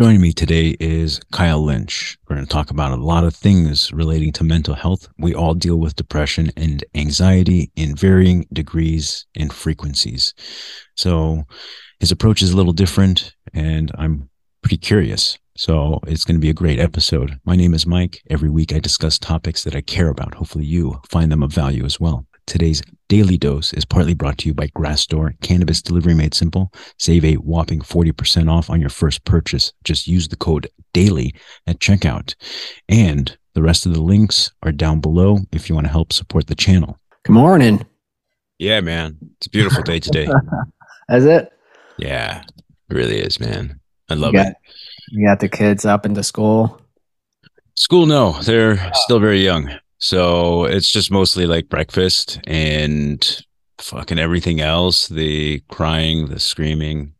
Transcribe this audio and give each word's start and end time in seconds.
Joining 0.00 0.20
me 0.20 0.32
today 0.32 0.76
is 0.78 1.20
Kyle 1.32 1.60
Lynch. 1.60 2.16
We're 2.28 2.36
going 2.36 2.46
to 2.46 2.52
talk 2.52 2.70
about 2.70 2.92
a 2.92 3.02
lot 3.02 3.24
of 3.24 3.34
things 3.34 3.92
relating 3.92 4.30
to 4.34 4.44
mental 4.44 4.74
health. 4.74 5.08
We 5.18 5.34
all 5.34 5.54
deal 5.54 5.74
with 5.74 5.96
depression 5.96 6.52
and 6.56 6.84
anxiety 6.94 7.72
in 7.74 7.96
varying 7.96 8.46
degrees 8.52 9.26
and 9.34 9.52
frequencies. 9.52 10.34
So 10.94 11.42
his 11.98 12.12
approach 12.12 12.42
is 12.42 12.52
a 12.52 12.56
little 12.56 12.72
different, 12.72 13.34
and 13.52 13.90
I'm 13.98 14.30
pretty 14.62 14.76
curious. 14.76 15.36
So 15.56 15.98
it's 16.06 16.24
going 16.24 16.36
to 16.36 16.40
be 16.40 16.50
a 16.50 16.54
great 16.54 16.78
episode. 16.78 17.40
My 17.44 17.56
name 17.56 17.74
is 17.74 17.84
Mike. 17.84 18.22
Every 18.30 18.50
week 18.50 18.72
I 18.72 18.78
discuss 18.78 19.18
topics 19.18 19.64
that 19.64 19.74
I 19.74 19.80
care 19.80 20.10
about. 20.10 20.34
Hopefully 20.34 20.64
you 20.64 21.00
find 21.10 21.32
them 21.32 21.42
of 21.42 21.52
value 21.52 21.84
as 21.84 21.98
well. 21.98 22.24
Today's 22.48 22.80
daily 23.10 23.36
dose 23.36 23.74
is 23.74 23.84
partly 23.84 24.14
brought 24.14 24.38
to 24.38 24.48
you 24.48 24.54
by 24.54 24.68
Grassdoor 24.68 25.34
Cannabis 25.42 25.82
Delivery 25.82 26.14
Made 26.14 26.32
Simple. 26.32 26.72
Save 26.98 27.26
a 27.26 27.34
whopping 27.34 27.80
40% 27.80 28.50
off 28.50 28.70
on 28.70 28.80
your 28.80 28.88
first 28.88 29.22
purchase. 29.26 29.74
Just 29.84 30.08
use 30.08 30.28
the 30.28 30.36
code 30.36 30.66
DAILY 30.94 31.34
at 31.66 31.78
checkout. 31.78 32.34
And 32.88 33.36
the 33.52 33.60
rest 33.60 33.84
of 33.84 33.92
the 33.92 34.00
links 34.00 34.50
are 34.62 34.72
down 34.72 35.00
below 35.00 35.40
if 35.52 35.68
you 35.68 35.74
want 35.74 35.88
to 35.88 35.92
help 35.92 36.10
support 36.10 36.46
the 36.46 36.54
channel. 36.54 36.98
Good 37.24 37.34
morning. 37.34 37.84
Yeah, 38.58 38.80
man. 38.80 39.18
It's 39.36 39.48
a 39.48 39.50
beautiful 39.50 39.82
day 39.82 40.00
today. 40.00 40.26
Is 41.10 41.26
it? 41.26 41.52
yeah, 41.98 42.42
it 42.88 42.94
really 42.94 43.18
is, 43.18 43.38
man. 43.38 43.78
I 44.08 44.14
love 44.14 44.32
you 44.32 44.40
got, 44.40 44.46
it. 44.46 44.56
You 45.10 45.26
got 45.26 45.40
the 45.40 45.50
kids 45.50 45.84
up 45.84 46.06
into 46.06 46.22
school. 46.22 46.80
School, 47.74 48.06
no, 48.06 48.40
they're 48.40 48.90
still 48.94 49.20
very 49.20 49.44
young. 49.44 49.70
So 49.98 50.64
it's 50.64 50.90
just 50.90 51.10
mostly 51.10 51.46
like 51.46 51.68
breakfast 51.68 52.40
and 52.46 53.44
fucking 53.78 54.18
everything 54.18 54.60
else. 54.60 55.08
The 55.08 55.60
crying, 55.68 56.28
the 56.28 56.38
screaming. 56.40 57.14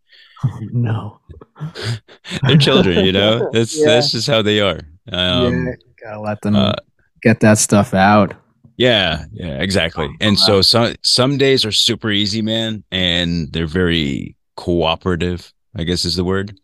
Oh, 0.45 0.59
no. 0.73 1.21
They're 2.47 2.57
children, 2.57 3.05
you 3.05 3.13
know? 3.13 3.51
That's 3.53 3.77
Yeah. 3.77 3.87
that's 3.87 4.13
just 4.13 4.29
how 4.29 4.43
they 4.43 4.61
are. 4.61 4.81
Um 5.11 5.67
yeah, 5.67 5.73
gotta 6.03 6.21
let 6.21 6.41
them 6.43 6.55
uh, 6.55 6.75
get 7.23 7.41
that 7.41 7.59
stuff 7.59 7.95
out. 7.95 8.35
yeah, 8.77 9.25
yeah, 9.33 9.61
exactly. 9.61 10.09
And 10.21 10.39
so 10.39 10.63
some 10.63 10.95
some 11.03 11.39
days 11.39 11.65
are 11.65 11.73
super 11.73 12.11
easy, 12.11 12.43
man, 12.43 12.85
and 12.93 13.53
they're 13.53 13.67
very 13.67 14.37
cooperative, 14.57 15.53
I 15.75 15.83
guess 15.85 16.05
is 16.05 16.15
the 16.17 16.25
word. 16.25 16.57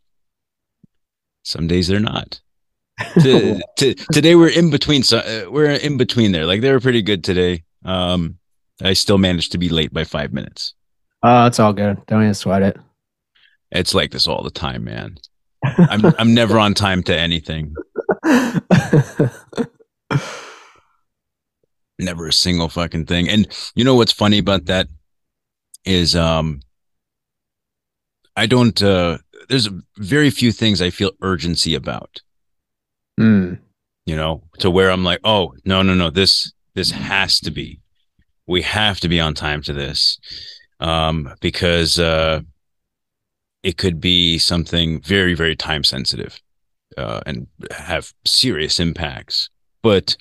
Some 1.42 1.66
days 1.66 1.88
they're 1.88 1.98
not. 2.00 2.40
To, 3.20 3.60
to, 3.76 3.94
today 4.12 4.34
we're 4.34 4.48
in 4.48 4.70
between 4.70 5.02
so 5.02 5.18
uh, 5.18 5.50
we're 5.50 5.70
in 5.70 5.96
between 5.96 6.32
there. 6.32 6.46
Like 6.46 6.60
they 6.60 6.70
were 6.72 6.80
pretty 6.80 7.02
good 7.02 7.24
today. 7.24 7.64
Um 7.84 8.38
i 8.82 8.92
still 8.92 9.18
managed 9.18 9.52
to 9.52 9.58
be 9.58 9.68
late 9.68 9.92
by 9.92 10.04
five 10.04 10.32
minutes. 10.32 10.74
Oh, 11.22 11.46
it's 11.46 11.60
all 11.60 11.72
good. 11.72 12.04
Don't 12.06 12.22
even 12.22 12.34
sweat 12.34 12.62
it. 12.62 12.76
it's 13.70 13.94
like 13.94 14.10
this 14.10 14.26
all 14.28 14.42
the 14.42 14.50
time 14.50 14.84
man. 14.84 15.16
I'm 15.64 16.04
i'm 16.18 16.34
never 16.34 16.58
on 16.58 16.74
time 16.74 17.02
to 17.04 17.16
anything. 17.16 17.74
Never 21.98 22.26
a 22.26 22.32
single 22.32 22.68
fucking 22.68 23.06
thing. 23.06 23.28
And 23.28 23.46
you 23.74 23.84
know 23.84 23.94
what's 23.94 24.12
funny 24.12 24.38
about 24.38 24.66
that 24.66 24.88
is 25.84 26.16
um 26.16 26.60
i 28.36 28.46
don't 28.46 28.82
uh 28.82 29.18
there's 29.48 29.68
very 29.98 30.30
few 30.30 30.50
things 30.50 30.80
i 30.80 30.90
feel 30.90 31.10
urgency 31.20 31.74
about 31.74 32.22
Hmm. 33.18 33.54
you 34.06 34.16
know, 34.16 34.42
to 34.58 34.70
where 34.70 34.90
I'm 34.90 35.04
like, 35.04 35.20
oh, 35.24 35.54
no, 35.64 35.82
no, 35.82 35.94
no, 35.94 36.10
this 36.10 36.52
this 36.74 36.90
has 36.90 37.38
to 37.40 37.50
be. 37.50 37.80
We 38.46 38.62
have 38.62 39.00
to 39.00 39.08
be 39.08 39.20
on 39.20 39.34
time 39.34 39.62
to 39.62 39.72
this. 39.72 40.18
Um, 40.80 41.32
because 41.40 41.98
uh 41.98 42.40
it 43.62 43.78
could 43.78 44.00
be 44.00 44.38
something 44.38 45.00
very, 45.00 45.34
very 45.34 45.56
time 45.56 45.84
sensitive 45.84 46.40
uh 46.98 47.20
and 47.26 47.46
have 47.70 48.12
serious 48.26 48.80
impacts. 48.80 49.48
But 49.82 50.16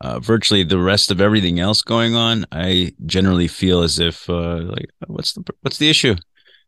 uh, 0.00 0.18
virtually 0.18 0.62
the 0.64 0.78
rest 0.78 1.10
of 1.10 1.20
everything 1.20 1.60
else 1.60 1.82
going 1.82 2.14
on, 2.14 2.46
I 2.52 2.92
generally 3.04 3.48
feel 3.48 3.82
as 3.82 3.98
if 3.98 4.28
uh, 4.30 4.60
like, 4.62 4.90
what's 5.06 5.34
the 5.34 5.44
what's 5.60 5.78
the 5.78 5.90
issue? 5.90 6.16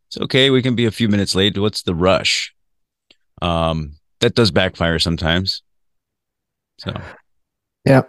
It's 0.07 0.17
okay, 0.21 0.49
we 0.49 0.61
can 0.61 0.75
be 0.75 0.85
a 0.85 0.91
few 0.91 1.09
minutes 1.09 1.33
late. 1.33 1.57
What's 1.57 1.83
the 1.83 1.95
rush? 1.95 2.53
Um, 3.41 3.95
that 4.23 4.35
does 4.35 4.51
backfire 4.51 4.99
sometimes. 4.99 5.63
So 6.79 6.93
Yeah. 7.85 8.03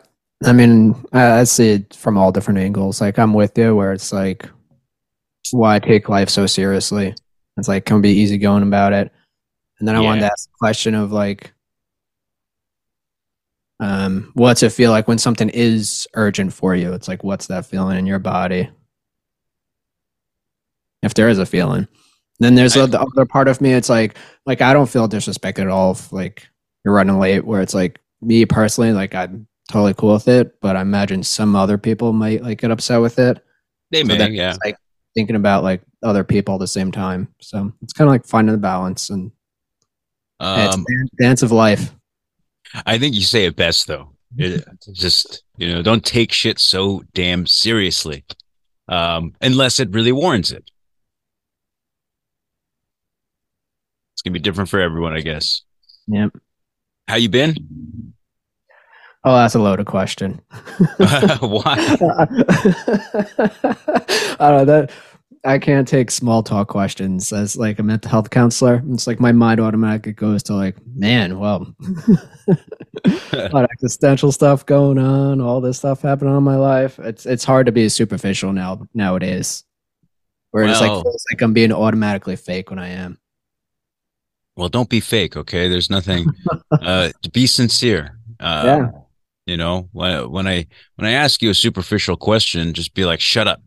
I 0.44 0.52
mean, 0.52 0.94
I, 1.12 1.44
see 1.44 1.70
it 1.70 1.94
from 1.94 2.16
all 2.16 2.30
different 2.30 2.58
angles. 2.58 3.00
Like, 3.00 3.18
I'm 3.18 3.34
with 3.34 3.56
you 3.58 3.74
where 3.74 3.92
it's 3.92 4.12
like, 4.12 4.48
why 5.50 5.78
take 5.78 6.08
life 6.08 6.28
so 6.28 6.46
seriously? 6.46 7.14
It's 7.56 7.68
like, 7.68 7.84
can 7.84 7.96
we 7.96 8.02
be 8.02 8.20
easy 8.20 8.38
going 8.38 8.62
about 8.62 8.92
it? 8.92 9.10
And 9.78 9.88
then 9.88 9.96
I 9.96 10.00
wanted 10.00 10.20
to 10.20 10.26
ask 10.26 10.48
the 10.48 10.56
question 10.58 10.94
of 10.94 11.12
like, 11.12 11.52
um, 13.80 14.30
what's 14.34 14.62
it 14.62 14.70
feel 14.70 14.92
like 14.92 15.08
when 15.08 15.18
something 15.18 15.48
is 15.48 16.06
urgent 16.14 16.52
for 16.52 16.76
you? 16.76 16.92
It's 16.92 17.08
like, 17.08 17.24
what's 17.24 17.48
that 17.48 17.66
feeling 17.66 17.98
in 17.98 18.06
your 18.06 18.20
body? 18.20 18.70
If 21.02 21.14
there 21.14 21.28
is 21.28 21.38
a 21.38 21.46
feeling. 21.46 21.88
And 22.44 22.56
then 22.56 22.56
there's 22.56 22.76
I- 22.76 22.86
the 22.86 23.00
other 23.00 23.24
part 23.26 23.48
of 23.48 23.60
me. 23.60 23.72
It's 23.72 23.88
like, 23.88 24.16
like 24.46 24.60
I 24.60 24.72
don't 24.72 24.88
feel 24.88 25.08
disrespected 25.08 25.62
at 25.62 25.68
all 25.68 25.92
if 25.92 26.12
like 26.12 26.46
you're 26.84 26.94
running 26.94 27.18
late. 27.18 27.44
Where 27.44 27.62
it's 27.62 27.74
like 27.74 28.00
me 28.20 28.44
personally, 28.44 28.92
like 28.92 29.14
I'm 29.14 29.46
totally 29.70 29.94
cool 29.94 30.12
with 30.14 30.28
it, 30.28 30.60
but 30.60 30.76
I 30.76 30.82
imagine 30.82 31.22
some 31.22 31.56
other 31.56 31.78
people 31.78 32.12
might 32.12 32.42
like 32.42 32.60
get 32.60 32.70
upset 32.70 33.00
with 33.00 33.18
it. 33.18 33.42
they 33.90 34.02
So 34.02 34.08
may, 34.08 34.30
yeah. 34.30 34.50
it's 34.50 34.58
like 34.64 34.76
thinking 35.14 35.36
about 35.36 35.62
like 35.64 35.80
other 36.02 36.24
people 36.24 36.54
at 36.54 36.60
the 36.60 36.66
same 36.66 36.92
time. 36.92 37.28
So 37.40 37.72
it's 37.82 37.92
kind 37.92 38.08
of 38.08 38.12
like 38.12 38.26
finding 38.26 38.52
the 38.52 38.58
balance 38.60 39.10
and 39.10 39.30
Um, 40.40 40.84
dan- 40.88 41.08
dance 41.18 41.42
of 41.42 41.52
life. 41.52 41.94
I 42.86 42.98
think 42.98 43.14
you 43.14 43.22
say 43.22 43.44
it 43.46 43.56
best 43.56 43.86
though. 43.86 44.10
It, 44.36 44.64
just 44.92 45.44
you 45.58 45.72
know, 45.72 45.80
don't 45.80 46.04
take 46.04 46.32
shit 46.32 46.58
so 46.58 47.04
damn 47.14 47.46
seriously, 47.46 48.24
um, 48.88 49.32
unless 49.40 49.78
it 49.78 49.90
really 49.92 50.10
warrants 50.10 50.50
it. 50.50 50.68
Gonna 54.24 54.32
be 54.32 54.40
different 54.40 54.70
for 54.70 54.80
everyone, 54.80 55.14
I 55.14 55.20
guess. 55.20 55.62
Yep. 56.06 56.32
How 57.08 57.16
you 57.16 57.28
been? 57.28 58.14
Oh, 59.24 59.34
that's 59.36 59.54
a 59.54 59.58
loaded 59.58 59.86
question. 59.86 60.40
Why? 61.40 61.64
I 64.38 64.50
don't 64.50 64.58
know 64.58 64.64
that 64.66 64.90
I 65.46 65.58
can't 65.58 65.86
take 65.86 66.10
small 66.10 66.42
talk 66.42 66.68
questions 66.68 67.32
as 67.32 67.56
like 67.56 67.78
a 67.78 67.82
mental 67.82 68.10
health 68.10 68.30
counselor. 68.30 68.82
It's 68.90 69.06
like 69.06 69.20
my 69.20 69.32
mind 69.32 69.60
automatically 69.60 70.12
goes 70.12 70.42
to 70.44 70.54
like, 70.54 70.76
man, 70.94 71.38
well, 71.38 71.74
a 73.04 73.50
lot 73.52 73.64
of 73.64 73.70
existential 73.72 74.32
stuff 74.32 74.64
going 74.64 74.98
on, 74.98 75.42
all 75.42 75.60
this 75.60 75.78
stuff 75.78 76.00
happening 76.00 76.34
in 76.34 76.42
my 76.42 76.56
life. 76.56 76.98
It's 76.98 77.26
it's 77.26 77.44
hard 77.44 77.66
to 77.66 77.72
be 77.72 77.88
superficial 77.90 78.52
now 78.54 78.86
nowadays. 78.94 79.64
Where 80.50 80.64
it's 80.64 80.80
like 80.80 80.90
feels 80.90 81.24
like 81.32 81.42
I'm 81.42 81.52
being 81.52 81.72
automatically 81.72 82.36
fake 82.36 82.70
when 82.70 82.78
I 82.78 82.88
am. 82.90 83.18
Well, 84.56 84.68
don't 84.68 84.88
be 84.88 85.00
fake, 85.00 85.36
okay? 85.36 85.68
There's 85.68 85.90
nothing. 85.90 86.26
Uh, 86.72 87.10
be 87.32 87.46
sincere. 87.46 88.18
Uh, 88.40 88.62
Yeah. 88.64 88.90
You 89.46 89.56
know, 89.56 89.88
when 89.92 90.30
when 90.30 90.46
I 90.48 90.66
when 90.96 91.06
I 91.06 91.12
ask 91.12 91.40
you 91.42 91.50
a 91.50 91.54
superficial 91.54 92.16
question, 92.16 92.72
just 92.72 92.94
be 92.94 93.04
like, 93.04 93.20
"Shut 93.20 93.46
up! 93.46 93.60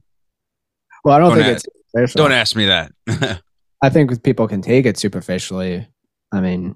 Well, 1.04 1.16
I 1.16 1.20
don't 1.20 1.30
Don't 1.30 1.38
think 1.38 1.48
a- 1.48 1.52
it's 1.54 1.66
superficial. 1.92 2.18
Don't 2.24 2.32
ask 2.32 2.56
me 2.56 2.66
that." 2.66 2.92
I 3.84 3.90
think 3.90 4.24
people 4.24 4.48
can 4.48 4.62
take 4.62 4.86
it 4.88 4.98
superficially. 4.98 5.88
I 6.32 6.42
mean, 6.42 6.76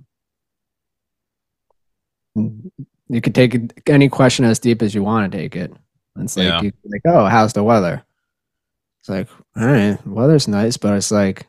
you 2.35 3.21
could 3.21 3.35
take 3.35 3.57
any 3.89 4.09
question 4.09 4.45
as 4.45 4.59
deep 4.59 4.81
as 4.81 4.93
you 4.95 5.03
want 5.03 5.31
to 5.31 5.37
take 5.37 5.55
it. 5.55 5.73
It's 6.19 6.37
like, 6.37 6.47
Yeah. 6.63 6.69
like, 6.85 7.01
oh, 7.05 7.25
how's 7.25 7.53
the 7.53 7.63
weather? 7.63 8.03
It's 9.01 9.09
like, 9.09 9.27
all 9.57 9.65
right, 9.65 9.97
weather's 10.07 10.47
nice, 10.47 10.77
but 10.77 10.93
it's 10.95 11.11
like, 11.11 11.47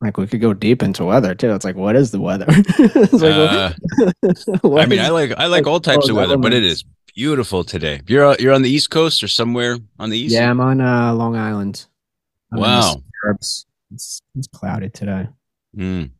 like 0.00 0.16
we 0.18 0.26
could 0.26 0.40
go 0.40 0.52
deep 0.52 0.82
into 0.82 1.04
weather 1.04 1.34
too. 1.34 1.54
It's 1.54 1.64
like, 1.64 1.76
what 1.76 1.96
is 1.96 2.10
the 2.10 2.20
weather? 2.20 2.46
like, 3.12 3.22
Uh, 3.22 3.72
I 4.78 4.86
mean, 4.86 5.00
I 5.00 5.08
like 5.08 5.32
I 5.36 5.46
like 5.46 5.66
all 5.66 5.80
types 5.80 6.08
of 6.08 6.16
weather, 6.16 6.36
but 6.36 6.52
it 6.52 6.64
is 6.64 6.84
beautiful 7.14 7.64
today. 7.64 8.00
You're 8.06 8.26
uh, 8.26 8.36
you're 8.38 8.52
on 8.52 8.62
the 8.62 8.70
East 8.70 8.90
Coast 8.90 9.22
or 9.22 9.28
somewhere 9.28 9.78
on 9.98 10.10
the 10.10 10.18
East. 10.18 10.34
yeah, 10.34 10.50
I'm 10.50 10.60
on 10.60 10.80
uh, 10.80 11.14
Long 11.14 11.36
Island. 11.36 11.86
I'm 12.52 12.60
Wow. 12.60 13.02
It's, 13.32 13.66
it's 13.90 14.48
cloudy 14.48 14.90
today. 14.90 15.28
Mm. 15.76 16.10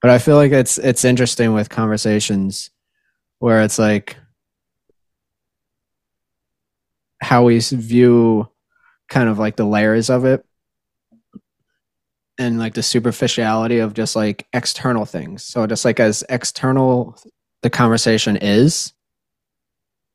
but 0.00 0.10
I 0.10 0.18
feel 0.18 0.36
like 0.36 0.52
it's 0.52 0.78
it's 0.78 1.04
interesting 1.04 1.52
with 1.52 1.68
conversations 1.68 2.70
where 3.38 3.62
it's 3.62 3.78
like 3.78 4.16
how 7.20 7.44
we 7.44 7.58
view 7.58 8.48
kind 9.08 9.28
of 9.28 9.38
like 9.38 9.56
the 9.56 9.64
layers 9.64 10.10
of 10.10 10.24
it 10.24 10.45
and 12.38 12.58
like 12.58 12.74
the 12.74 12.82
superficiality 12.82 13.78
of 13.78 13.94
just 13.94 14.16
like 14.16 14.46
external 14.52 15.04
things. 15.04 15.42
So 15.42 15.66
just 15.66 15.84
like 15.84 16.00
as 16.00 16.24
external 16.28 17.18
the 17.62 17.70
conversation 17.70 18.36
is, 18.36 18.92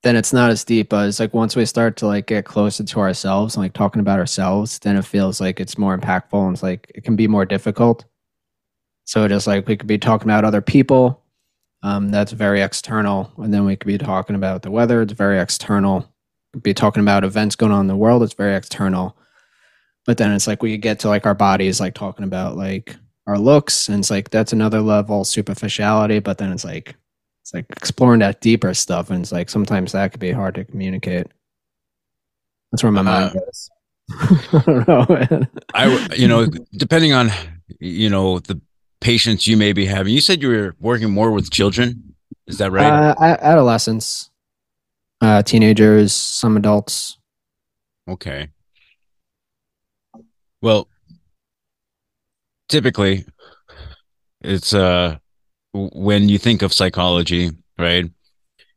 then 0.03 0.15
it's 0.15 0.33
not 0.33 0.49
as 0.49 0.63
deep 0.63 0.93
as 0.93 1.19
like 1.19 1.33
once 1.33 1.55
we 1.55 1.65
start 1.65 1.97
to 1.97 2.07
like 2.07 2.27
get 2.27 2.45
closer 2.45 2.83
to 2.83 2.99
ourselves 2.99 3.55
and 3.55 3.63
like 3.63 3.73
talking 3.73 3.99
about 3.99 4.19
ourselves, 4.19 4.79
then 4.79 4.97
it 4.97 5.05
feels 5.05 5.39
like 5.39 5.59
it's 5.59 5.77
more 5.77 5.97
impactful 5.97 6.43
and 6.45 6.53
it's 6.53 6.63
like 6.63 6.91
it 6.95 7.03
can 7.03 7.15
be 7.15 7.27
more 7.27 7.45
difficult. 7.45 8.05
So 9.05 9.27
just 9.27 9.47
like 9.47 9.67
we 9.67 9.77
could 9.77 9.87
be 9.87 9.97
talking 9.97 10.27
about 10.27 10.45
other 10.45 10.61
people, 10.61 11.23
um, 11.83 12.09
that's 12.09 12.31
very 12.31 12.61
external, 12.61 13.31
and 13.37 13.53
then 13.53 13.65
we 13.65 13.75
could 13.75 13.87
be 13.87 13.97
talking 13.97 14.35
about 14.35 14.61
the 14.61 14.71
weather. 14.71 15.01
It's 15.01 15.13
very 15.13 15.39
external. 15.39 16.07
Be 16.61 16.73
talking 16.73 17.01
about 17.01 17.23
events 17.23 17.55
going 17.55 17.71
on 17.71 17.81
in 17.81 17.87
the 17.87 17.95
world. 17.95 18.23
It's 18.23 18.33
very 18.33 18.55
external. 18.55 19.17
But 20.05 20.17
then 20.17 20.31
it's 20.31 20.47
like 20.47 20.63
we 20.63 20.77
get 20.77 20.99
to 20.99 21.09
like 21.09 21.25
our 21.25 21.35
bodies, 21.35 21.79
like 21.79 21.93
talking 21.93 22.25
about 22.25 22.57
like 22.57 22.95
our 23.27 23.37
looks, 23.37 23.87
and 23.87 23.99
it's 23.99 24.09
like 24.09 24.29
that's 24.29 24.53
another 24.53 24.81
level 24.81 25.23
superficiality. 25.23 26.19
But 26.19 26.37
then 26.37 26.51
it's 26.51 26.65
like 26.65 26.95
it's 27.43 27.53
like 27.53 27.65
exploring 27.69 28.19
that 28.19 28.41
deeper 28.41 28.73
stuff, 28.73 29.09
and 29.09 29.21
it's 29.21 29.31
like 29.31 29.49
sometimes 29.49 29.91
that 29.91 30.11
could 30.11 30.19
be 30.19 30.31
hard 30.31 30.55
to 30.55 30.63
communicate. 30.63 31.27
That's 32.71 32.83
where 32.83 32.91
my 32.91 33.01
uh, 33.01 33.03
mind 33.03 33.33
goes. 33.33 33.69
I 34.53 34.63
don't 34.65 34.87
know, 34.87 35.05
man. 35.09 35.47
I 35.73 36.15
you 36.15 36.27
know, 36.27 36.47
depending 36.73 37.13
on 37.13 37.29
you 37.79 38.09
know 38.09 38.39
the 38.39 38.59
patients 39.01 39.47
you 39.47 39.57
may 39.57 39.73
be 39.73 39.85
having. 39.85 40.13
You 40.13 40.21
said 40.21 40.41
you 40.41 40.49
were 40.49 40.75
working 40.79 41.11
more 41.11 41.31
with 41.31 41.51
children. 41.51 42.15
Is 42.47 42.57
that 42.59 42.71
right? 42.71 42.85
Uh, 42.85 43.15
adolescents, 43.19 44.29
uh, 45.19 45.43
teenagers, 45.43 46.13
some 46.13 46.57
adults. 46.57 47.17
Okay. 48.07 48.49
Well, 50.61 50.87
typically, 52.69 53.25
it's 54.41 54.73
uh 54.73 55.17
when 55.73 56.29
you 56.29 56.37
think 56.37 56.61
of 56.61 56.73
psychology, 56.73 57.51
right? 57.77 58.05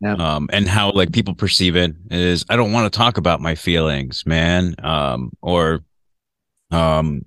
Yeah. 0.01 0.15
Um, 0.15 0.49
and 0.53 0.69
how 0.69 0.93
like 0.93 1.13
people 1.13 1.35
perceive 1.35 1.77
it 1.77 1.95
is 2.11 2.45
I 2.49 2.57
don't 2.57 2.73
want 2.73 2.93
to 2.93 2.97
talk 2.97 3.19
about 3.19 3.41
my 3.41 3.55
feelings, 3.55 4.25
man. 4.27 4.75
Um, 4.83 5.33
or 5.41 5.81
um 6.71 7.25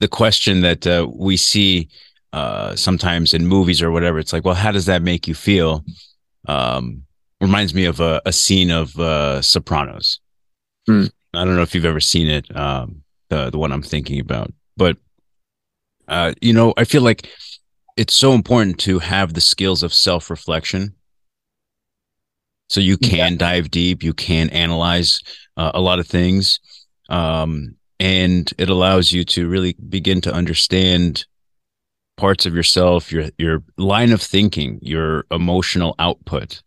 the 0.00 0.08
question 0.08 0.60
that 0.62 0.86
uh, 0.86 1.08
we 1.14 1.36
see 1.36 1.88
uh, 2.32 2.74
sometimes 2.74 3.32
in 3.32 3.46
movies 3.46 3.80
or 3.80 3.90
whatever. 3.90 4.18
It's 4.18 4.32
like, 4.32 4.44
well, 4.44 4.54
how 4.54 4.72
does 4.72 4.86
that 4.86 5.02
make 5.02 5.28
you 5.28 5.34
feel? 5.34 5.84
Um, 6.46 7.04
reminds 7.40 7.74
me 7.74 7.84
of 7.84 8.00
a, 8.00 8.20
a 8.26 8.32
scene 8.32 8.70
of 8.70 8.98
uh, 8.98 9.40
Sopranos. 9.40 10.20
Mm. 10.88 11.10
I 11.36 11.44
don't 11.44 11.56
know 11.56 11.62
if 11.62 11.74
you've 11.74 11.84
ever 11.84 12.00
seen 12.00 12.28
it, 12.28 12.54
um, 12.56 13.02
the 13.28 13.50
the 13.50 13.58
one 13.58 13.72
I'm 13.72 13.82
thinking 13.82 14.20
about, 14.20 14.52
but 14.76 14.96
uh, 16.08 16.34
you 16.40 16.52
know, 16.52 16.74
I 16.76 16.84
feel 16.84 17.02
like 17.02 17.28
it's 17.96 18.14
so 18.14 18.32
important 18.32 18.78
to 18.80 18.98
have 18.98 19.34
the 19.34 19.40
skills 19.40 19.82
of 19.82 19.94
self 19.94 20.30
reflection. 20.30 20.94
So 22.68 22.80
you 22.80 22.96
can 22.96 23.32
yeah. 23.32 23.38
dive 23.38 23.70
deep, 23.70 24.02
you 24.02 24.14
can 24.14 24.50
analyze 24.50 25.20
uh, 25.56 25.70
a 25.74 25.80
lot 25.80 25.98
of 25.98 26.06
things, 26.06 26.58
um, 27.08 27.76
and 28.00 28.52
it 28.58 28.70
allows 28.70 29.12
you 29.12 29.24
to 29.24 29.48
really 29.48 29.76
begin 29.88 30.20
to 30.22 30.32
understand 30.32 31.26
parts 32.16 32.46
of 32.46 32.54
yourself 32.54 33.10
your 33.10 33.28
your 33.38 33.62
line 33.76 34.12
of 34.12 34.22
thinking 34.22 34.78
your 34.82 35.24
emotional 35.30 35.94
output 35.98 36.62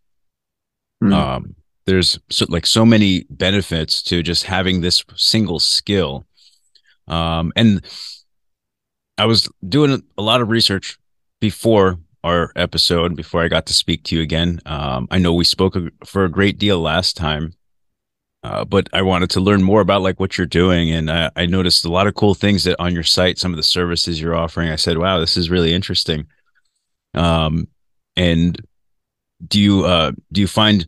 mm. 1.01 1.13
um 1.13 1.55
there's 1.87 2.19
so, 2.29 2.45
like 2.49 2.65
so 2.65 2.85
many 2.85 3.25
benefits 3.29 4.03
to 4.03 4.21
just 4.21 4.43
having 4.43 4.81
this 4.81 5.03
single 5.15 5.59
skill 5.59 6.25
um 7.07 7.51
and 7.55 7.83
i 9.17 9.25
was 9.25 9.49
doing 9.67 10.03
a 10.17 10.21
lot 10.21 10.41
of 10.41 10.49
research 10.49 10.99
before 11.41 11.97
our 12.23 12.51
episode 12.55 13.15
before 13.15 13.41
i 13.41 13.47
got 13.47 13.65
to 13.65 13.73
speak 13.73 14.03
to 14.03 14.15
you 14.15 14.21
again 14.21 14.59
um 14.65 15.07
i 15.09 15.17
know 15.17 15.33
we 15.33 15.43
spoke 15.43 15.75
for 16.05 16.25
a 16.25 16.31
great 16.31 16.59
deal 16.59 16.79
last 16.79 17.17
time 17.17 17.53
uh, 18.43 18.63
but 18.63 18.87
I 18.93 19.01
wanted 19.01 19.29
to 19.31 19.41
learn 19.41 19.63
more 19.63 19.81
about 19.81 20.03
like 20.03 20.19
what 20.19 20.37
you're 20.37 20.47
doing, 20.47 20.91
and 20.91 21.11
I, 21.11 21.29
I, 21.35 21.47
noticed 21.47 21.83
a 21.83 21.91
lot 21.91 22.07
of 22.07 22.13
cool 22.13 22.33
things 22.33 22.63
that 22.63 22.79
on 22.79 22.93
your 22.93 23.03
site, 23.03 23.39
some 23.39 23.51
of 23.51 23.57
the 23.57 23.63
services 23.63 24.21
you're 24.21 24.35
offering. 24.35 24.69
I 24.69 24.77
said, 24.77 24.99
"Wow, 24.99 25.19
this 25.19 25.35
is 25.35 25.49
really 25.49 25.73
interesting." 25.73 26.27
Um, 27.13 27.67
and 28.15 28.61
do 29.45 29.59
you 29.59 29.85
uh, 29.85 30.11
do 30.31 30.39
you 30.39 30.47
find 30.47 30.87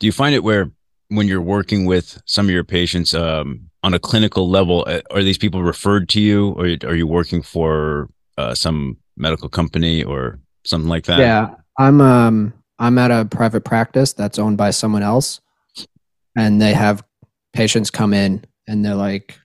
do 0.00 0.06
you 0.06 0.12
find 0.12 0.34
it 0.34 0.42
where 0.42 0.70
when 1.08 1.28
you're 1.28 1.40
working 1.40 1.86
with 1.86 2.20
some 2.24 2.46
of 2.46 2.50
your 2.50 2.64
patients 2.64 3.14
um, 3.14 3.70
on 3.82 3.94
a 3.94 3.98
clinical 3.98 4.48
level, 4.48 4.84
uh, 4.86 5.00
are 5.10 5.22
these 5.22 5.38
people 5.38 5.62
referred 5.62 6.08
to 6.10 6.20
you, 6.20 6.50
or 6.50 6.64
are 6.88 6.94
you 6.94 7.06
working 7.06 7.42
for 7.42 8.08
uh, 8.36 8.54
some 8.54 8.96
medical 9.16 9.48
company 9.48 10.02
or 10.02 10.40
something 10.64 10.88
like 10.88 11.04
that? 11.04 11.20
Yeah, 11.20 11.54
I'm 11.78 12.00
um 12.00 12.52
I'm 12.78 12.98
at 12.98 13.10
a 13.10 13.24
private 13.26 13.64
practice 13.64 14.12
that's 14.12 14.38
owned 14.38 14.56
by 14.56 14.70
someone 14.70 15.02
else 15.02 15.40
and 16.36 16.60
they 16.60 16.72
have 16.72 17.04
patients 17.52 17.90
come 17.90 18.14
in 18.14 18.44
and 18.66 18.84
they're 18.84 18.94
like 18.94 19.38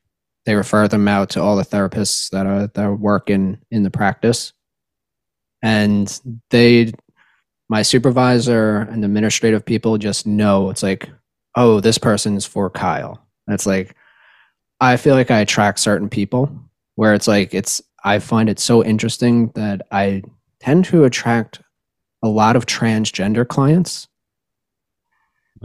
they 0.46 0.56
refer 0.56 0.88
them 0.88 1.08
out 1.08 1.32
to 1.32 1.42
all 1.42 1.56
the 1.56 1.66
therapists 1.66 2.30
that 2.30 2.46
are 2.46 2.68
that 2.68 2.86
are 2.86 2.96
working 2.96 3.60
in 3.72 3.84
the 3.84 3.92
practice 3.92 4.54
and 5.62 6.22
they 6.50 6.94
my 7.70 7.82
supervisor 7.82 8.82
and 8.92 9.04
administrative 9.04 9.66
people 9.66 9.98
just 9.98 10.28
know 10.28 10.70
it's 10.70 10.84
like 10.84 11.10
oh 11.56 11.80
this 11.80 11.98
person's 11.98 12.46
for 12.46 12.70
kyle 12.70 13.26
that's 13.48 13.66
like 13.66 13.96
i 14.82 14.98
feel 14.98 15.16
like 15.16 15.32
i 15.32 15.40
attract 15.40 15.80
certain 15.80 16.10
people 16.10 16.50
where 16.96 17.14
it's 17.14 17.28
like 17.28 17.54
it's 17.54 17.82
i 18.04 18.20
find 18.20 18.50
it 18.50 18.60
so 18.60 18.84
interesting 18.84 19.50
that 19.56 19.82
i 19.92 20.22
tend 20.60 20.86
to 20.86 21.04
attract 21.04 21.62
a 22.24 22.28
lot 22.28 22.56
of 22.56 22.66
transgender 22.66 23.48
clients 23.48 24.08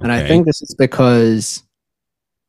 and 0.03 0.13
I 0.13 0.27
think 0.27 0.47
this 0.47 0.63
is 0.63 0.75
because 0.75 1.63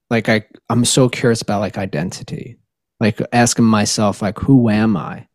like 0.09 0.29
I 0.29 0.45
I'm 0.69 0.85
so 0.85 1.09
curious 1.09 1.41
about 1.41 1.59
like 1.59 1.77
identity. 1.77 2.57
Like 2.99 3.19
asking 3.33 3.65
myself 3.65 4.21
like 4.21 4.39
who 4.39 4.69
am 4.69 4.95
I? 4.95 5.27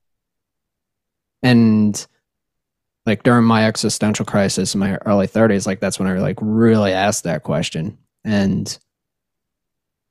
And 1.43 2.07
like 3.07 3.23
during 3.23 3.45
my 3.45 3.67
existential 3.67 4.27
crisis 4.27 4.75
in 4.75 4.81
my 4.81 4.97
early 5.07 5.29
30s 5.29 5.67
like 5.67 5.81
that's 5.81 5.99
when 5.99 6.09
I 6.09 6.19
like 6.19 6.39
really 6.41 6.93
asked 6.93 7.25
that 7.25 7.45
question. 7.45 7.97
And 8.25 8.77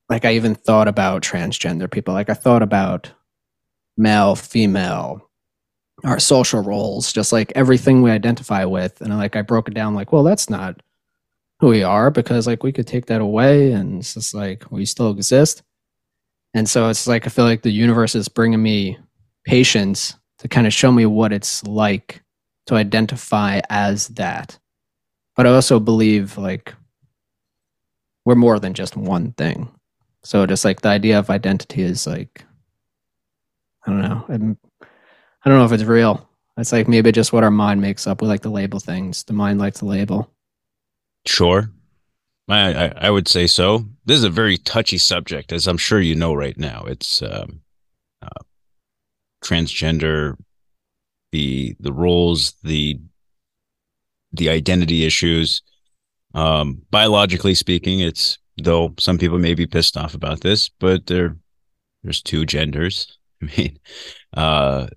like 0.10 0.26
I 0.26 0.34
even 0.34 0.56
thought 0.56 0.88
about 0.88 1.22
transgender 1.22 1.92
people. 1.92 2.14
Like 2.14 2.30
I 2.30 2.34
thought 2.34 2.62
about 2.62 3.12
male, 3.98 4.36
female, 4.36 5.30
our 6.04 6.20
social 6.20 6.62
roles, 6.62 7.12
just 7.12 7.34
like 7.34 7.52
everything 7.56 8.02
we 8.02 8.12
identify 8.12 8.66
with. 8.66 9.02
And 9.02 9.16
like 9.18 9.36
I 9.36 9.42
broke 9.42 9.68
it 9.68 9.74
down 9.74 9.96
like, 9.96 10.12
well, 10.12 10.24
that's 10.24 10.50
not 10.50 10.82
who 11.60 11.68
we 11.68 11.84
are 11.84 12.12
because 12.12 12.48
like 12.48 12.64
we 12.64 12.72
could 12.72 12.88
take 12.88 13.08
that 13.08 13.22
away 13.22 13.72
and 13.72 14.00
it's 14.00 14.14
just 14.14 14.34
like 14.34 14.72
we 14.72 14.86
still 14.86 15.12
exist. 15.12 15.64
And 16.54 16.70
so 16.70 16.90
it's 16.90 17.08
like 17.08 17.26
I 17.26 17.30
feel 17.30 17.46
like 17.46 17.64
the 17.64 17.72
universe 17.72 18.16
is 18.16 18.28
bringing 18.30 18.62
me 18.62 18.98
patients 19.46 20.16
to 20.40 20.48
kind 20.48 20.68
of 20.68 20.74
show 20.74 20.92
me 20.92 21.06
what 21.06 21.34
it's 21.34 21.64
like 21.64 22.22
to 22.68 22.76
identify 22.76 23.62
as 23.70 24.08
that. 24.10 24.58
But 25.36 25.48
I 25.48 25.52
also 25.52 25.80
believe 25.80 26.38
like 26.38 26.74
we're 28.24 28.36
more 28.36 28.60
than 28.60 28.74
just 28.74 28.98
one 28.98 29.34
thing. 29.34 29.70
So 30.24 30.46
just 30.46 30.66
like 30.66 30.82
the 30.82 30.90
idea 30.90 31.20
of 31.20 31.30
identity 31.30 31.84
is 31.84 32.08
like 32.08 32.46
I 33.86 33.92
don't 33.92 34.02
know. 34.02 34.26
I'm, 34.30 34.58
I 34.82 35.50
don't 35.50 35.60
know 35.60 35.66
if 35.66 35.72
it's 35.72 35.84
real. 35.84 36.28
It's 36.58 36.72
like 36.72 36.88
maybe 36.88 37.12
just 37.12 37.34
what 37.34 37.44
our 37.44 37.52
mind 37.52 37.82
makes 37.82 38.08
up. 38.08 38.22
We 38.22 38.28
like 38.28 38.42
to 38.42 38.50
label 38.50 38.80
things. 38.80 39.24
The 39.24 39.34
mind 39.34 39.60
likes 39.60 39.80
to 39.80 39.86
label. 39.86 40.32
Sure. 41.28 41.70
I, 42.48 42.94
I, 42.96 43.10
would 43.10 43.28
say 43.28 43.48
so. 43.48 43.86
This 44.06 44.20
is 44.20 44.24
a 44.24 44.30
very 44.30 44.58
touchy 44.58 45.00
subject, 45.00 45.52
as 45.52 45.68
I'm 45.68 45.80
sure 45.80 46.00
you 46.00 46.16
know 46.16 46.36
right 46.36 46.58
now. 46.58 46.84
It's 46.88 47.24
um, 47.24 47.62
uh, 48.22 48.44
transgender, 49.44 50.38
the 51.36 51.76
the 51.82 51.92
roles, 51.92 52.54
the 52.64 52.98
the 54.32 54.50
identity 54.50 55.04
issues. 55.06 55.62
Um, 56.34 56.82
biologically 56.92 57.56
speaking, 57.56 58.00
it's 58.00 58.38
though 58.58 58.94
some 59.00 59.18
people 59.18 59.38
may 59.38 59.54
be 59.54 59.68
pissed 59.68 59.98
off 59.98 60.14
about 60.14 60.40
this, 60.42 60.70
but 60.70 61.08
there 61.08 61.36
there's 62.04 62.22
two 62.22 62.46
genders. 62.46 63.18
I 63.42 63.46
mean, 63.58 63.80
uh, 64.34 64.88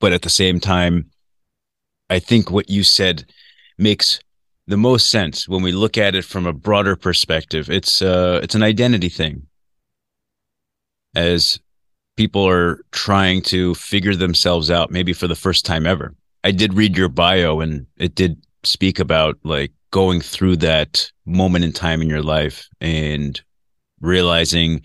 but 0.00 0.12
at 0.12 0.20
the 0.20 0.30
same 0.30 0.60
time, 0.60 1.10
I 2.10 2.18
think 2.18 2.50
what 2.50 2.68
you 2.68 2.84
said 2.84 3.24
makes 3.78 4.20
the 4.66 4.76
most 4.76 5.08
sense 5.08 5.48
when 5.48 5.62
we 5.62 5.72
look 5.72 5.96
at 5.96 6.14
it 6.14 6.26
from 6.26 6.46
a 6.46 6.52
broader 6.52 6.94
perspective. 6.94 7.70
It's 7.70 8.02
uh, 8.02 8.40
it's 8.42 8.54
an 8.54 8.62
identity 8.62 9.08
thing. 9.08 9.46
As 11.14 11.58
people 12.22 12.48
are 12.48 12.84
trying 12.92 13.42
to 13.42 13.74
figure 13.74 14.14
themselves 14.14 14.70
out, 14.70 14.92
maybe 14.92 15.12
for 15.12 15.26
the 15.26 15.34
first 15.34 15.66
time 15.66 15.88
ever. 15.88 16.14
I 16.44 16.52
did 16.52 16.72
read 16.72 16.96
your 16.96 17.08
bio, 17.08 17.58
and 17.58 17.84
it 17.96 18.14
did 18.14 18.40
speak 18.62 19.00
about 19.00 19.40
like 19.42 19.72
going 19.90 20.20
through 20.20 20.58
that 20.58 21.10
moment 21.26 21.64
in 21.64 21.72
time 21.72 22.00
in 22.00 22.08
your 22.08 22.22
life 22.22 22.68
and 22.80 23.42
realizing 24.00 24.82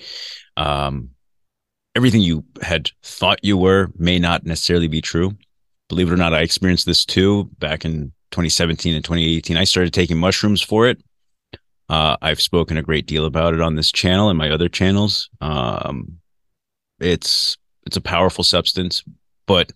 um, 0.58 1.12
everything 1.96 2.22
you 2.22 2.44
had 2.64 2.90
thought 3.04 3.38
you 3.44 3.56
were 3.56 3.92
may 4.00 4.18
not 4.18 4.44
necessarily 4.44 4.88
be 4.88 5.00
true. 5.00 5.32
Believe 5.88 6.10
it 6.10 6.14
or 6.14 6.18
not, 6.18 6.34
I 6.34 6.42
experienced 6.42 6.88
this 6.88 7.06
too 7.06 7.52
back 7.60 7.86
in 7.86 8.12
2017 8.32 8.96
and 8.96 9.06
2018. 9.06 9.58
I 9.58 9.64
started 9.64 9.94
taking 9.94 10.18
mushrooms 10.18 10.64
for 10.64 10.88
it. 10.88 11.00
Uh, 11.88 12.18
I've 12.20 12.42
spoken 12.42 12.78
a 12.78 12.84
great 12.84 13.06
deal 13.06 13.26
about 13.26 13.54
it 13.54 13.62
on 13.62 13.76
this 13.76 13.92
channel 13.92 14.30
and 14.30 14.40
my 14.40 14.50
other 14.50 14.70
channels. 14.70 15.30
Um, 15.40 16.18
it's 17.00 17.58
it's 17.86 17.98
a 17.98 18.02
powerful 18.02 18.44
substance, 18.44 19.04
but 19.46 19.72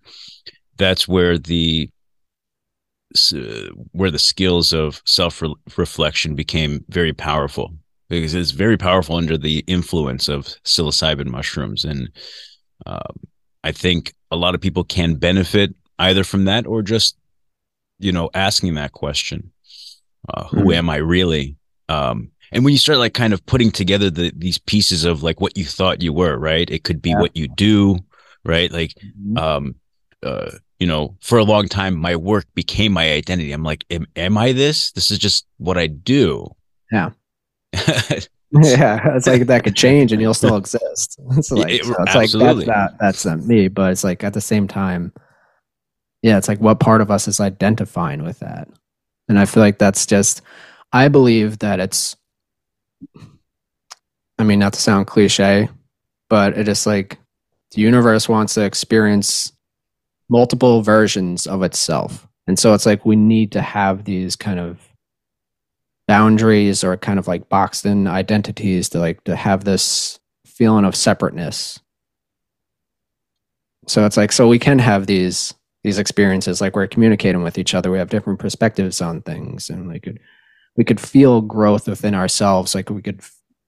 that's 0.78 1.08
where 1.08 1.38
the 1.38 1.90
uh, 3.34 3.70
where 3.92 4.12
the 4.12 4.20
skills 4.20 4.74
of 4.74 5.02
self 5.06 5.44
reflection 5.78 6.36
became 6.36 6.86
very 6.90 7.14
powerful 7.14 7.74
because 8.08 8.34
it's 8.34 8.52
very 8.52 8.78
powerful 8.78 9.16
under 9.16 9.38
the 9.38 9.64
influence 9.68 10.30
of 10.30 10.46
psilocybin 10.64 11.28
mushrooms 11.28 11.84
and 11.84 12.10
um, 12.86 13.20
i 13.66 13.72
think 13.72 14.14
a 14.32 14.36
lot 14.38 14.56
of 14.56 14.62
people 14.62 14.86
can 14.86 15.16
benefit 15.16 15.76
either 16.00 16.24
from 16.24 16.46
that 16.46 16.66
or 16.66 16.82
just 16.82 17.18
you 18.00 18.14
know 18.14 18.30
asking 18.34 18.76
that 18.76 18.94
question 18.94 19.52
uh, 20.34 20.46
who 20.46 20.66
mm. 20.66 20.76
am 20.76 20.90
i 20.90 20.96
really 20.96 21.58
um, 21.90 22.32
and 22.52 22.66
when 22.66 22.74
you 22.74 22.78
start 22.78 23.00
like 23.00 23.14
kind 23.14 23.34
of 23.34 23.46
putting 23.46 23.72
together 23.72 24.10
the 24.10 24.32
these 24.36 24.58
pieces 24.58 25.06
of 25.06 25.24
like 25.24 25.40
what 25.40 25.58
you 25.58 25.66
thought 25.66 26.02
you 26.02 26.14
were 26.14 26.38
right? 26.38 26.70
It 26.70 26.84
could 26.84 27.02
be 27.02 27.12
yeah. 27.12 27.20
what 27.20 27.36
you 27.36 27.48
do 27.48 28.00
right? 28.44 28.72
Like 28.72 28.94
mm-hmm. 28.96 29.38
um 29.38 29.76
uh 30.24 30.52
you 30.80 30.88
know 30.88 31.16
for 31.22 31.38
a 31.38 31.44
long 31.44 31.68
time 31.68 31.96
my 31.96 32.16
work 32.16 32.46
became 32.56 32.92
my 32.92 33.12
identity. 33.12 33.52
I'm 33.52 33.64
like 33.64 33.86
am, 33.90 34.06
am 34.16 34.38
i 34.38 34.52
this? 34.52 34.92
This 34.92 35.12
is 35.12 35.20
just 35.20 35.46
what 35.58 35.78
i 35.78 35.88
do. 35.88 36.48
Yeah. 36.92 37.12
Yeah 38.54 39.16
it's 39.16 39.28
like 39.28 39.48
that 39.48 39.64
could 39.64 39.78
change 39.78 40.12
and 40.12 40.22
you'll 40.22 40.34
still 40.34 40.58
exist. 40.58 41.18
It's 41.32 41.52
like, 41.52 41.72
it, 41.72 41.86
so 41.86 41.96
it's 42.00 42.16
absolutely. 42.16 42.66
like 42.66 42.68
that's 42.68 42.92
not 42.92 43.00
that's 43.00 43.26
not 43.26 43.40
me 43.46 43.70
but 43.70 43.92
it's 43.92 44.04
like 44.04 44.26
at 44.26 44.34
the 44.34 44.42
same 44.42 44.68
time 44.68 45.14
yeah 46.22 46.38
it's 46.38 46.50
like 46.50 46.60
what 46.60 46.82
part 46.82 47.00
of 47.00 47.10
us 47.10 47.30
is 47.30 47.40
identifying 47.40 48.24
with 48.24 48.40
that? 48.40 48.68
And 49.30 49.40
i 49.40 49.46
feel 49.46 49.64
like 49.64 49.78
that's 49.78 50.06
just 50.06 50.42
i 50.92 51.08
believe 51.08 51.60
that 51.60 51.80
it's 51.80 52.18
I 54.38 54.44
mean, 54.44 54.60
not 54.60 54.74
to 54.74 54.80
sound 54.80 55.08
cliche, 55.08 55.70
but 56.30 56.58
it 56.58 56.68
is 56.68 56.88
like 56.88 57.18
the 57.72 57.82
universe 57.82 58.28
wants 58.28 58.56
to 58.56 58.62
experience 58.64 59.54
multiple 60.30 60.82
versions 60.82 61.46
of 61.46 61.62
itself. 61.62 62.28
And 62.48 62.58
so 62.58 62.74
it's 62.74 62.86
like 62.86 63.06
we 63.06 63.16
need 63.16 63.52
to 63.52 63.62
have 63.62 64.06
these 64.06 64.36
kind 64.36 64.60
of 64.60 64.80
boundaries 66.08 66.84
or 66.84 66.98
kind 66.98 67.20
of 67.20 67.28
like 67.28 67.50
boxed 67.50 67.86
in 67.86 68.08
identities 68.08 68.90
to 68.90 69.00
like 69.00 69.24
to 69.26 69.36
have 69.36 69.64
this 69.64 70.20
feeling 70.46 70.86
of 70.86 70.96
separateness. 70.96 71.80
So 73.88 74.06
it's 74.06 74.18
like 74.18 74.32
so 74.32 74.48
we 74.48 74.60
can 74.60 74.80
have 74.80 75.08
these 75.08 75.54
these 75.84 76.00
experiences 76.00 76.62
like 76.62 76.76
we're 76.76 76.88
communicating 76.88 77.44
with 77.44 77.58
each 77.58 77.74
other. 77.74 77.92
We 77.92 77.98
have 77.98 78.10
different 78.10 78.40
perspectives 78.40 79.02
on 79.02 79.22
things 79.22 79.70
and 79.70 79.88
we 79.88 80.00
could 80.00 80.20
we 80.78 80.84
could 80.84 81.00
feel 81.00 81.42
growth 81.42 81.88
within 81.88 82.16
ourselves 82.16 82.74
like 82.74 82.90
we 82.90 83.02
could 83.02 83.22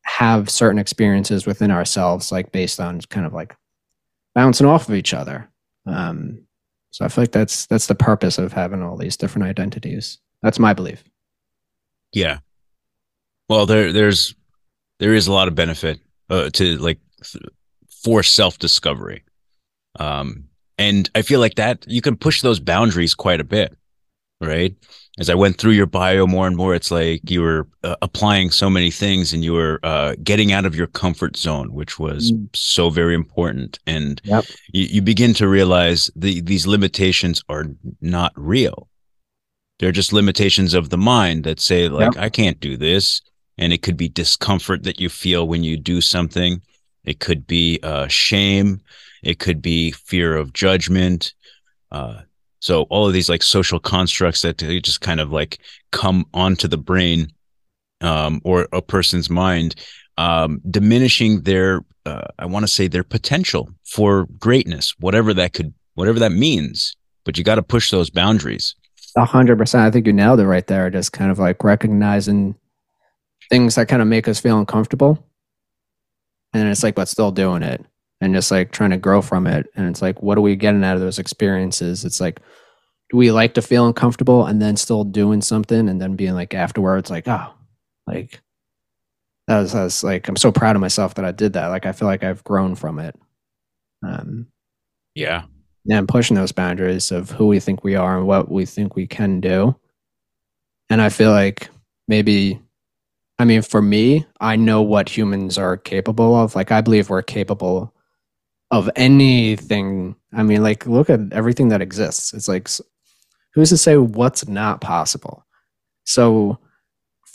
have 0.06 0.50
certain 0.50 0.80
experiences 0.80 1.46
within 1.46 1.72
ourselves 1.72 2.32
like 2.32 2.52
based 2.52 2.80
on 2.80 3.00
kind 3.02 3.26
of 3.26 3.34
like 3.34 3.56
bouncing 4.36 4.68
off 4.68 4.90
of 4.90 4.96
each 4.96 5.14
other. 5.14 5.50
Um 5.86 6.46
so 6.92 7.04
i 7.04 7.08
feel 7.08 7.24
like 7.24 7.32
that's 7.32 7.66
that's 7.66 7.88
the 7.88 7.96
purpose 7.96 8.38
of 8.38 8.54
having 8.54 8.84
all 8.84 8.98
these 8.98 9.18
different 9.18 9.48
identities. 9.48 10.20
That's 10.42 10.60
my 10.60 10.74
belief. 10.74 11.04
Yeah. 12.12 12.40
Well 13.50 13.66
there 13.66 13.92
there's 13.92 14.36
there 15.00 15.14
is 15.14 15.28
a 15.28 15.34
lot 15.34 15.48
of 15.48 15.56
benefit 15.56 16.00
uh, 16.30 16.50
to 16.52 16.78
like 16.78 17.00
for 18.04 18.24
self 18.24 18.60
discovery 18.60 19.24
um 20.00 20.46
and 20.78 21.10
i 21.16 21.22
feel 21.22 21.40
like 21.40 21.56
that 21.56 21.86
you 21.88 22.02
can 22.02 22.16
push 22.16 22.42
those 22.42 22.60
boundaries 22.60 23.16
quite 23.16 23.40
a 23.40 23.46
bit 23.46 23.76
right 24.42 24.76
as 25.20 25.30
I 25.30 25.36
went 25.36 25.58
through 25.58 25.74
your 25.74 25.86
bio 25.86 26.26
more 26.26 26.48
and 26.48 26.58
more, 26.58 26.74
it's 26.74 26.90
like 26.90 27.30
you 27.30 27.42
were 27.42 27.68
uh, 27.84 27.96
applying 28.02 28.50
so 28.50 28.68
many 28.70 28.90
things 28.90 29.32
and 29.32 29.44
you 29.44 29.54
were 29.54 29.80
uh, 29.84 30.16
getting 30.24 30.52
out 30.52 30.66
of 30.66 30.76
your 30.76 30.88
comfort 30.88 31.38
zone, 31.38 31.72
which 31.72 32.00
was 32.00 32.32
mm. 32.32 32.48
so 32.56 32.90
very 32.90 33.14
important. 33.14 33.78
And 33.86 34.20
yep. 34.24 34.46
you, 34.72 34.86
you, 34.86 35.02
begin 35.04 35.36
to 35.36 35.48
realize 35.48 36.10
the, 36.16 36.42
these 36.42 36.66
limitations 36.66 37.44
are 37.48 37.66
not 38.02 38.34
real. 38.36 38.90
They're 39.80 39.92
just 39.92 40.14
limitations 40.14 40.74
of 40.74 40.90
the 40.90 40.98
mind 40.98 41.44
that 41.44 41.60
say, 41.60 41.90
like, 41.90 42.16
yep. 42.16 42.24
I 42.24 42.30
can't 42.30 42.60
do 42.60 42.76
this. 42.76 43.22
And 43.60 43.72
it 43.72 43.84
could 43.84 43.98
be 43.98 44.10
discomfort 44.10 44.82
that 44.84 45.00
you 45.00 45.10
feel 45.10 45.48
when 45.48 45.64
you 45.64 45.78
do 45.78 46.02
something. 46.02 46.60
It 47.04 47.20
could 47.20 47.46
be 47.46 47.80
uh, 47.84 48.08
shame. 48.08 48.82
It 49.22 49.38
could 49.38 49.62
be 49.62 49.92
fear 49.92 50.36
of 50.36 50.54
judgment. 50.54 51.34
So 52.64 52.84
all 52.84 53.06
of 53.06 53.12
these 53.12 53.28
like 53.28 53.44
social 53.44 53.78
constructs 53.78 54.42
that 54.44 54.60
just 54.60 55.02
kind 55.02 55.20
of 55.20 55.34
like 55.34 55.60
come 55.92 56.26
onto 56.34 56.70
the 56.70 56.78
brain 56.78 57.28
um, 58.00 58.40
or 58.46 58.70
a 58.72 58.82
person's 58.82 59.30
mind, 59.30 59.76
um, 60.18 60.62
diminishing 60.72 61.42
their, 61.42 61.82
uh, 62.06 62.28
I 62.40 62.46
want 62.46 62.64
to 62.64 62.72
say 62.72 62.88
their 62.88 63.04
potential 63.04 63.70
for 63.84 64.28
greatness, 64.40 64.96
whatever 64.98 65.34
that 65.34 65.52
could, 65.52 65.74
whatever 65.96 66.20
that 66.20 66.32
means. 66.32 66.96
But 67.26 67.38
you 67.38 67.44
got 67.44 67.56
to 67.56 67.64
push 67.64 67.92
those 67.92 68.10
boundaries. 68.10 68.76
A 69.18 69.26
hundred 69.26 69.58
percent. 69.58 69.84
I 69.84 69.92
think 69.92 70.08
you 70.08 70.14
nailed 70.14 70.40
it 70.40 70.48
right 70.48 70.66
there. 70.66 70.90
Just 70.90 71.12
kind 71.12 71.32
of 71.32 71.40
like 71.40 71.66
recognizing 71.66 72.56
things 73.50 73.76
that 73.76 73.90
kind 73.90 74.02
of 74.02 74.08
make 74.08 74.30
us 74.30 74.40
feel 74.40 74.58
uncomfortable. 74.58 75.28
And 76.54 76.70
it's 76.70 76.82
like, 76.82 76.96
but 76.96 77.10
still 77.10 77.32
doing 77.32 77.62
it 77.62 77.86
and 78.24 78.34
just 78.34 78.52
like 78.52 78.72
trying 78.72 78.92
to 78.92 78.98
grow 78.98 79.22
from 79.22 79.46
it. 79.46 79.68
And 79.76 79.88
it's 79.90 80.02
like, 80.02 80.24
what 80.24 80.38
are 80.38 80.42
we 80.42 80.56
getting 80.56 80.84
out 80.84 80.96
of 80.96 81.02
those 81.02 81.20
experiences? 81.20 82.06
It's 82.06 82.22
like, 82.22 82.40
do 83.10 83.18
we 83.18 83.32
like 83.32 83.54
to 83.56 83.62
feel 83.62 83.86
uncomfortable 83.86 84.46
and 84.46 84.62
then 84.62 84.78
still 84.78 85.04
doing 85.04 85.42
something 85.42 85.90
and 85.90 86.02
then 86.02 86.16
being 86.16 86.34
like 86.34 86.54
afterwards, 86.54 87.10
like, 87.10 87.28
oh, 87.28 87.54
like 88.08 88.40
that 89.48 89.60
was, 89.60 89.74
that 89.74 89.84
was 89.84 90.06
like, 90.06 90.30
I'm 90.30 90.38
so 90.38 90.54
proud 90.54 90.78
of 90.78 90.82
myself 90.82 91.16
that 91.16 91.26
I 91.26 91.32
did 91.32 91.54
that. 91.54 91.68
Like, 91.68 91.86
I 91.86 91.92
feel 91.92 92.08
like 92.08 92.24
I've 92.24 92.46
grown 92.46 92.76
from 92.76 92.98
it. 93.00 93.14
Um, 94.08 94.48
yeah. 95.16 95.44
Yeah. 95.84 95.98
And 95.98 96.08
pushing 96.08 96.38
those 96.38 96.54
boundaries 96.54 97.12
of 97.12 97.30
who 97.30 97.48
we 97.48 97.60
think 97.60 97.84
we 97.84 97.96
are 97.96 98.18
and 98.18 98.26
what 98.26 98.50
we 98.50 98.66
think 98.66 98.96
we 98.96 99.06
can 99.06 99.42
do. 99.42 99.76
And 100.90 101.02
I 101.02 101.10
feel 101.10 101.32
like 101.32 101.70
maybe 102.08 102.62
I 103.40 103.46
mean, 103.46 103.64
for 103.64 103.82
me, 103.82 104.26
I 104.40 104.56
know 104.56 104.82
what 104.82 105.10
humans 105.10 105.58
are 105.58 105.76
capable 105.76 106.36
of. 106.36 106.56
Like, 106.56 106.72
I 106.72 106.82
believe 106.82 107.10
we're 107.10 107.24
capable 107.24 107.93
of 108.74 108.90
anything. 108.96 110.16
I 110.34 110.42
mean, 110.42 110.64
like 110.64 110.88
look 110.88 111.10
at 111.12 111.20
everything 111.32 111.70
that 111.70 111.82
exists. 111.82 112.34
It's 112.34 112.48
like 112.48 112.68
who's 113.54 113.70
to 113.70 113.78
say 113.78 113.98
what's 113.98 114.48
not 114.48 114.82
possible? 114.82 115.46
So 116.06 116.58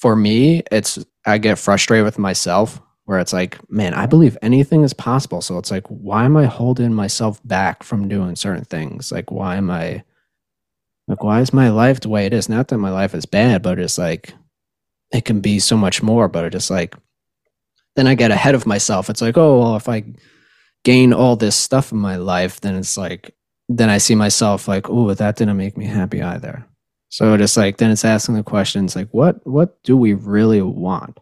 for 0.00 0.16
me, 0.16 0.64
it's 0.73 0.99
I 1.25 1.38
get 1.38 1.59
frustrated 1.59 2.04
with 2.04 2.18
myself 2.18 2.80
where 3.04 3.21
it's 3.21 3.33
like, 3.33 3.57
man, 3.71 3.95
I 3.95 4.07
believe 4.07 4.37
anything 4.42 4.83
is 4.83 4.92
possible. 4.92 5.40
So 5.40 5.59
it's 5.59 5.71
like, 5.71 5.87
why 5.87 6.25
am 6.25 6.37
I 6.37 6.47
holding 6.47 6.92
myself 6.92 7.40
back 7.47 7.85
from 7.85 8.09
doing 8.09 8.35
certain 8.35 8.64
things? 8.64 9.12
Like, 9.12 9.30
why 9.30 9.57
am 9.57 9.71
I 9.71 10.02
like 11.07 11.23
why 11.23 11.40
is 11.40 11.52
my 11.52 11.68
life 11.71 12.00
the 12.00 12.09
way 12.09 12.26
it 12.26 12.35
is? 12.35 12.49
Not 12.49 12.66
that 12.68 12.78
my 12.78 12.90
life 12.90 13.14
is 13.14 13.26
bad, 13.26 13.62
but 13.62 13.78
it's 13.78 13.97
like 13.97 14.35
it 15.12 15.25
can 15.25 15.40
be 15.40 15.61
so 15.61 15.76
much 15.76 16.02
more. 16.02 16.26
But 16.26 16.52
it's 16.52 16.68
like 16.68 16.97
then 17.95 18.09
I 18.09 18.16
get 18.16 18.33
ahead 18.33 18.57
of 18.57 18.66
myself. 18.66 19.09
It's 19.09 19.23
like, 19.23 19.38
oh 19.38 19.61
well, 19.61 19.76
if 19.76 19.88
I 19.88 20.02
gain 20.88 21.12
all 21.12 21.37
this 21.37 21.54
stuff 21.54 21.92
in 21.92 21.99
my 21.99 22.16
life, 22.16 22.62
then 22.62 22.75
it's 22.75 22.97
like, 22.97 23.35
then 23.68 23.90
I 23.90 23.99
see 23.99 24.14
myself 24.14 24.66
like, 24.66 24.88
oh, 24.88 25.04
but 25.04 25.18
that 25.18 25.37
didn't 25.37 25.59
make 25.59 25.76
me 25.76 25.85
happy 25.85 26.23
either. 26.23 26.64
So 27.11 27.35
it's 27.35 27.59
like, 27.59 27.76
then 27.76 27.90
it's 27.90 28.07
asking 28.07 28.37
the 28.37 28.42
questions 28.42 28.97
like, 28.97 29.11
what, 29.11 29.47
what 29.47 29.83
do 29.83 29.99
we 29.99 30.14
really 30.14 30.62
want? 30.62 31.18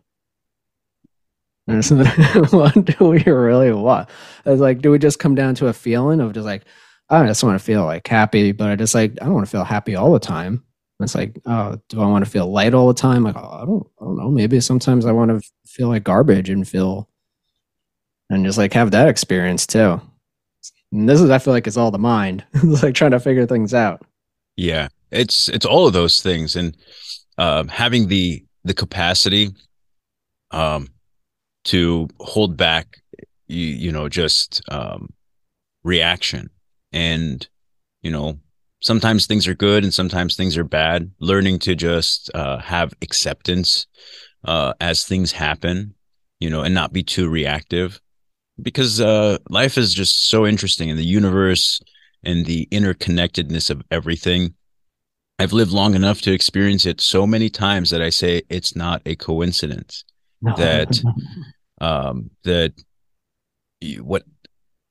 what 1.66 2.84
do 2.84 3.08
we 3.08 3.24
really 3.24 3.72
want? 3.72 4.08
It's 4.44 4.60
like, 4.60 4.82
do 4.82 4.92
we 4.92 5.00
just 5.00 5.18
come 5.18 5.34
down 5.34 5.56
to 5.56 5.66
a 5.66 5.72
feeling 5.72 6.20
of 6.20 6.32
just 6.32 6.46
like, 6.46 6.62
oh, 7.10 7.16
I 7.16 7.26
just 7.26 7.42
want 7.42 7.58
to 7.58 7.64
feel 7.64 7.84
like 7.84 8.06
happy, 8.06 8.52
but 8.52 8.68
I 8.68 8.76
just 8.76 8.94
like, 8.94 9.18
I 9.20 9.24
don't 9.24 9.34
want 9.34 9.48
to 9.48 9.50
feel 9.50 9.64
happy 9.64 9.96
all 9.96 10.12
the 10.12 10.20
time. 10.20 10.62
It's 11.00 11.16
like, 11.16 11.40
oh, 11.44 11.80
do 11.88 12.00
I 12.00 12.06
want 12.06 12.24
to 12.24 12.30
feel 12.30 12.48
light 12.48 12.72
all 12.72 12.86
the 12.86 12.94
time? 12.94 13.24
Like, 13.24 13.34
oh, 13.34 13.60
I 13.62 13.64
don't, 13.66 13.84
I 14.00 14.04
don't 14.04 14.16
know. 14.16 14.30
Maybe 14.30 14.60
sometimes 14.60 15.06
I 15.06 15.10
want 15.10 15.32
to 15.32 15.50
feel 15.66 15.88
like 15.88 16.04
garbage 16.04 16.50
and 16.50 16.68
feel 16.68 17.08
and 18.30 18.44
just 18.44 18.58
like 18.58 18.72
have 18.72 18.90
that 18.90 19.08
experience 19.08 19.66
too. 19.66 20.00
And 20.92 21.08
this 21.08 21.20
is, 21.20 21.30
I 21.30 21.38
feel 21.38 21.52
like, 21.52 21.66
it's 21.66 21.76
all 21.76 21.90
the 21.90 21.98
mind, 21.98 22.44
like 22.62 22.94
trying 22.94 23.10
to 23.10 23.20
figure 23.20 23.46
things 23.46 23.74
out. 23.74 24.04
Yeah, 24.56 24.88
it's 25.10 25.48
it's 25.48 25.66
all 25.66 25.86
of 25.86 25.92
those 25.92 26.22
things, 26.22 26.56
and 26.56 26.76
um, 27.38 27.68
having 27.68 28.08
the 28.08 28.44
the 28.64 28.74
capacity 28.74 29.50
um, 30.50 30.88
to 31.64 32.08
hold 32.20 32.56
back, 32.56 33.02
you, 33.48 33.66
you 33.66 33.92
know, 33.92 34.08
just 34.08 34.62
um, 34.68 35.12
reaction, 35.84 36.48
and 36.92 37.46
you 38.00 38.10
know, 38.10 38.38
sometimes 38.80 39.26
things 39.26 39.46
are 39.46 39.54
good 39.54 39.82
and 39.82 39.92
sometimes 39.92 40.36
things 40.36 40.56
are 40.56 40.64
bad. 40.64 41.10
Learning 41.18 41.58
to 41.58 41.74
just 41.74 42.30
uh, 42.34 42.58
have 42.58 42.94
acceptance 43.02 43.86
uh, 44.44 44.72
as 44.80 45.04
things 45.04 45.32
happen, 45.32 45.94
you 46.40 46.48
know, 46.48 46.62
and 46.62 46.74
not 46.74 46.92
be 46.92 47.02
too 47.02 47.28
reactive 47.28 48.00
because 48.60 49.00
uh, 49.00 49.38
life 49.48 49.76
is 49.76 49.92
just 49.92 50.28
so 50.28 50.46
interesting 50.46 50.88
in 50.88 50.96
the 50.96 51.04
universe 51.04 51.80
and 52.22 52.46
the 52.46 52.66
interconnectedness 52.72 53.70
of 53.70 53.82
everything. 53.90 54.54
I've 55.38 55.52
lived 55.52 55.72
long 55.72 55.94
enough 55.94 56.22
to 56.22 56.32
experience 56.32 56.86
it 56.86 57.00
so 57.00 57.26
many 57.26 57.50
times 57.50 57.90
that 57.90 58.00
I 58.00 58.10
say 58.10 58.42
it's 58.48 58.74
not 58.74 59.02
a 59.04 59.16
coincidence 59.16 60.04
no. 60.40 60.54
that 60.56 61.02
um, 61.80 62.30
that 62.44 62.72
what 64.00 64.24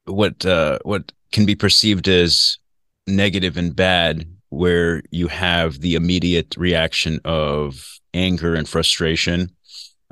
what 0.06 0.46
uh 0.46 0.78
what 0.84 1.12
can 1.32 1.46
be 1.46 1.56
perceived 1.56 2.08
as 2.08 2.60
negative 3.08 3.58
and 3.58 3.76
bad 3.76 4.28
where 4.50 5.02
you 5.12 5.28
have 5.28 5.82
the 5.82 5.96
immediate 5.96 6.56
reaction 6.58 7.20
of 7.26 8.00
anger 8.14 8.56
and 8.56 8.70
frustration 8.70 9.50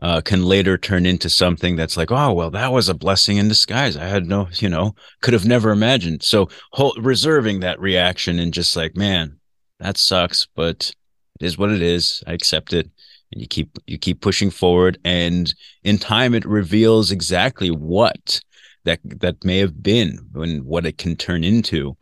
uh, 0.03 0.19
can 0.19 0.43
later 0.43 0.77
turn 0.77 1.05
into 1.05 1.29
something 1.29 1.77
that's 1.77 1.95
like, 1.95 2.11
oh, 2.11 2.33
well, 2.33 2.51
that 2.51 2.73
was 2.73 2.89
a 2.89 2.93
blessing 2.93 3.37
in 3.37 3.47
disguise. 3.47 3.95
I 3.95 4.05
had 4.05 4.27
no, 4.27 4.49
you 4.55 4.67
know, 4.67 4.95
could 5.21 5.33
have 5.33 5.45
never 5.45 5.71
imagined. 5.71 6.23
So 6.23 6.49
reserving 6.97 7.61
that 7.61 7.79
reaction 7.79 8.37
and 8.37 8.53
just 8.53 8.75
like, 8.75 8.97
man, 8.97 9.39
that 9.79 9.97
sucks, 9.97 10.45
but 10.55 10.93
it 11.39 11.45
is 11.45 11.57
what 11.57 11.71
it 11.71 11.81
is. 11.81 12.21
I 12.27 12.33
accept 12.33 12.73
it. 12.73 12.89
And 13.31 13.41
you 13.41 13.47
keep 13.47 13.77
you 13.87 13.97
keep 13.97 14.21
pushing 14.21 14.51
forward, 14.51 14.99
and 15.03 15.51
in 15.83 15.97
time, 15.97 16.35
it 16.35 16.45
reveals 16.45 17.09
exactly 17.09 17.71
what 17.71 18.41
that 18.83 18.99
that 19.03 19.43
may 19.43 19.57
have 19.57 19.81
been 19.81 20.19
and 20.35 20.63
what 20.65 20.85
it 20.85 20.99
can 20.99 21.15
turn 21.15 21.43
into. 21.43 21.97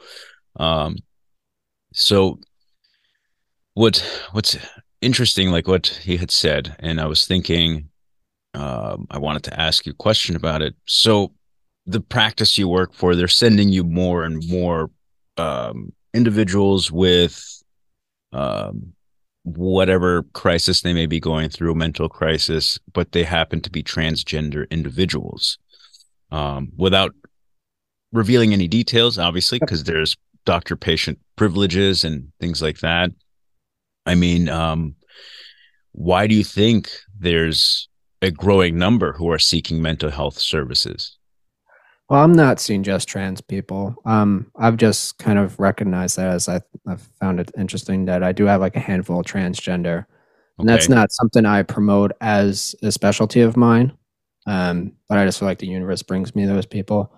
Um, 0.58 0.98
so 1.94 2.40
what 3.76 4.04
what's 4.34 4.58
interesting, 5.02 5.52
like 5.52 5.70
what 5.70 5.88
he 5.88 6.18
had 6.18 6.32
said, 6.32 6.76
and 6.80 7.00
I 7.00 7.06
was 7.06 7.26
thinking, 7.26 7.91
um, 8.54 9.08
I 9.10 9.18
wanted 9.18 9.44
to 9.44 9.60
ask 9.60 9.86
you 9.86 9.94
a 9.94 9.96
question 9.96 10.36
about 10.36 10.62
it. 10.62 10.76
So 10.86 11.34
the 11.86 12.02
practice 12.02 12.58
you 12.58 12.68
work 12.68 12.94
for, 12.94 13.16
they're 13.16 13.28
sending 13.28 13.70
you 13.70 13.84
more 13.84 14.24
and 14.24 14.44
more 14.48 14.92
um, 15.38 15.94
individuals 16.14 16.92
with 16.92 17.44
um, 18.34 18.94
whatever 19.44 20.24
crisis 20.34 20.82
they 20.82 20.94
may 20.94 21.06
be 21.06 21.20
going 21.20 21.50
through, 21.50 21.76
mental 21.76 22.10
crisis, 22.10 22.80
but 22.94 23.12
they 23.12 23.24
happen 23.24 23.62
to 23.62 23.70
be 23.70 23.84
transgender 23.84 24.70
individuals. 24.70 25.58
Um, 26.32 26.72
without 26.78 27.14
revealing 28.14 28.54
any 28.54 28.68
details, 28.68 29.18
obviously, 29.18 29.60
because 29.60 29.84
there's 29.84 30.16
doctor 30.46 30.76
patient 30.76 31.20
privileges 31.36 32.04
and 32.04 32.32
things 32.40 32.62
like 32.62 32.80
that. 32.80 33.12
I 34.06 34.16
mean, 34.16 34.50
um, 34.50 34.96
why 35.92 36.28
do 36.28 36.36
you 36.36 36.44
think 36.44 36.90
there's 37.20 37.90
a 38.22 38.32
growing 38.32 38.78
number 38.78 39.14
who 39.14 39.30
are 39.32 39.40
seeking 39.40 39.82
mental 39.82 40.12
health 40.12 40.38
services? 40.38 41.18
Well, 42.10 42.24
I'm 42.24 42.34
not 42.34 42.60
seeing 42.60 42.84
just 42.84 43.08
trans 43.08 43.40
people. 43.40 43.96
Um, 44.06 44.52
I've 44.58 44.78
just 44.78 45.18
kind 45.18 45.40
of 45.40 45.60
recognized 45.60 46.18
that 46.18 46.28
as 46.28 46.50
I, 46.50 46.60
I've 46.86 47.08
found 47.20 47.40
it 47.40 47.52
interesting 47.58 48.06
that 48.06 48.22
I 48.22 48.34
do 48.34 48.46
have 48.46 48.60
like 48.60 48.76
a 48.76 48.82
handful 48.82 49.22
of 49.22 49.26
transgender, 49.26 50.06
and 50.60 50.68
that's 50.68 50.90
not 50.90 51.12
something 51.12 51.46
I 51.46 51.64
promote 51.64 52.12
as 52.20 52.76
a 52.84 52.92
specialty 52.92 53.42
of 53.42 53.56
mine. 53.56 53.94
Um, 54.46 54.94
but 55.08 55.18
I 55.18 55.26
just 55.26 55.40
feel 55.40 55.48
like 55.48 55.60
the 55.60 55.68
universe 55.68 56.04
brings 56.04 56.36
me 56.36 56.46
those 56.46 56.66
people 56.66 57.14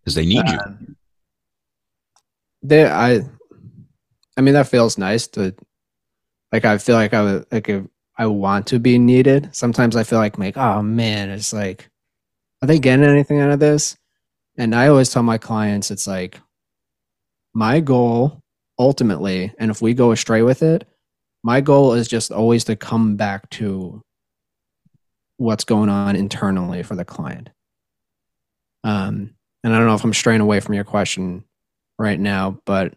because 0.00 0.14
they 0.14 0.26
need 0.26 0.48
you. 0.48 0.58
Um, 0.58 0.96
they, 2.62 2.86
I, 2.86 3.20
I 4.36 4.40
mean, 4.40 4.54
that 4.54 4.66
feels 4.66 4.98
nice 4.98 5.28
to 5.28 5.54
like 6.50 6.64
I 6.64 6.78
feel 6.78 6.96
like 6.96 7.14
I 7.14 7.22
would 7.22 7.46
like 7.52 7.68
if 7.68 7.84
I 8.22 8.26
want 8.26 8.68
to 8.68 8.78
be 8.78 8.98
needed. 8.98 9.48
Sometimes 9.50 9.96
I 9.96 10.04
feel 10.04 10.20
like 10.20 10.38
like 10.38 10.56
oh 10.56 10.80
man, 10.80 11.28
it's 11.28 11.52
like 11.52 11.90
are 12.62 12.68
they 12.68 12.78
getting 12.78 13.04
anything 13.04 13.40
out 13.40 13.50
of 13.50 13.58
this? 13.58 13.96
And 14.56 14.76
I 14.76 14.86
always 14.86 15.10
tell 15.10 15.24
my 15.24 15.38
clients 15.38 15.90
it's 15.90 16.06
like 16.06 16.40
my 17.52 17.80
goal 17.80 18.40
ultimately, 18.78 19.52
and 19.58 19.72
if 19.72 19.82
we 19.82 19.92
go 19.92 20.12
astray 20.12 20.42
with 20.42 20.62
it, 20.62 20.86
my 21.42 21.60
goal 21.60 21.94
is 21.94 22.06
just 22.06 22.30
always 22.30 22.62
to 22.64 22.76
come 22.76 23.16
back 23.16 23.50
to 23.50 24.00
what's 25.38 25.64
going 25.64 25.88
on 25.88 26.14
internally 26.14 26.84
for 26.84 26.94
the 26.94 27.04
client. 27.04 27.50
Um, 28.84 29.34
and 29.64 29.74
I 29.74 29.78
don't 29.78 29.88
know 29.88 29.96
if 29.96 30.04
I'm 30.04 30.14
straying 30.14 30.40
away 30.40 30.60
from 30.60 30.74
your 30.74 30.84
question 30.84 31.42
right 31.98 32.20
now, 32.20 32.60
but 32.66 32.94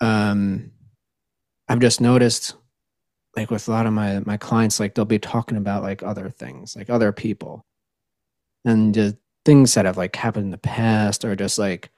um, 0.00 0.70
I've 1.68 1.80
just 1.80 2.00
noticed 2.00 2.54
like 3.36 3.50
with 3.50 3.68
a 3.68 3.70
lot 3.70 3.86
of 3.86 3.92
my 3.92 4.20
my 4.20 4.36
clients 4.36 4.80
like 4.80 4.94
they'll 4.94 5.04
be 5.04 5.18
talking 5.18 5.56
about 5.56 5.82
like 5.82 6.02
other 6.02 6.30
things 6.30 6.76
like 6.76 6.90
other 6.90 7.12
people. 7.12 7.64
And 8.64 8.92
just 8.94 9.16
things 9.44 9.74
that 9.74 9.84
have 9.84 9.96
like 9.96 10.14
happened 10.16 10.46
in 10.46 10.50
the 10.50 10.58
past 10.58 11.24
or 11.24 11.34
just 11.34 11.58
like 11.58 11.90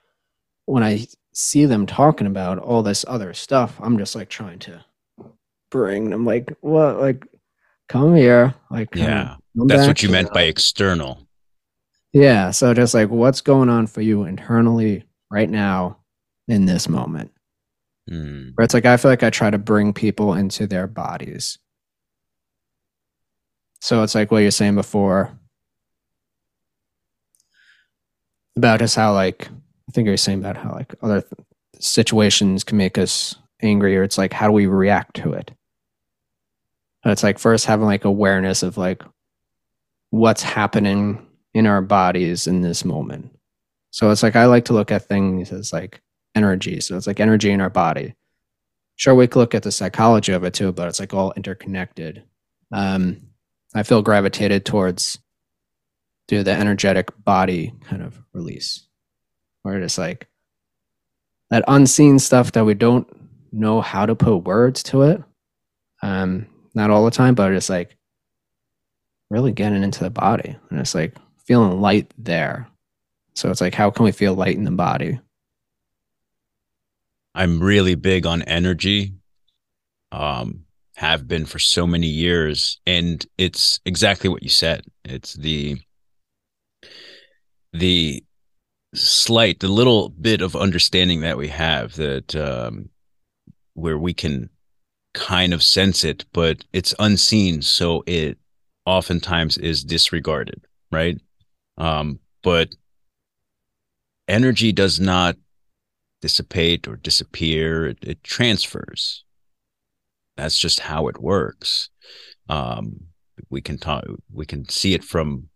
when 0.66 0.82
i 0.82 1.06
see 1.32 1.64
them 1.64 1.86
talking 1.86 2.26
about 2.26 2.58
all 2.58 2.82
this 2.82 3.04
other 3.08 3.34
stuff 3.34 3.78
i'm 3.80 3.98
just 3.98 4.14
like 4.14 4.28
trying 4.28 4.58
to 4.58 4.84
bring 5.70 6.10
them 6.10 6.24
like 6.24 6.54
what 6.60 7.00
like 7.00 7.26
come 7.88 8.14
here 8.14 8.54
like 8.70 8.94
yeah. 8.94 9.36
that's 9.54 9.86
what 9.86 10.02
you 10.02 10.08
meant 10.08 10.32
by 10.32 10.42
external. 10.42 11.18
Yeah 12.12 12.50
so 12.50 12.74
just 12.74 12.94
like 12.94 13.08
what's 13.08 13.40
going 13.40 13.68
on 13.68 13.86
for 13.86 14.02
you 14.02 14.24
internally 14.24 15.04
right 15.30 15.48
now 15.48 15.98
in 16.46 16.66
this 16.66 16.88
moment 16.88 17.31
Mm. 18.10 18.52
Where 18.54 18.64
it's 18.64 18.74
like 18.74 18.86
I 18.86 18.96
feel 18.96 19.10
like 19.10 19.22
I 19.22 19.30
try 19.30 19.50
to 19.50 19.58
bring 19.58 19.92
people 19.92 20.34
into 20.34 20.66
their 20.66 20.86
bodies. 20.86 21.58
So 23.80 24.02
it's 24.02 24.14
like 24.14 24.30
what 24.30 24.38
you're 24.38 24.50
saying 24.50 24.76
before 24.76 25.36
about 28.56 28.80
just 28.80 28.96
how 28.96 29.12
like 29.12 29.48
I 29.48 29.92
think 29.92 30.06
you're 30.06 30.16
saying 30.16 30.38
about 30.38 30.56
how 30.56 30.72
like 30.72 30.94
other 31.02 31.22
th- 31.22 31.32
situations 31.80 32.64
can 32.64 32.76
make 32.76 32.98
us 32.98 33.36
angry, 33.60 33.96
or 33.96 34.02
it's 34.02 34.18
like 34.18 34.32
how 34.32 34.46
do 34.46 34.52
we 34.52 34.66
react 34.66 35.16
to 35.16 35.32
it? 35.32 35.50
And 37.04 37.12
it's 37.12 37.22
like 37.22 37.38
first 37.38 37.66
having 37.66 37.86
like 37.86 38.04
awareness 38.04 38.62
of 38.62 38.76
like 38.76 39.02
what's 40.10 40.42
happening 40.42 41.26
in 41.54 41.66
our 41.66 41.82
bodies 41.82 42.46
in 42.46 42.60
this 42.60 42.84
moment. 42.84 43.36
So 43.90 44.10
it's 44.10 44.22
like 44.22 44.36
I 44.36 44.46
like 44.46 44.66
to 44.66 44.72
look 44.72 44.90
at 44.90 45.06
things 45.06 45.52
as 45.52 45.72
like 45.72 46.00
energy. 46.34 46.80
So 46.80 46.96
it's 46.96 47.06
like 47.06 47.20
energy 47.20 47.50
in 47.50 47.60
our 47.60 47.70
body. 47.70 48.14
Sure, 48.96 49.14
we 49.14 49.26
could 49.26 49.38
look 49.38 49.54
at 49.54 49.62
the 49.62 49.72
psychology 49.72 50.32
of 50.32 50.44
it 50.44 50.54
too, 50.54 50.72
but 50.72 50.88
it's 50.88 51.00
like 51.00 51.14
all 51.14 51.32
interconnected. 51.36 52.22
Um, 52.70 53.28
I 53.74 53.82
feel 53.82 54.02
gravitated 54.02 54.64
towards 54.64 55.18
do 56.28 56.42
the 56.42 56.52
energetic 56.52 57.10
body 57.24 57.72
kind 57.84 58.02
of 58.02 58.18
release, 58.32 58.86
where 59.62 59.80
it's 59.80 59.98
like 59.98 60.28
that 61.50 61.64
unseen 61.68 62.18
stuff 62.18 62.52
that 62.52 62.64
we 62.64 62.74
don't 62.74 63.06
know 63.52 63.80
how 63.80 64.06
to 64.06 64.14
put 64.14 64.38
words 64.38 64.82
to 64.84 65.02
it. 65.02 65.22
Um, 66.02 66.46
not 66.74 66.90
all 66.90 67.04
the 67.04 67.10
time, 67.10 67.34
but 67.34 67.52
it's 67.52 67.68
like 67.68 67.96
really 69.30 69.52
getting 69.52 69.82
into 69.82 70.04
the 70.04 70.10
body, 70.10 70.56
and 70.70 70.80
it's 70.80 70.94
like 70.94 71.16
feeling 71.44 71.80
light 71.80 72.12
there. 72.18 72.68
So 73.34 73.50
it's 73.50 73.60
like, 73.60 73.74
how 73.74 73.90
can 73.90 74.04
we 74.04 74.12
feel 74.12 74.34
light 74.34 74.56
in 74.56 74.64
the 74.64 74.70
body? 74.70 75.18
I'm 77.34 77.60
really 77.60 77.94
big 77.94 78.26
on 78.26 78.42
energy. 78.42 79.14
Um, 80.10 80.64
have 80.96 81.26
been 81.26 81.46
for 81.46 81.58
so 81.58 81.86
many 81.86 82.06
years, 82.06 82.80
and 82.86 83.24
it's 83.38 83.80
exactly 83.84 84.28
what 84.28 84.42
you 84.42 84.50
said. 84.50 84.84
It's 85.04 85.34
the 85.34 85.78
the 87.72 88.22
slight, 88.94 89.60
the 89.60 89.68
little 89.68 90.10
bit 90.10 90.42
of 90.42 90.54
understanding 90.54 91.22
that 91.22 91.38
we 91.38 91.48
have 91.48 91.94
that 91.94 92.36
um, 92.36 92.90
where 93.74 93.96
we 93.96 94.12
can 94.12 94.50
kind 95.14 95.54
of 95.54 95.62
sense 95.62 96.04
it, 96.04 96.24
but 96.32 96.64
it's 96.72 96.94
unseen, 96.98 97.62
so 97.62 98.04
it 98.06 98.38
oftentimes 98.84 99.56
is 99.58 99.84
disregarded, 99.84 100.66
right? 100.90 101.18
Um, 101.78 102.20
but 102.42 102.74
energy 104.28 104.72
does 104.72 105.00
not 105.00 105.36
dissipate 106.22 106.88
or 106.88 106.96
disappear. 106.96 107.88
It, 107.88 107.98
it 108.02 108.24
transfers. 108.24 109.24
That's 110.38 110.56
just 110.56 110.80
how 110.80 111.08
it 111.08 111.20
works. 111.20 111.90
Um, 112.48 113.08
we 113.50 113.60
can 113.60 113.76
talk. 113.76 114.04
We 114.32 114.46
can 114.46 114.66
see 114.70 114.94
it 114.94 115.04
from 115.04 115.48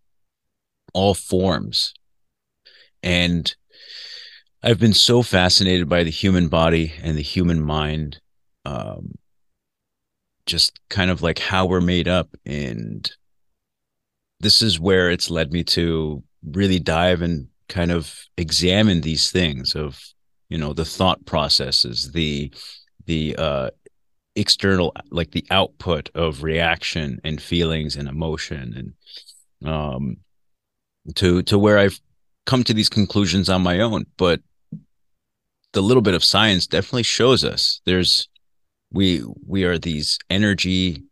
all 0.93 1.15
forms, 1.15 1.95
and 3.03 3.55
I've 4.63 4.79
been 4.79 4.93
so 4.93 5.23
fascinated 5.23 5.89
by 5.89 6.05
the 6.05 6.11
human 6.11 6.49
body 6.49 6.93
and 7.03 7.17
the 7.17 7.23
human 7.23 7.63
mind. 7.63 8.21
Um, 8.65 9.13
just 10.45 10.79
kind 10.89 11.11
of 11.11 11.23
like 11.23 11.39
how 11.39 11.67
we're 11.67 11.81
made 11.81 12.07
up 12.07 12.29
and 12.47 13.11
this 14.41 14.63
is 14.63 14.79
where 14.79 15.11
it's 15.11 15.31
led 15.31 15.53
me 15.53 15.65
to 15.65 16.23
really 16.45 16.79
dive 16.79 17.23
and 17.23 17.49
kind 17.69 17.91
of 17.91 18.15
examine 18.37 19.01
these 19.01 19.31
things 19.31 19.75
of 19.75 20.01
you 20.49 20.59
know 20.59 20.73
the 20.73 20.85
thought 20.85 21.25
processes 21.27 22.13
the 22.13 22.53
the 23.07 23.35
uh 23.37 23.71
external 24.35 24.93
like 25.11 25.31
the 25.31 25.47
output 25.51 26.11
of 26.15 26.43
reaction 26.43 27.19
and 27.25 27.41
feelings 27.41 27.97
and 27.97 28.09
emotion 28.09 28.95
and 29.63 29.69
um 29.69 30.17
to 31.15 31.43
to 31.43 31.59
where 31.59 31.79
I've 31.79 32.01
come 32.45 32.63
to 32.65 32.75
these 32.75 32.89
conclusions 32.89 33.49
on 33.49 33.63
my 33.63 33.81
own 33.81 34.07
but 34.17 34.41
the 35.73 35.83
little 35.83 36.03
bit 36.03 36.15
of 36.15 36.25
science 36.25 36.67
definitely 36.67 37.03
shows 37.03 37.45
us 37.45 37.81
there's 37.87 38.29
we 38.93 39.23
we 39.47 39.65
are 39.65 39.79
these 39.79 40.19
energy 40.31 41.03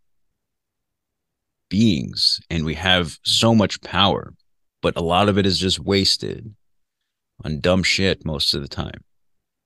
beings 1.70 2.40
and 2.50 2.64
we 2.64 2.74
have 2.74 3.18
so 3.24 3.54
much 3.54 3.80
power 3.80 4.34
but 4.84 4.96
a 4.96 5.02
lot 5.02 5.30
of 5.30 5.38
it 5.38 5.46
is 5.46 5.58
just 5.58 5.80
wasted 5.80 6.54
on 7.42 7.60
dumb 7.60 7.82
shit 7.82 8.24
most 8.24 8.54
of 8.54 8.62
the 8.62 8.68
time, 8.68 9.02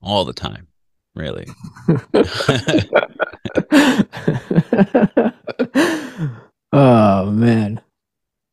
all 0.02 0.24
the 0.24 0.32
time, 0.32 0.66
really. 1.14 1.46
oh 6.72 7.30
man. 7.30 7.80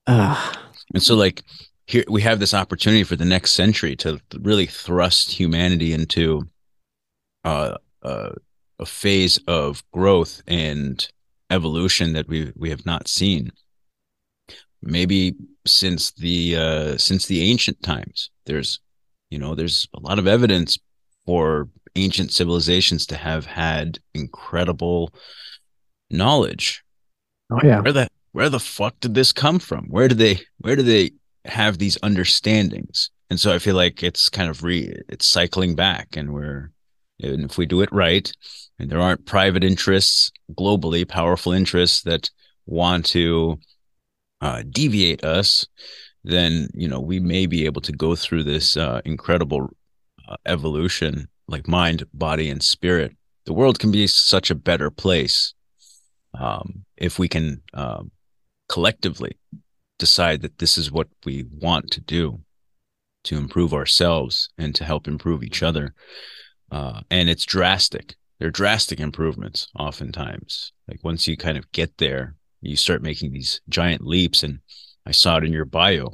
Ah. 0.08 0.62
And 0.94 1.02
so, 1.02 1.16
like, 1.16 1.44
here 1.88 2.04
we 2.10 2.22
have 2.22 2.40
this 2.40 2.54
opportunity 2.54 3.04
for 3.04 3.16
the 3.16 3.26
next 3.26 3.54
century 3.54 3.96
to 3.98 4.20
really 4.40 4.66
thrust 4.66 5.32
humanity 5.32 5.94
into 5.94 6.48
uh, 7.44 7.78
uh, 8.02 8.32
a 8.80 8.86
phase 8.86 9.40
of 9.48 9.84
growth 9.92 10.42
and 10.48 11.08
evolution 11.52 12.14
that 12.14 12.28
we 12.28 12.52
we 12.56 12.70
have 12.70 12.86
not 12.86 13.08
seen 13.08 13.52
maybe 14.86 15.36
since 15.66 16.12
the 16.12 16.56
uh, 16.56 16.98
since 16.98 17.26
the 17.26 17.50
ancient 17.50 17.82
times. 17.84 18.30
There's 18.46 18.80
you 19.30 19.40
know 19.40 19.56
there's 19.56 19.88
a 19.94 20.00
lot 20.00 20.20
of 20.20 20.28
evidence 20.28 20.78
for 21.26 21.70
ancient 21.96 22.32
civilizations 22.32 23.06
to 23.08 23.18
have 23.18 23.46
had 23.46 24.00
incredible 24.14 25.14
knowledge. 26.10 26.84
Oh 27.52 27.60
yeah. 27.64 27.82
Where 27.82 27.94
the 27.94 28.08
where 28.32 28.50
the 28.50 28.60
fuck 28.60 29.00
did 29.00 29.14
this 29.14 29.32
come 29.32 29.60
from? 29.60 29.86
Where 29.90 30.08
do 30.08 30.16
they 30.16 30.40
where 30.60 30.76
do 30.76 30.84
they 30.84 31.12
have 31.46 31.78
these 31.78 31.98
understandings? 32.04 33.10
And 33.30 33.40
so 33.40 33.54
I 33.54 33.60
feel 33.60 33.76
like 33.76 34.04
it's 34.04 34.30
kind 34.30 34.50
of 34.50 34.64
re 34.64 34.94
it's 35.10 35.26
cycling 35.26 35.76
back 35.76 36.16
and 36.16 36.34
we're 36.34 36.72
and 37.22 37.50
if 37.50 37.58
we 37.58 37.66
do 37.66 37.82
it 37.82 37.92
right 37.92 38.32
and 38.78 38.90
there 38.90 39.00
aren't 39.00 39.26
private 39.26 39.64
interests 39.64 40.32
globally 40.54 41.08
powerful 41.08 41.54
interests 41.54 42.04
that 42.04 42.30
want 42.66 43.06
to 43.06 43.58
uh, 44.42 44.64
deviate 44.70 45.24
us 45.24 45.66
then 46.24 46.68
you 46.74 46.88
know 46.88 47.00
we 47.00 47.20
may 47.20 47.46
be 47.46 47.66
able 47.66 47.82
to 47.82 47.92
go 47.92 48.16
through 48.16 48.44
this 48.44 48.76
uh, 48.76 49.02
incredible 49.06 49.70
uh, 50.28 50.36
evolution 50.46 51.28
like 51.48 51.68
mind 51.68 52.04
body 52.14 52.50
and 52.50 52.64
spirit 52.64 53.16
the 53.46 53.54
world 53.54 53.80
can 53.80 53.92
be 53.92 54.08
such 54.08 54.50
a 54.50 54.56
better 54.56 54.90
place 54.90 55.54
um, 56.34 56.86
if 56.98 57.20
we 57.20 57.28
can 57.28 57.62
um, 57.74 58.12
collectively 58.68 59.38
decide 60.00 60.42
that 60.42 60.58
this 60.58 60.78
is 60.78 60.92
what 60.92 61.08
we 61.26 61.46
want 61.62 61.92
to 61.92 62.02
do 62.02 62.42
to 63.24 63.38
improve 63.38 63.74
ourselves 63.74 64.50
and 64.58 64.76
to 64.76 64.84
help 64.84 65.08
improve 65.08 65.44
each 65.44 65.64
other. 65.64 65.94
Uh, 66.72 67.02
and 67.10 67.30
it's 67.30 67.46
drastic. 67.46 68.16
They're 68.40 68.52
drastic 68.52 69.00
improvements 69.00 69.68
oftentimes. 69.80 70.74
Like 70.88 71.00
once 71.04 71.28
you 71.28 71.38
kind 71.38 71.58
of 71.58 71.72
get 71.72 71.98
there 71.98 72.36
you 72.66 72.76
start 72.76 73.02
making 73.02 73.32
these 73.32 73.62
giant 73.70 74.06
leaps 74.06 74.44
and 74.44 74.60
i 75.06 75.12
saw 75.12 75.38
it 75.38 75.44
in 75.44 75.54
your 75.54 75.66
bio 75.66 76.12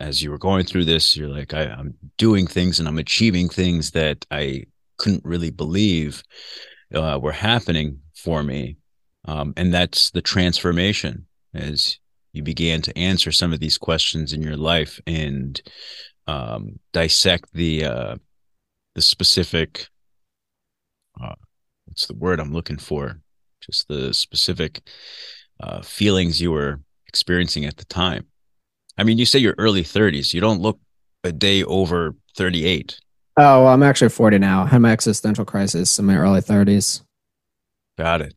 as 0.00 0.22
you 0.22 0.30
were 0.30 0.38
going 0.38 0.64
through 0.64 0.84
this 0.84 1.16
you're 1.16 1.28
like 1.28 1.54
I, 1.54 1.64
am 1.64 1.94
doing 2.16 2.46
things 2.46 2.78
and 2.78 2.88
i'm 2.88 2.98
achieving 2.98 3.48
things 3.48 3.92
that 3.92 4.26
i 4.30 4.64
couldn't 4.98 5.24
really 5.24 5.50
believe 5.50 6.22
uh, 6.94 7.18
were 7.22 7.32
happening 7.32 8.00
for 8.14 8.42
me 8.42 8.76
um, 9.26 9.54
and 9.56 9.72
that's 9.72 10.10
the 10.10 10.22
transformation 10.22 11.26
as 11.54 11.98
you 12.32 12.42
began 12.42 12.82
to 12.82 12.96
answer 12.98 13.32
some 13.32 13.52
of 13.52 13.60
these 13.60 13.78
questions 13.78 14.32
in 14.32 14.42
your 14.42 14.56
life 14.56 15.00
and 15.06 15.62
um, 16.26 16.78
dissect 16.92 17.52
the 17.52 17.84
uh, 17.84 18.16
the 18.94 19.02
specific 19.02 19.88
uh, 21.20 21.34
what's 21.90 22.06
the 22.06 22.14
word 22.14 22.40
I'm 22.40 22.52
looking 22.52 22.78
for? 22.78 23.20
Just 23.60 23.88
the 23.88 24.14
specific 24.14 24.88
uh, 25.60 25.82
feelings 25.82 26.40
you 26.40 26.52
were 26.52 26.80
experiencing 27.06 27.64
at 27.66 27.76
the 27.76 27.84
time. 27.84 28.26
I 28.98 29.04
mean, 29.04 29.18
you 29.18 29.24
say 29.24 29.38
you're 29.38 29.54
early 29.58 29.82
30s. 29.82 30.34
You 30.34 30.40
don't 30.40 30.60
look 30.60 30.78
a 31.24 31.32
day 31.32 31.62
over 31.64 32.14
38. 32.36 32.98
Oh, 33.36 33.64
well, 33.64 33.68
I'm 33.68 33.82
actually 33.82 34.10
40 34.10 34.38
now. 34.38 34.64
I 34.64 34.66
had 34.66 34.80
my 34.80 34.92
existential 34.92 35.44
crisis 35.44 35.98
in 35.98 36.04
my 36.04 36.16
early 36.16 36.40
30s. 36.40 37.02
Got 37.98 38.22
it. 38.22 38.34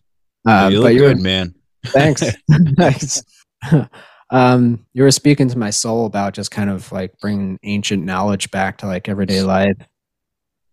Uh, 0.47 0.69
you 0.71 0.81
look 0.81 0.97
good, 0.97 1.19
man. 1.19 1.55
Thanks. 1.87 2.23
thanks. 2.77 3.23
um, 4.29 4.85
you 4.93 5.03
were 5.03 5.11
speaking 5.11 5.47
to 5.49 5.57
my 5.57 5.69
soul 5.69 6.05
about 6.05 6.33
just 6.33 6.51
kind 6.51 6.69
of 6.69 6.91
like 6.91 7.17
bringing 7.19 7.59
ancient 7.63 8.03
knowledge 8.03 8.51
back 8.51 8.77
to 8.79 8.87
like 8.87 9.09
everyday 9.09 9.41
life. 9.41 9.77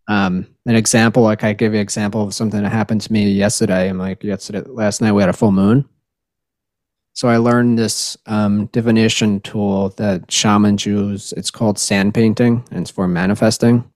Um, 0.08 0.46
an 0.66 0.74
example, 0.74 1.22
like 1.22 1.44
I 1.44 1.52
give 1.52 1.72
you 1.72 1.78
an 1.78 1.82
example 1.82 2.22
of 2.22 2.34
something 2.34 2.62
that 2.62 2.70
happened 2.70 3.00
to 3.02 3.12
me 3.12 3.30
yesterday. 3.30 3.88
I'm 3.88 3.98
like, 3.98 4.24
yesterday, 4.24 4.62
last 4.66 5.00
night 5.00 5.12
we 5.12 5.22
had 5.22 5.28
a 5.28 5.32
full 5.34 5.52
moon. 5.52 5.88
So 7.12 7.28
I 7.28 7.36
learned 7.36 7.78
this 7.78 8.16
um, 8.26 8.66
divination 8.66 9.40
tool 9.40 9.90
that 9.90 10.30
shamans 10.30 10.86
use. 10.86 11.32
It's 11.32 11.50
called 11.50 11.78
sand 11.78 12.14
painting, 12.14 12.64
and 12.70 12.80
it's 12.82 12.90
for 12.90 13.06
manifesting. 13.08 13.90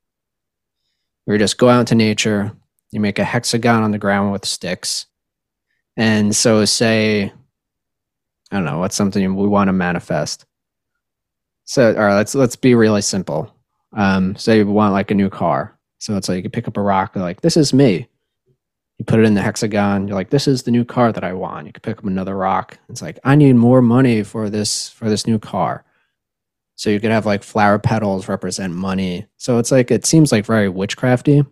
Where 1.23 1.35
you 1.35 1.39
just 1.39 1.57
go 1.57 1.69
out 1.69 1.79
into 1.79 1.95
nature, 1.95 2.51
you 2.91 2.99
make 2.99 3.17
a 3.17 3.23
hexagon 3.23 3.83
on 3.83 3.91
the 3.91 3.97
ground 3.97 4.31
with 4.31 4.45
sticks, 4.45 5.07
and 5.97 6.35
so 6.35 6.65
say, 6.65 7.31
I 8.51 8.55
don't 8.55 8.65
know, 8.65 8.79
what's 8.79 8.95
something 8.95 9.35
we 9.35 9.47
want 9.47 9.69
to 9.69 9.73
manifest. 9.73 10.45
So, 11.63 11.95
all 11.95 12.03
right, 12.03 12.15
let's 12.15 12.35
let's 12.35 12.55
be 12.55 12.75
really 12.75 13.01
simple. 13.01 13.51
Um, 13.93 14.35
say 14.35 14.57
you 14.57 14.67
want 14.67 14.93
like 14.93 15.09
a 15.09 15.15
new 15.15 15.29
car. 15.29 15.77
So 15.97 16.15
it's 16.15 16.29
like 16.29 16.43
you 16.43 16.49
pick 16.49 16.67
up 16.67 16.77
a 16.77 16.81
rock, 16.81 17.15
like 17.15 17.41
this 17.41 17.57
is 17.57 17.73
me. 17.73 18.07
You 18.97 19.05
put 19.05 19.19
it 19.19 19.25
in 19.25 19.33
the 19.33 19.41
hexagon. 19.41 20.07
You're 20.07 20.15
like, 20.15 20.29
this 20.29 20.47
is 20.47 20.63
the 20.63 20.71
new 20.71 20.85
car 20.85 21.11
that 21.11 21.23
I 21.23 21.33
want. 21.33 21.67
You 21.67 21.73
can 21.73 21.81
pick 21.81 21.97
up 21.97 22.05
another 22.05 22.35
rock. 22.35 22.77
It's 22.89 23.01
like, 23.01 23.19
I 23.23 23.35
need 23.35 23.53
more 23.53 23.81
money 23.81 24.23
for 24.23 24.49
this 24.49 24.89
for 24.89 25.09
this 25.09 25.27
new 25.27 25.39
car. 25.39 25.83
So 26.75 26.89
you 26.89 26.99
could 26.99 27.11
have 27.11 27.25
like 27.25 27.43
flower 27.43 27.79
petals 27.79 28.27
represent 28.27 28.73
money. 28.73 29.27
So 29.37 29.57
it's 29.57 29.71
like 29.71 29.91
it 29.91 30.05
seems 30.05 30.31
like 30.31 30.45
very 30.45 30.69
witchcrafty. 30.69 31.45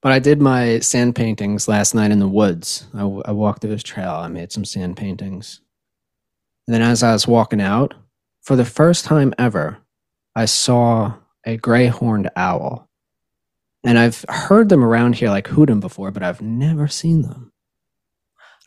But 0.00 0.12
I 0.12 0.18
did 0.18 0.40
my 0.40 0.80
sand 0.80 1.14
paintings 1.14 1.68
last 1.68 1.94
night 1.94 2.10
in 2.10 2.18
the 2.18 2.28
woods. 2.28 2.86
I, 2.94 3.02
I 3.02 3.30
walked 3.30 3.60
through 3.60 3.70
this 3.70 3.84
trail. 3.84 4.10
I 4.10 4.28
made 4.28 4.50
some 4.50 4.64
sand 4.64 4.96
paintings. 4.96 5.60
And 6.66 6.74
then 6.74 6.82
as 6.82 7.02
I 7.02 7.12
was 7.12 7.28
walking 7.28 7.60
out, 7.60 7.94
for 8.40 8.56
the 8.56 8.64
first 8.64 9.04
time 9.04 9.32
ever, 9.38 9.78
I 10.34 10.46
saw 10.46 11.14
a 11.44 11.56
great 11.56 11.88
horned 11.88 12.30
owl 12.34 12.88
and 13.84 13.98
I've 13.98 14.24
heard 14.28 14.68
them 14.68 14.84
around 14.84 15.16
here 15.16 15.28
like 15.28 15.48
hoot 15.48 15.68
them 15.68 15.80
before, 15.80 16.10
but 16.10 16.22
I've 16.22 16.40
never 16.40 16.88
seen 16.88 17.22
them. 17.22 17.52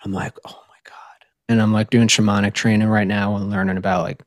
I'm 0.04 0.12
like, 0.12 0.38
oh 0.46 0.64
my 0.70 0.78
God. 0.84 1.26
And 1.50 1.62
I'm 1.62 1.74
like 1.74 1.90
doing 1.90 2.08
shamanic 2.08 2.54
training 2.54 2.88
right 2.88 3.08
now 3.08 3.36
and 3.36 3.50
learning 3.50 3.78
about 3.78 4.04
like 4.04 4.24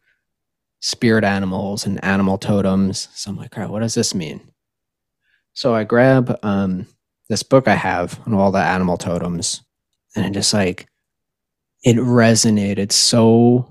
spirit 0.80 1.24
animals 1.24 1.86
and 1.86 2.02
animal 2.04 2.38
totems. 2.38 3.08
So 3.14 3.30
I'm 3.30 3.36
like, 3.36 3.56
all 3.56 3.64
right, 3.64 3.70
what 3.70 3.80
does 3.80 3.94
this 3.94 4.14
mean? 4.14 4.40
So 5.52 5.74
I 5.74 5.84
grab 5.84 6.38
um, 6.42 6.86
this 7.28 7.42
book 7.42 7.68
I 7.68 7.74
have 7.74 8.20
on 8.26 8.34
all 8.34 8.52
the 8.52 8.58
animal 8.58 8.96
totems, 8.96 9.62
and 10.14 10.24
it 10.24 10.32
just 10.32 10.54
like 10.54 10.86
it 11.82 11.96
resonated 11.96 12.92
so 12.92 13.68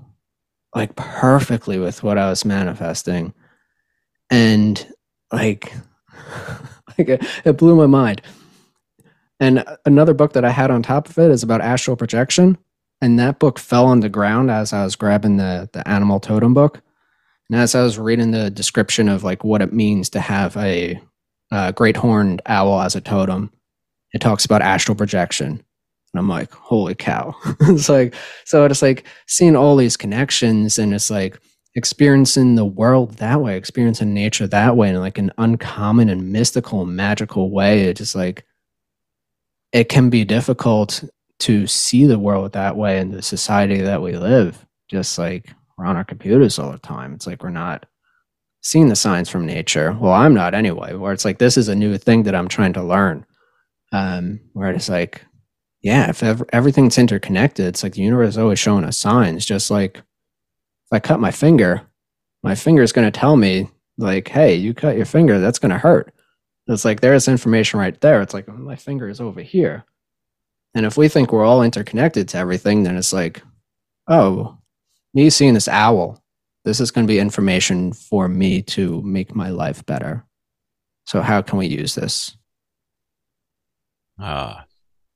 like 0.74 0.94
perfectly 0.96 1.78
with 1.78 2.02
what 2.02 2.18
I 2.18 2.28
was 2.28 2.44
manifesting. 2.44 3.32
And 4.30 4.86
like 5.32 5.72
like 6.98 7.08
it, 7.44 7.56
blew 7.56 7.76
my 7.76 7.86
mind. 7.86 8.22
And 9.40 9.64
another 9.84 10.14
book 10.14 10.32
that 10.32 10.44
I 10.44 10.50
had 10.50 10.70
on 10.70 10.82
top 10.82 11.08
of 11.08 11.18
it 11.18 11.30
is 11.30 11.42
about 11.42 11.60
astral 11.60 11.96
projection. 11.96 12.58
And 13.00 13.18
that 13.18 13.38
book 13.38 13.58
fell 13.58 13.86
on 13.86 14.00
the 14.00 14.08
ground 14.08 14.50
as 14.50 14.72
I 14.72 14.82
was 14.84 14.96
grabbing 14.96 15.36
the, 15.36 15.68
the 15.72 15.86
animal 15.88 16.18
totem 16.18 16.54
book. 16.54 16.80
And 17.48 17.58
as 17.58 17.74
I 17.74 17.82
was 17.82 17.98
reading 17.98 18.32
the 18.32 18.50
description 18.50 19.08
of 19.08 19.22
like 19.22 19.44
what 19.44 19.62
it 19.62 19.72
means 19.72 20.10
to 20.10 20.20
have 20.20 20.56
a, 20.56 21.00
a 21.52 21.72
great 21.72 21.96
horned 21.96 22.42
owl 22.46 22.80
as 22.80 22.96
a 22.96 23.00
totem, 23.00 23.52
it 24.12 24.20
talks 24.20 24.44
about 24.44 24.62
astral 24.62 24.96
projection. 24.96 25.62
And 26.12 26.20
I'm 26.20 26.28
like, 26.28 26.50
holy 26.52 26.94
cow. 26.94 27.36
it's 27.60 27.88
like, 27.88 28.14
so 28.44 28.64
it's 28.64 28.82
like 28.82 29.04
seeing 29.26 29.54
all 29.54 29.76
these 29.76 29.96
connections 29.96 30.78
and 30.78 30.92
it's 30.92 31.10
like, 31.10 31.40
experiencing 31.78 32.56
the 32.56 32.64
world 32.64 33.14
that 33.18 33.40
way, 33.40 33.56
experiencing 33.56 34.12
nature 34.12 34.48
that 34.48 34.76
way 34.76 34.88
in 34.88 34.96
like 34.96 35.16
an 35.16 35.30
uncommon 35.38 36.08
and 36.08 36.32
mystical, 36.32 36.84
magical 36.84 37.52
way. 37.52 37.82
It 37.84 37.98
just 37.98 38.16
like 38.16 38.44
it 39.72 39.88
can 39.88 40.10
be 40.10 40.24
difficult 40.24 41.04
to 41.38 41.68
see 41.68 42.04
the 42.04 42.18
world 42.18 42.52
that 42.52 42.76
way 42.76 42.98
in 42.98 43.12
the 43.12 43.22
society 43.22 43.80
that 43.80 44.02
we 44.02 44.16
live. 44.16 44.66
Just 44.90 45.18
like 45.18 45.54
we're 45.76 45.86
on 45.86 45.96
our 45.96 46.04
computers 46.04 46.58
all 46.58 46.72
the 46.72 46.78
time. 46.78 47.14
It's 47.14 47.28
like 47.28 47.44
we're 47.44 47.50
not 47.50 47.86
seeing 48.60 48.88
the 48.88 48.96
signs 48.96 49.28
from 49.30 49.46
nature. 49.46 49.96
Well, 50.00 50.12
I'm 50.12 50.34
not 50.34 50.54
anyway. 50.54 50.94
Where 50.94 51.12
it's 51.12 51.24
like 51.24 51.38
this 51.38 51.56
is 51.56 51.68
a 51.68 51.76
new 51.76 51.96
thing 51.96 52.24
that 52.24 52.34
I'm 52.34 52.48
trying 52.48 52.72
to 52.72 52.82
learn. 52.82 53.24
Um, 53.92 54.40
where 54.52 54.70
it's 54.72 54.88
like, 54.88 55.24
yeah, 55.80 56.10
if 56.10 56.24
ever, 56.24 56.44
everything's 56.52 56.98
interconnected, 56.98 57.66
it's 57.66 57.84
like 57.84 57.92
the 57.92 58.02
universe 58.02 58.30
is 58.30 58.38
always 58.38 58.58
showing 58.58 58.84
us 58.84 58.98
signs. 58.98 59.46
Just 59.46 59.70
like 59.70 60.02
if 60.90 60.92
I 60.92 61.00
cut 61.00 61.20
my 61.20 61.30
finger, 61.30 61.82
my 62.42 62.54
finger 62.54 62.82
is 62.82 62.92
going 62.92 63.10
to 63.10 63.18
tell 63.18 63.36
me, 63.36 63.68
like, 63.98 64.28
hey, 64.28 64.54
you 64.54 64.74
cut 64.74 64.96
your 64.96 65.06
finger, 65.06 65.38
that's 65.38 65.58
going 65.58 65.70
to 65.70 65.78
hurt. 65.78 66.14
It's 66.66 66.84
like 66.84 67.00
there's 67.00 67.28
information 67.28 67.80
right 67.80 67.98
there. 68.00 68.22
It's 68.22 68.34
like 68.34 68.46
my 68.48 68.76
finger 68.76 69.08
is 69.08 69.20
over 69.20 69.40
here. 69.40 69.84
And 70.74 70.86
if 70.86 70.96
we 70.96 71.08
think 71.08 71.32
we're 71.32 71.44
all 71.44 71.62
interconnected 71.62 72.28
to 72.28 72.38
everything, 72.38 72.82
then 72.82 72.96
it's 72.96 73.12
like, 73.12 73.42
oh, 74.06 74.58
me 75.14 75.30
seeing 75.30 75.54
this 75.54 75.68
owl 75.68 76.22
this 76.68 76.80
is 76.80 76.90
going 76.90 77.06
to 77.06 77.10
be 77.10 77.18
information 77.18 77.94
for 77.94 78.28
me 78.28 78.60
to 78.60 79.00
make 79.00 79.34
my 79.34 79.48
life 79.48 79.84
better. 79.86 80.24
So 81.06 81.22
how 81.22 81.40
can 81.40 81.58
we 81.58 81.66
use 81.66 81.94
this? 81.94 82.36
Uh, 84.20 84.60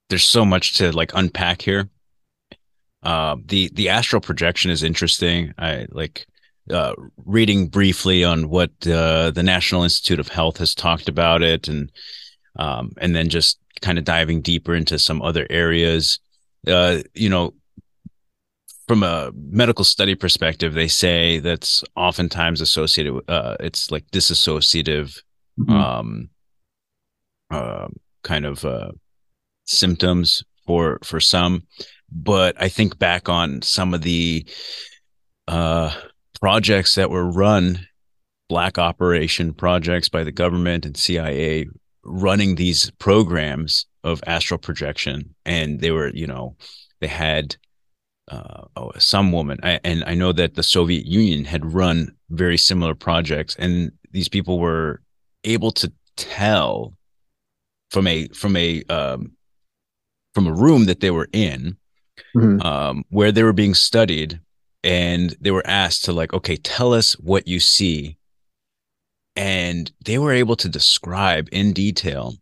there's 0.08 0.24
so 0.24 0.46
much 0.46 0.78
to 0.78 0.92
like 0.92 1.12
unpack 1.14 1.60
here. 1.60 1.90
Uh, 3.02 3.36
the 3.46 3.70
the 3.74 3.88
astral 3.88 4.20
projection 4.20 4.70
is 4.70 4.82
interesting. 4.82 5.52
I 5.58 5.86
like 5.90 6.26
uh, 6.70 6.94
reading 7.24 7.68
briefly 7.68 8.22
on 8.24 8.48
what 8.48 8.70
uh, 8.86 9.30
the 9.30 9.42
National 9.42 9.82
Institute 9.82 10.20
of 10.20 10.28
Health 10.28 10.58
has 10.58 10.74
talked 10.74 11.08
about 11.08 11.42
it, 11.42 11.68
and 11.68 11.90
um, 12.56 12.92
and 13.00 13.14
then 13.14 13.28
just 13.28 13.58
kind 13.80 13.98
of 13.98 14.04
diving 14.04 14.42
deeper 14.42 14.74
into 14.74 14.98
some 14.98 15.22
other 15.22 15.46
areas. 15.50 16.20
Uh, 16.66 16.98
you 17.14 17.28
know, 17.28 17.54
from 18.86 19.02
a 19.02 19.32
medical 19.34 19.84
study 19.84 20.14
perspective, 20.14 20.74
they 20.74 20.88
say 20.88 21.38
that's 21.38 21.82
oftentimes 21.96 22.60
associated 22.60 23.14
with 23.14 23.28
uh, 23.28 23.56
it's 23.60 23.90
like 23.90 24.06
disassociative 24.10 25.20
mm-hmm. 25.58 25.72
um, 25.72 26.30
uh, 27.50 27.88
kind 28.22 28.46
of 28.46 28.64
uh, 28.64 28.92
symptoms 29.64 30.44
for 30.66 30.98
for 31.02 31.20
some. 31.20 31.66
But 32.14 32.56
I 32.60 32.68
think 32.68 32.98
back 32.98 33.28
on 33.28 33.62
some 33.62 33.94
of 33.94 34.02
the 34.02 34.46
uh, 35.48 35.94
projects 36.40 36.94
that 36.96 37.10
were 37.10 37.30
run, 37.30 37.86
black 38.48 38.78
operation 38.78 39.54
projects 39.54 40.08
by 40.08 40.24
the 40.24 40.32
government 40.32 40.84
and 40.84 40.96
CIA 40.96 41.66
running 42.04 42.56
these 42.56 42.90
programs 42.98 43.86
of 44.04 44.22
astral 44.26 44.58
projection, 44.58 45.34
and 45.46 45.80
they 45.80 45.90
were, 45.90 46.08
you 46.08 46.26
know, 46.26 46.56
they 47.00 47.06
had 47.06 47.56
uh, 48.30 48.64
oh, 48.76 48.92
some 48.98 49.32
woman, 49.32 49.58
I, 49.62 49.80
and 49.84 50.04
I 50.04 50.14
know 50.14 50.32
that 50.32 50.54
the 50.54 50.62
Soviet 50.62 51.06
Union 51.06 51.44
had 51.44 51.72
run 51.74 52.14
very 52.30 52.56
similar 52.56 52.94
projects, 52.94 53.54
and 53.56 53.92
these 54.10 54.28
people 54.28 54.58
were 54.58 55.02
able 55.44 55.70
to 55.72 55.92
tell 56.16 56.94
from 57.90 58.06
a 58.06 58.28
from 58.28 58.56
a 58.56 58.82
um, 58.84 59.32
from 60.34 60.46
a 60.46 60.52
room 60.52 60.86
that 60.86 61.00
they 61.00 61.10
were 61.10 61.28
in 61.32 61.76
mm-hmm. 62.34 62.60
um, 62.66 63.04
where 63.10 63.32
they 63.32 63.42
were 63.42 63.52
being 63.52 63.74
studied 63.74 64.40
and 64.84 65.36
they 65.40 65.50
were 65.50 65.66
asked 65.66 66.04
to 66.06 66.12
like 66.12 66.32
okay 66.32 66.56
tell 66.56 66.92
us 66.92 67.12
what 67.14 67.46
you 67.46 67.60
see. 67.60 68.18
And 69.34 69.90
they 70.04 70.18
were 70.18 70.32
able 70.32 70.56
to 70.56 70.68
describe 70.68 71.48
in 71.52 71.72
detail 71.72 72.34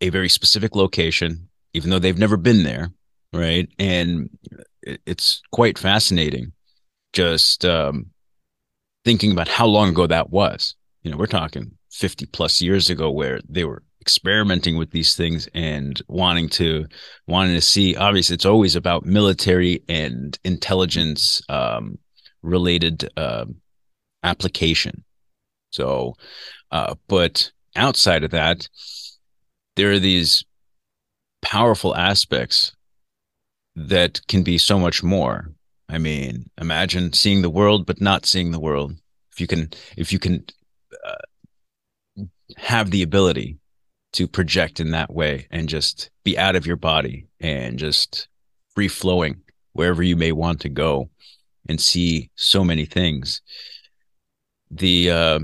a 0.00 0.10
very 0.10 0.28
specific 0.28 0.74
location 0.74 1.48
even 1.74 1.90
though 1.90 1.98
they've 1.98 2.18
never 2.18 2.36
been 2.36 2.62
there 2.62 2.90
right? 3.32 3.68
And 3.78 4.30
it's 4.82 5.42
quite 5.52 5.78
fascinating 5.78 6.52
just 7.12 7.64
um, 7.64 8.06
thinking 9.04 9.32
about 9.32 9.48
how 9.48 9.66
long 9.66 9.90
ago 9.90 10.06
that 10.06 10.30
was. 10.30 10.74
You 11.02 11.10
know 11.10 11.16
we're 11.16 11.26
talking 11.26 11.72
50 11.92 12.26
plus 12.26 12.60
years 12.60 12.90
ago 12.90 13.10
where 13.10 13.40
they 13.48 13.64
were 13.64 13.82
experimenting 14.00 14.76
with 14.76 14.90
these 14.90 15.14
things 15.14 15.48
and 15.54 16.00
wanting 16.08 16.48
to 16.48 16.86
wanting 17.26 17.54
to 17.54 17.60
see 17.60 17.96
obviously 17.96 18.34
it's 18.34 18.46
always 18.46 18.76
about 18.76 19.04
military 19.04 19.82
and 19.88 20.38
intelligence 20.44 21.42
um, 21.48 21.98
related 22.42 23.08
uh, 23.16 23.44
application. 24.22 25.04
So 25.70 26.14
uh, 26.70 26.94
but 27.08 27.50
outside 27.76 28.24
of 28.24 28.30
that 28.30 28.68
there 29.76 29.90
are 29.92 29.98
these 29.98 30.44
powerful 31.42 31.94
aspects 31.94 32.72
that 33.76 34.20
can 34.26 34.42
be 34.42 34.58
so 34.58 34.78
much 34.78 35.02
more. 35.02 35.52
I 35.88 35.98
mean 35.98 36.50
imagine 36.60 37.12
seeing 37.12 37.42
the 37.42 37.50
world 37.50 37.84
but 37.84 38.00
not 38.00 38.26
seeing 38.26 38.52
the 38.52 38.60
world. 38.60 38.92
If 39.32 39.40
you 39.40 39.46
can 39.46 39.70
if 39.96 40.12
you 40.12 40.18
can 40.18 40.44
uh, 41.04 42.24
have 42.56 42.90
the 42.90 43.02
ability 43.02 43.58
to 44.18 44.26
project 44.26 44.80
in 44.80 44.90
that 44.90 45.14
way 45.14 45.46
and 45.52 45.68
just 45.68 46.10
be 46.24 46.36
out 46.36 46.56
of 46.56 46.66
your 46.66 46.74
body 46.74 47.28
and 47.38 47.78
just 47.78 48.26
free 48.74 48.88
flowing 48.88 49.40
wherever 49.74 50.02
you 50.02 50.16
may 50.16 50.32
want 50.32 50.60
to 50.60 50.68
go 50.68 51.08
and 51.68 51.80
see 51.80 52.28
so 52.34 52.64
many 52.64 52.84
things. 52.84 53.42
The 54.72 55.10
uh, 55.10 55.38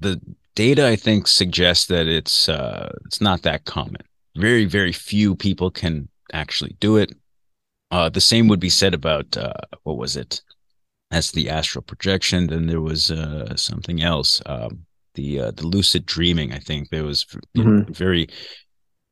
the 0.00 0.20
data 0.56 0.88
I 0.88 0.96
think 0.96 1.28
suggests 1.28 1.86
that 1.86 2.08
it's 2.08 2.48
uh, 2.48 2.92
it's 3.04 3.20
not 3.20 3.42
that 3.42 3.64
common. 3.64 4.02
Very 4.36 4.64
very 4.64 4.92
few 4.92 5.36
people 5.36 5.70
can 5.70 6.08
actually 6.32 6.76
do 6.80 6.96
it. 6.96 7.14
Uh, 7.92 8.08
the 8.08 8.20
same 8.20 8.48
would 8.48 8.60
be 8.60 8.70
said 8.70 8.92
about 8.92 9.36
uh, 9.36 9.52
what 9.84 9.98
was 9.98 10.16
it? 10.16 10.42
That's 11.12 11.30
the 11.30 11.48
astral 11.48 11.82
projection. 11.82 12.48
Then 12.48 12.66
there 12.66 12.80
was 12.80 13.12
uh, 13.12 13.54
something 13.54 14.02
else. 14.02 14.42
Um, 14.46 14.87
the 15.14 15.40
uh, 15.40 15.50
the 15.52 15.66
lucid 15.66 16.06
dreaming. 16.06 16.52
I 16.52 16.58
think 16.58 16.90
there 16.90 17.04
was 17.04 17.24
mm-hmm. 17.56 17.92
very 17.92 18.28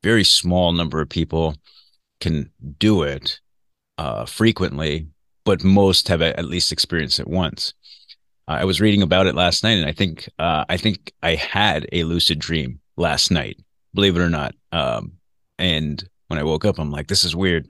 very 0.03 0.25
small 0.25 0.73
number 0.73 1.01
of 1.01 1.09
people 1.09 1.57
can 2.21 2.51
do 2.79 3.03
it 3.03 3.41
uh, 3.99 4.25
frequently, 4.25 5.09
but 5.45 5.65
most 5.65 6.09
have 6.09 6.23
at 6.23 6.45
least 6.45 6.73
experienced 6.73 7.21
it 7.21 7.29
once. 7.29 7.75
I 8.49 8.65
was 8.65 8.81
reading 8.81 9.03
about 9.03 9.27
it 9.27 9.35
last 9.35 9.65
night, 9.65 9.79
and 9.79 9.89
I 9.89 9.93
think 9.93 10.29
uh, 10.39 10.65
I 10.69 10.77
think 10.77 11.13
I 11.23 11.35
had 11.35 11.89
a 11.93 12.05
lucid 12.05 12.39
dream 12.39 12.81
last 12.97 13.31
night. 13.31 13.59
Believe 13.95 14.17
it 14.17 14.23
or 14.23 14.31
not. 14.31 14.55
Um, 14.73 15.15
and 15.59 16.03
when 16.29 16.39
I 16.39 16.45
woke 16.45 16.65
up, 16.65 16.79
I'm 16.79 16.91
like, 16.91 17.09
this 17.09 17.25
is 17.25 17.35
weird 17.35 17.67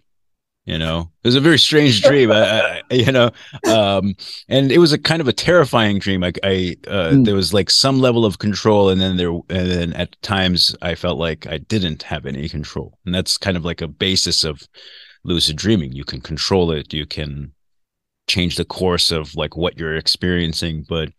you 0.66 0.76
know? 0.76 1.10
It 1.22 1.28
was 1.28 1.36
a 1.36 1.40
very 1.40 1.58
strange 1.58 2.02
dream. 2.08 2.30
I, 2.30 2.82
I, 2.90 2.94
you 2.94 3.10
know 3.10 3.30
um 3.66 4.14
and 4.48 4.70
it 4.70 4.78
was 4.78 4.92
a 4.92 4.98
kind 4.98 5.20
of 5.20 5.28
a 5.28 5.32
terrifying 5.32 5.98
dream. 5.98 6.20
Like 6.20 6.38
i 6.42 6.76
uh, 6.86 7.10
mm. 7.12 7.24
there 7.24 7.34
was 7.34 7.54
like 7.54 7.70
some 7.70 8.00
level 8.00 8.24
of 8.24 8.38
control 8.38 8.90
and 8.90 9.00
then 9.00 9.16
there 9.16 9.30
and 9.30 9.70
then 9.70 9.92
at 9.94 10.20
times 10.22 10.76
i 10.82 10.94
felt 10.94 11.18
like 11.18 11.46
i 11.46 11.58
didn't 11.58 12.02
have 12.02 12.26
any 12.26 12.48
control. 12.48 12.98
And 13.06 13.14
that's 13.14 13.38
kind 13.38 13.56
of 13.56 13.64
like 13.64 13.80
a 13.80 13.88
basis 13.88 14.44
of 14.44 14.62
lucid 15.24 15.56
dreaming. 15.56 15.92
You 15.92 16.04
can 16.04 16.20
control 16.20 16.70
it. 16.72 16.92
You 16.92 17.06
can 17.06 17.52
change 18.28 18.56
the 18.56 18.64
course 18.64 19.10
of 19.10 19.34
like 19.36 19.56
what 19.56 19.78
you're 19.78 19.96
experiencing. 19.96 20.84
But 20.88 21.10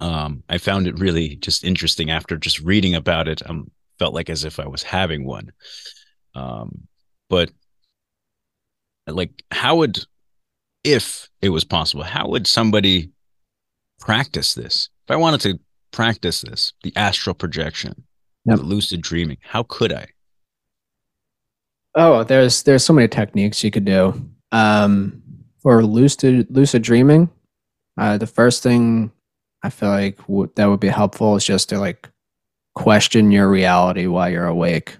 um 0.00 0.42
i 0.48 0.58
found 0.58 0.88
it 0.88 0.98
really 0.98 1.36
just 1.36 1.62
interesting 1.64 2.10
after 2.10 2.36
just 2.36 2.60
reading 2.60 2.96
about 2.96 3.28
it 3.28 3.48
um 3.48 3.70
felt 4.00 4.12
like 4.12 4.28
as 4.28 4.44
if 4.44 4.58
i 4.58 4.66
was 4.66 4.82
having 4.82 5.24
one. 5.24 5.52
Um 6.34 6.88
but 7.30 7.50
like 9.06 9.42
how 9.50 9.76
would 9.76 10.04
if 10.82 11.28
it 11.40 11.50
was 11.50 11.64
possible 11.64 12.04
how 12.04 12.28
would 12.28 12.46
somebody 12.46 13.10
practice 13.98 14.54
this? 14.54 14.88
If 15.06 15.10
i 15.10 15.16
wanted 15.16 15.40
to 15.42 15.58
practice 15.92 16.40
this 16.40 16.72
the 16.82 16.92
astral 16.96 17.34
projection 17.34 18.04
yep. 18.44 18.58
the 18.58 18.64
lucid 18.64 19.00
dreaming 19.02 19.38
how 19.40 19.62
could 19.64 19.92
i? 19.92 20.06
Oh 21.94 22.24
there's 22.24 22.62
there's 22.64 22.84
so 22.84 22.92
many 22.92 23.08
techniques 23.08 23.62
you 23.62 23.70
could 23.70 23.84
do. 23.84 24.14
Um 24.52 25.22
for 25.62 25.82
lucid 25.84 26.46
lucid 26.50 26.82
dreaming 26.82 27.30
uh 27.98 28.18
the 28.18 28.26
first 28.26 28.62
thing 28.62 29.10
i 29.62 29.70
feel 29.70 29.88
like 29.88 30.18
w- 30.26 30.50
that 30.56 30.66
would 30.66 30.80
be 30.80 30.88
helpful 30.88 31.36
is 31.36 31.44
just 31.44 31.70
to 31.70 31.78
like 31.78 32.08
question 32.74 33.30
your 33.30 33.48
reality 33.48 34.06
while 34.06 34.28
you're 34.28 34.46
awake 34.46 34.96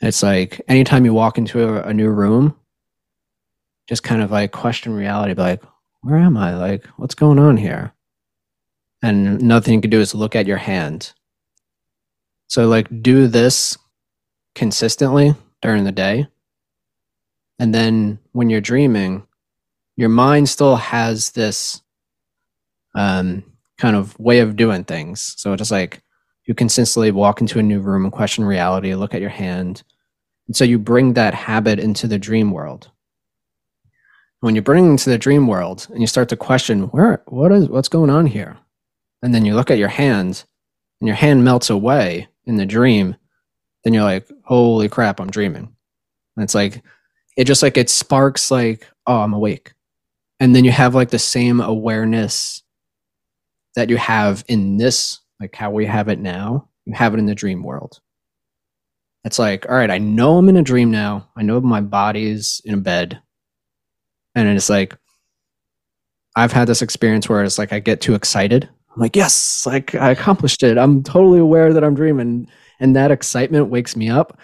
it's 0.00 0.22
like 0.22 0.60
anytime 0.68 1.04
you 1.04 1.14
walk 1.14 1.38
into 1.38 1.62
a, 1.62 1.88
a 1.88 1.94
new 1.94 2.10
room, 2.10 2.54
just 3.88 4.02
kind 4.02 4.22
of 4.22 4.30
like 4.30 4.52
question 4.52 4.92
reality, 4.92 5.34
be 5.34 5.42
like, 5.42 5.62
where 6.02 6.18
am 6.18 6.36
I? 6.36 6.54
Like, 6.56 6.86
what's 6.96 7.14
going 7.14 7.38
on 7.38 7.56
here? 7.56 7.92
And 9.02 9.40
nothing 9.42 9.74
you 9.74 9.80
can 9.80 9.90
do 9.90 10.00
is 10.00 10.14
look 10.14 10.36
at 10.36 10.46
your 10.46 10.56
hand. 10.56 11.12
So, 12.48 12.68
like, 12.68 13.02
do 13.02 13.26
this 13.26 13.76
consistently 14.54 15.34
during 15.62 15.84
the 15.84 15.92
day. 15.92 16.28
And 17.58 17.74
then 17.74 18.18
when 18.32 18.50
you're 18.50 18.60
dreaming, 18.60 19.26
your 19.96 20.08
mind 20.08 20.48
still 20.48 20.76
has 20.76 21.30
this 21.30 21.82
um, 22.94 23.42
kind 23.78 23.96
of 23.96 24.18
way 24.18 24.38
of 24.40 24.56
doing 24.56 24.84
things. 24.84 25.34
So, 25.36 25.52
it's 25.52 25.60
just 25.60 25.72
like 25.72 26.02
you 26.46 26.54
consistently 26.54 27.10
walk 27.10 27.40
into 27.40 27.58
a 27.58 27.62
new 27.62 27.80
room 27.80 28.04
and 28.04 28.12
question 28.12 28.44
reality, 28.44 28.94
look 28.94 29.14
at 29.14 29.20
your 29.20 29.30
hand. 29.30 29.82
And 30.46 30.56
so 30.56 30.64
you 30.64 30.78
bring 30.78 31.14
that 31.14 31.34
habit 31.34 31.78
into 31.78 32.06
the 32.06 32.18
dream 32.18 32.52
world. 32.52 32.90
When 34.40 34.54
you 34.54 34.62
bring 34.62 34.86
it 34.86 34.90
into 34.90 35.10
the 35.10 35.18
dream 35.18 35.48
world 35.48 35.88
and 35.90 36.00
you 36.00 36.06
start 36.06 36.28
to 36.28 36.36
question, 36.36 36.82
where 36.88 37.22
what 37.26 37.50
is 37.50 37.68
what's 37.68 37.88
going 37.88 38.10
on 38.10 38.26
here? 38.26 38.56
And 39.22 39.34
then 39.34 39.44
you 39.44 39.54
look 39.54 39.70
at 39.70 39.78
your 39.78 39.88
hand 39.88 40.44
and 41.00 41.08
your 41.08 41.16
hand 41.16 41.44
melts 41.44 41.68
away 41.68 42.28
in 42.44 42.56
the 42.56 42.66
dream, 42.66 43.16
then 43.82 43.92
you're 43.92 44.04
like, 44.04 44.30
holy 44.44 44.88
crap, 44.88 45.20
I'm 45.20 45.30
dreaming. 45.30 45.74
And 46.36 46.44
it's 46.44 46.54
like 46.54 46.82
it 47.36 47.44
just 47.44 47.62
like 47.62 47.76
it 47.76 47.90
sparks 47.90 48.50
like, 48.50 48.86
oh, 49.06 49.20
I'm 49.20 49.32
awake. 49.32 49.72
And 50.38 50.54
then 50.54 50.64
you 50.64 50.70
have 50.70 50.94
like 50.94 51.10
the 51.10 51.18
same 51.18 51.60
awareness 51.60 52.62
that 53.74 53.90
you 53.90 53.96
have 53.96 54.44
in 54.48 54.76
this 54.76 55.20
like 55.40 55.54
how 55.54 55.70
we 55.70 55.86
have 55.86 56.08
it 56.08 56.18
now, 56.18 56.68
you 56.84 56.94
have 56.94 57.14
it 57.14 57.18
in 57.18 57.26
the 57.26 57.34
dream 57.34 57.62
world. 57.62 58.00
It's 59.24 59.38
like, 59.38 59.68
all 59.68 59.74
right, 59.74 59.90
I 59.90 59.98
know 59.98 60.38
I'm 60.38 60.48
in 60.48 60.56
a 60.56 60.62
dream 60.62 60.90
now. 60.90 61.28
I 61.36 61.42
know 61.42 61.60
my 61.60 61.80
body's 61.80 62.60
in 62.64 62.74
a 62.74 62.78
bed. 62.78 63.20
And 64.34 64.48
it's 64.48 64.70
like, 64.70 64.96
I've 66.36 66.52
had 66.52 66.68
this 66.68 66.82
experience 66.82 67.28
where 67.28 67.42
it's 67.42 67.58
like 67.58 67.72
I 67.72 67.80
get 67.80 68.00
too 68.00 68.14
excited. 68.14 68.68
I'm 68.94 69.00
like, 69.00 69.16
yes, 69.16 69.64
like 69.66 69.94
I 69.94 70.10
accomplished 70.10 70.62
it. 70.62 70.78
I'm 70.78 71.02
totally 71.02 71.40
aware 71.40 71.72
that 71.72 71.82
I'm 71.82 71.94
dreaming. 71.94 72.46
And 72.78 72.94
that 72.94 73.10
excitement 73.10 73.68
wakes 73.68 73.96
me 73.96 74.10
up. 74.10 74.38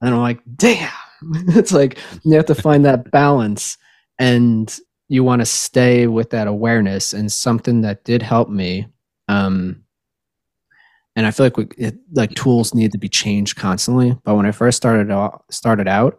And 0.00 0.14
I'm 0.14 0.20
like, 0.20 0.40
damn. 0.56 0.92
it's 1.48 1.72
like 1.72 1.98
you 2.22 2.36
have 2.36 2.46
to 2.46 2.54
find 2.54 2.84
that 2.84 3.10
balance 3.10 3.76
and 4.18 4.78
you 5.08 5.24
want 5.24 5.40
to 5.40 5.46
stay 5.46 6.06
with 6.06 6.30
that 6.30 6.46
awareness 6.46 7.12
and 7.12 7.32
something 7.32 7.80
that 7.80 8.04
did 8.04 8.22
help 8.22 8.48
me. 8.48 8.86
Um, 9.26 9.84
and 11.18 11.26
I 11.26 11.32
feel 11.32 11.46
like 11.46 11.56
we, 11.56 11.66
it, 11.76 11.96
like 12.12 12.32
tools 12.36 12.74
need 12.74 12.92
to 12.92 12.98
be 12.98 13.08
changed 13.08 13.56
constantly. 13.56 14.16
But 14.22 14.36
when 14.36 14.46
I 14.46 14.52
first 14.52 14.76
started 14.76 15.10
out, 15.10 15.44
started 15.50 15.88
out, 15.88 16.16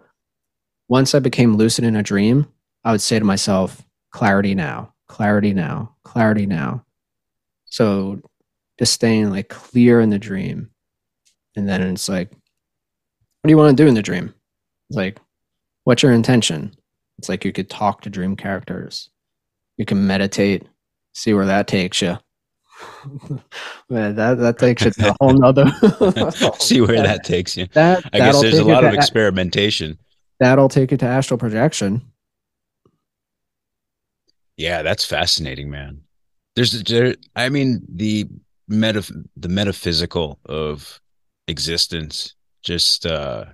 once 0.90 1.16
I 1.16 1.20
became 1.20 1.56
lucid 1.56 1.86
in 1.86 1.96
a 1.96 2.04
dream, 2.04 2.48
I 2.84 2.92
would 2.92 3.00
say 3.00 3.18
to 3.18 3.24
myself, 3.24 3.82
clarity 4.12 4.56
now, 4.56 4.94
clarity 5.08 5.54
now, 5.54 5.96
clarity 6.04 6.46
now. 6.46 6.84
So 7.64 8.20
just 8.78 8.92
staying 8.92 9.30
like 9.30 9.48
clear 9.48 10.02
in 10.02 10.10
the 10.10 10.20
dream. 10.20 10.70
And 11.56 11.66
then 11.66 11.82
it's 11.82 12.10
like, 12.10 12.30
what 12.30 13.48
do 13.48 13.52
you 13.52 13.58
want 13.58 13.78
to 13.78 13.82
do 13.82 13.88
in 13.88 13.96
the 13.96 14.02
dream? 14.02 14.34
It's 14.90 14.98
like, 14.98 15.22
what's 15.86 16.04
your 16.04 16.12
intention? 16.12 16.76
It's 17.20 17.30
like 17.30 17.46
you 17.46 17.54
could 17.54 17.70
talk 17.70 18.02
to 18.02 18.10
dream 18.10 18.36
characters. 18.36 19.10
You 19.78 19.86
can 19.86 20.06
meditate, 20.06 20.68
see 21.14 21.34
where 21.34 21.46
that 21.46 21.68
takes 21.68 22.02
you. 22.02 22.18
Man, 23.89 24.15
that 24.15 24.38
that 24.38 24.58
takes 24.58 24.86
it 24.86 24.94
to 24.96 25.10
a 25.10 25.15
whole 25.20 25.34
nother. 25.34 25.65
see 26.60 26.82
where 26.82 27.02
that 27.02 27.24
takes 27.24 27.58
you. 27.58 27.68
That 27.74 28.04
I 28.13 28.20
guess 28.20 28.42
there's 28.42 28.60
a 28.60 28.63
lot 28.63 28.84
of 28.84 28.94
experimentation. 28.94 29.98
That'll 30.39 30.70
take 30.70 30.92
you 30.92 30.98
to 30.98 31.06
astral 31.06 31.38
projection. 31.38 32.02
Yeah, 34.58 34.82
that's 34.82 35.06
fascinating, 35.06 35.70
man. 35.70 36.02
There's 36.56 36.84
there, 36.84 37.15
I 37.36 37.50
mean 37.50 37.86
the 37.89 38.28
meta 38.68 39.04
the 39.36 39.50
metaphysical 39.50 40.39
of 40.46 41.00
existence 41.48 42.36
just 42.62 43.06
uh 43.06 43.46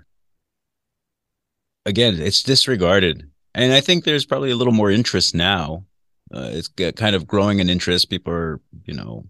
again, 1.85 2.19
it's 2.19 2.43
disregarded. 2.43 3.29
And 3.53 3.71
I 3.71 3.81
think 3.81 4.03
there's 4.03 4.25
probably 4.25 4.51
a 4.51 4.55
little 4.55 4.73
more 4.73 4.91
interest 4.91 5.33
now. 5.33 5.85
Uh, 6.33 6.49
it's 6.51 6.67
kind 6.67 7.15
of 7.15 7.27
growing 7.27 7.59
in 7.59 7.69
interest. 7.69 8.09
People 8.09 8.33
are, 8.33 8.61
you 8.85 8.93
know, 8.93 9.25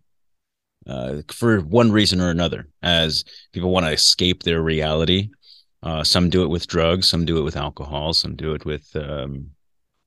uh, 0.87 1.21
for 1.31 1.59
one 1.59 1.91
reason 1.91 2.21
or 2.21 2.29
another, 2.29 2.67
as 2.81 3.23
people 3.51 3.71
want 3.71 3.85
to 3.85 3.91
escape 3.91 4.43
their 4.43 4.61
reality. 4.61 5.29
Uh, 5.83 6.03
some 6.03 6.29
do 6.29 6.43
it 6.43 6.49
with 6.49 6.67
drugs, 6.67 7.07
some 7.07 7.25
do 7.25 7.37
it 7.37 7.43
with 7.43 7.57
alcohol, 7.57 8.13
some 8.13 8.35
do 8.35 8.53
it 8.53 8.65
with 8.65 8.95
um, 8.95 9.51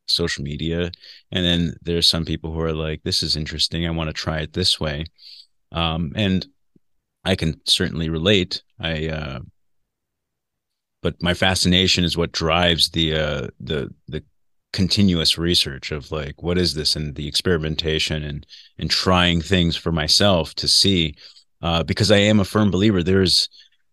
social 0.06 0.42
media. 0.42 0.90
And 1.30 1.44
then 1.44 1.74
there's 1.82 2.08
some 2.08 2.24
people 2.24 2.52
who 2.52 2.60
are 2.60 2.72
like, 2.72 3.02
this 3.02 3.22
is 3.22 3.36
interesting. 3.36 3.86
I 3.86 3.90
want 3.90 4.08
to 4.08 4.14
try 4.14 4.38
it 4.38 4.52
this 4.52 4.80
way. 4.80 5.06
Um, 5.70 6.12
and 6.16 6.46
I 7.24 7.36
can 7.36 7.60
certainly 7.66 8.08
relate. 8.08 8.62
I, 8.80 9.08
uh, 9.08 9.40
but 11.02 11.22
my 11.22 11.34
fascination 11.34 12.04
is 12.04 12.16
what 12.16 12.32
drives 12.32 12.90
the, 12.90 13.14
uh, 13.14 13.48
the, 13.60 13.94
the 14.08 14.24
continuous 14.72 15.38
research 15.38 15.92
of 15.92 16.10
like, 16.12 16.42
what 16.42 16.58
is 16.58 16.74
this 16.74 16.96
and 16.96 17.14
the 17.14 17.26
experimentation 17.26 18.22
and, 18.22 18.46
and 18.78 18.90
trying 18.90 19.40
things 19.40 19.76
for 19.76 19.92
myself 19.92 20.54
to 20.54 20.68
see, 20.68 21.16
uh, 21.62 21.82
because 21.82 22.10
I 22.10 22.18
am 22.18 22.40
a 22.40 22.44
firm 22.44 22.70
believer 22.70 23.02
there's, 23.02 23.48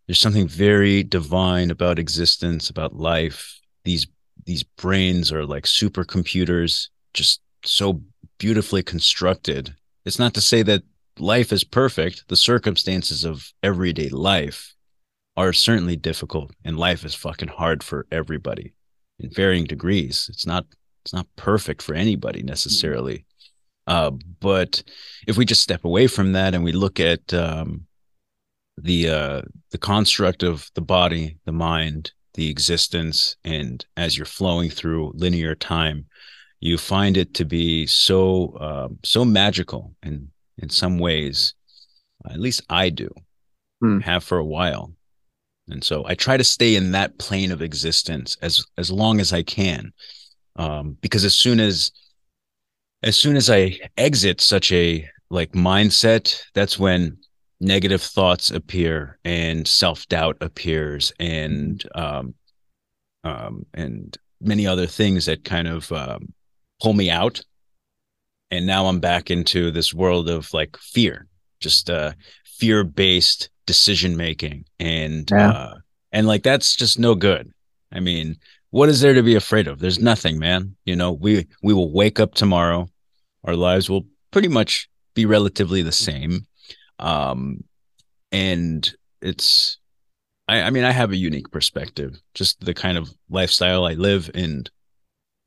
there's 0.08 0.20
something 0.20 0.48
very 0.48 1.04
divine 1.04 1.72
about 1.72 1.98
existence, 1.98 2.70
about 2.70 2.96
life, 2.96 3.60
these 3.84 4.08
these 4.46 4.64
brains 4.64 5.32
are 5.32 5.46
like 5.46 5.64
supercomputers, 5.64 6.90
just 7.14 7.42
so 7.64 8.02
beautifully 8.38 8.84
constructed. 8.84 9.76
It's 10.06 10.20
not 10.20 10.36
to 10.36 10.42
say 10.42 10.62
that 10.64 10.84
life 11.18 11.52
is 11.52 11.64
perfect. 11.64 12.28
The 12.28 12.36
circumstances 12.36 13.26
of 13.26 13.52
everyday 13.64 14.10
life 14.10 14.76
are 15.36 15.52
certainly 15.52 15.96
difficult, 15.96 16.52
and 16.64 16.78
life 16.78 17.04
is 17.04 17.16
fucking 17.16 17.48
hard 17.48 17.82
for 17.82 18.06
everybody 18.12 18.75
in 19.20 19.30
varying 19.30 19.66
degrees. 19.66 20.28
It's 20.30 20.46
not 20.46 20.66
it's 21.04 21.14
not 21.14 21.28
perfect 21.36 21.82
for 21.82 21.94
anybody 21.94 22.42
necessarily. 22.42 23.26
Uh, 23.88 24.12
but 24.40 24.82
if 25.28 25.38
we 25.38 25.46
just 25.46 25.62
step 25.62 25.86
away 25.86 26.08
from 26.08 26.34
that 26.34 26.56
and 26.56 26.64
we 26.64 26.72
look 26.72 27.00
at 27.00 27.34
um, 27.34 27.86
the 28.78 29.10
uh, 29.10 29.42
the 29.72 29.78
construct 29.78 30.44
of 30.44 30.70
the 30.74 30.82
body, 30.82 31.38
the 31.46 31.52
mind, 31.52 32.12
the 32.36 32.50
existence 32.50 33.38
and 33.44 33.86
as 33.98 34.18
you're 34.18 34.26
flowing 34.26 34.70
through 34.70 35.12
linear 35.16 35.56
time 35.56 36.06
you 36.60 36.78
find 36.78 37.18
it 37.18 37.34
to 37.34 37.46
be 37.46 37.88
so 37.88 38.50
uh, 38.60 38.90
so 39.04 39.26
magical 39.26 39.94
in 40.04 40.30
in 40.58 40.70
some 40.70 41.00
ways 41.00 41.54
at 42.30 42.40
least 42.40 42.62
i 42.70 42.90
do 42.90 43.10
hmm. 43.82 44.00
have 44.00 44.24
for 44.24 44.38
a 44.38 44.46
while 44.46 44.92
and 45.70 45.84
so 45.84 46.04
i 46.08 46.16
try 46.16 46.38
to 46.38 46.44
stay 46.44 46.76
in 46.76 46.92
that 46.92 47.18
plane 47.18 47.52
of 47.52 47.62
existence 47.62 48.38
as 48.42 48.64
as 48.78 48.92
long 48.92 49.20
as 49.20 49.34
i 49.34 49.42
can 49.42 49.92
um, 50.58 50.98
because 51.02 51.26
as 51.26 51.34
soon 51.34 51.60
as 51.60 51.92
as 53.04 53.18
soon 53.18 53.36
as 53.36 53.50
i 53.50 53.78
exit 53.98 54.42
such 54.42 54.72
a 54.72 55.08
like 55.30 55.52
mindset 55.52 56.42
that's 56.54 56.80
when 56.80 57.18
negative 57.60 58.02
thoughts 58.02 58.52
appear 58.52 59.18
and 59.24 59.68
self-doubt 59.68 60.38
appears 60.42 61.14
and 61.20 61.84
um, 61.96 62.34
um, 63.24 63.66
and 63.74 64.18
many 64.42 64.68
other 64.68 64.86
things 64.86 65.26
that 65.26 65.44
kind 65.44 65.68
of 65.68 65.92
um, 65.92 66.34
pull 66.82 66.94
me 66.94 67.10
out. 67.10 67.42
And 68.52 68.68
now 68.68 68.86
i'm 68.86 69.00
back 69.00 69.32
into 69.32 69.72
this 69.72 69.94
world 69.94 70.30
of 70.30 70.54
like 70.54 70.78
fear. 70.78 71.28
Just 71.60 71.90
uh, 71.90 72.14
fear-based 72.58 73.50
decision 73.66 74.16
making 74.16 74.66
and 74.80 75.30
yeah. 75.32 75.50
uh, 75.50 75.74
and 76.12 76.28
like 76.28 76.44
that's 76.44 76.76
just 76.76 77.00
no 77.00 77.16
good. 77.16 77.52
I 77.92 78.00
mean 78.00 78.38
what 78.72 78.90
is 78.90 79.00
there 79.00 79.14
to 79.14 79.24
be 79.24 79.36
afraid 79.36 79.68
of? 79.68 79.80
There's 79.80 80.00
nothing 80.00 80.38
man. 80.38 80.76
You 80.86 80.96
know 80.96 81.14
we 81.14 81.48
we 81.64 81.74
will 81.74 81.92
wake 81.92 82.20
up 82.20 82.36
tomorrow. 82.36 82.88
Our 83.44 83.56
lives 83.56 83.90
will 83.90 84.06
pretty 84.32 84.48
much 84.48 84.90
be 85.14 85.26
relatively 85.26 85.82
the 85.82 85.92
same. 85.92 86.46
Um, 87.00 87.64
and 88.32 88.94
it's 89.22 89.78
I, 90.48 90.62
I 90.64 90.70
mean 90.70 90.84
I 90.84 90.92
have 90.92 91.12
a 91.12 91.18
unique 91.18 91.52
perspective, 91.52 92.22
just 92.34 92.64
the 92.64 92.74
kind 92.74 92.98
of 92.98 93.10
lifestyle 93.30 93.86
I 93.86 93.94
live 93.94 94.30
and 94.34 94.70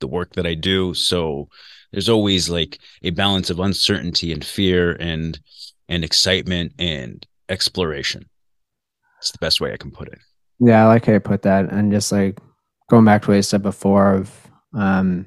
the 0.01 0.09
work 0.09 0.35
that 0.35 0.47
I 0.47 0.55
do. 0.55 0.95
So 0.95 1.49
there's 1.93 2.09
always 2.09 2.49
like 2.49 2.79
a 3.03 3.11
balance 3.11 3.51
of 3.51 3.61
uncertainty 3.61 4.33
and 4.33 4.45
fear 4.45 4.93
and 4.93 5.39
and 5.89 6.05
excitement 6.05 6.73
and 6.79 7.27
exploration. 7.49 8.29
It's 9.19 9.33
the 9.33 9.39
best 9.39 9.61
way 9.61 9.73
I 9.73 9.77
can 9.77 9.91
put 9.91 10.09
it. 10.09 10.19
Yeah, 10.61 10.85
I 10.85 10.87
like 10.87 11.07
how 11.07 11.13
you 11.13 11.21
put 11.21 11.43
that. 11.43 11.71
And 11.71 11.93
just 11.93 12.13
like 12.13 12.39
going 12.89 13.05
back 13.05 13.23
to 13.23 13.29
what 13.29 13.37
I 13.37 13.41
said 13.41 13.63
before 13.63 14.15
of 14.15 14.51
um 14.75 15.27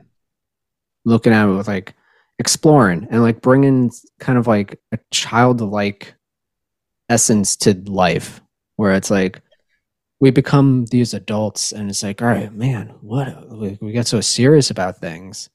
looking 1.04 1.34
at 1.34 1.48
it 1.48 1.52
with 1.52 1.68
like 1.68 1.96
exploring 2.40 3.08
and 3.10 3.22
like 3.22 3.42
bringing 3.42 3.92
kind 4.20 4.38
of 4.38 4.48
like 4.48 4.80
a 4.92 5.00
childlike 5.12 6.16
essence 7.10 7.56
to 7.56 7.74
life 7.86 8.42
where 8.76 8.94
it's 8.94 9.12
like 9.12 9.42
we 10.20 10.32
become 10.32 10.86
these 10.86 11.14
adults 11.14 11.72
and 11.72 11.90
it's 11.90 12.04
like 12.04 12.22
all 12.22 12.28
right 12.28 12.54
man 12.54 12.94
what 13.02 13.50
we, 13.50 13.78
we 13.82 13.92
get 13.92 14.08
so 14.08 14.22
serious 14.22 14.70
about 14.72 14.98
things 14.98 15.50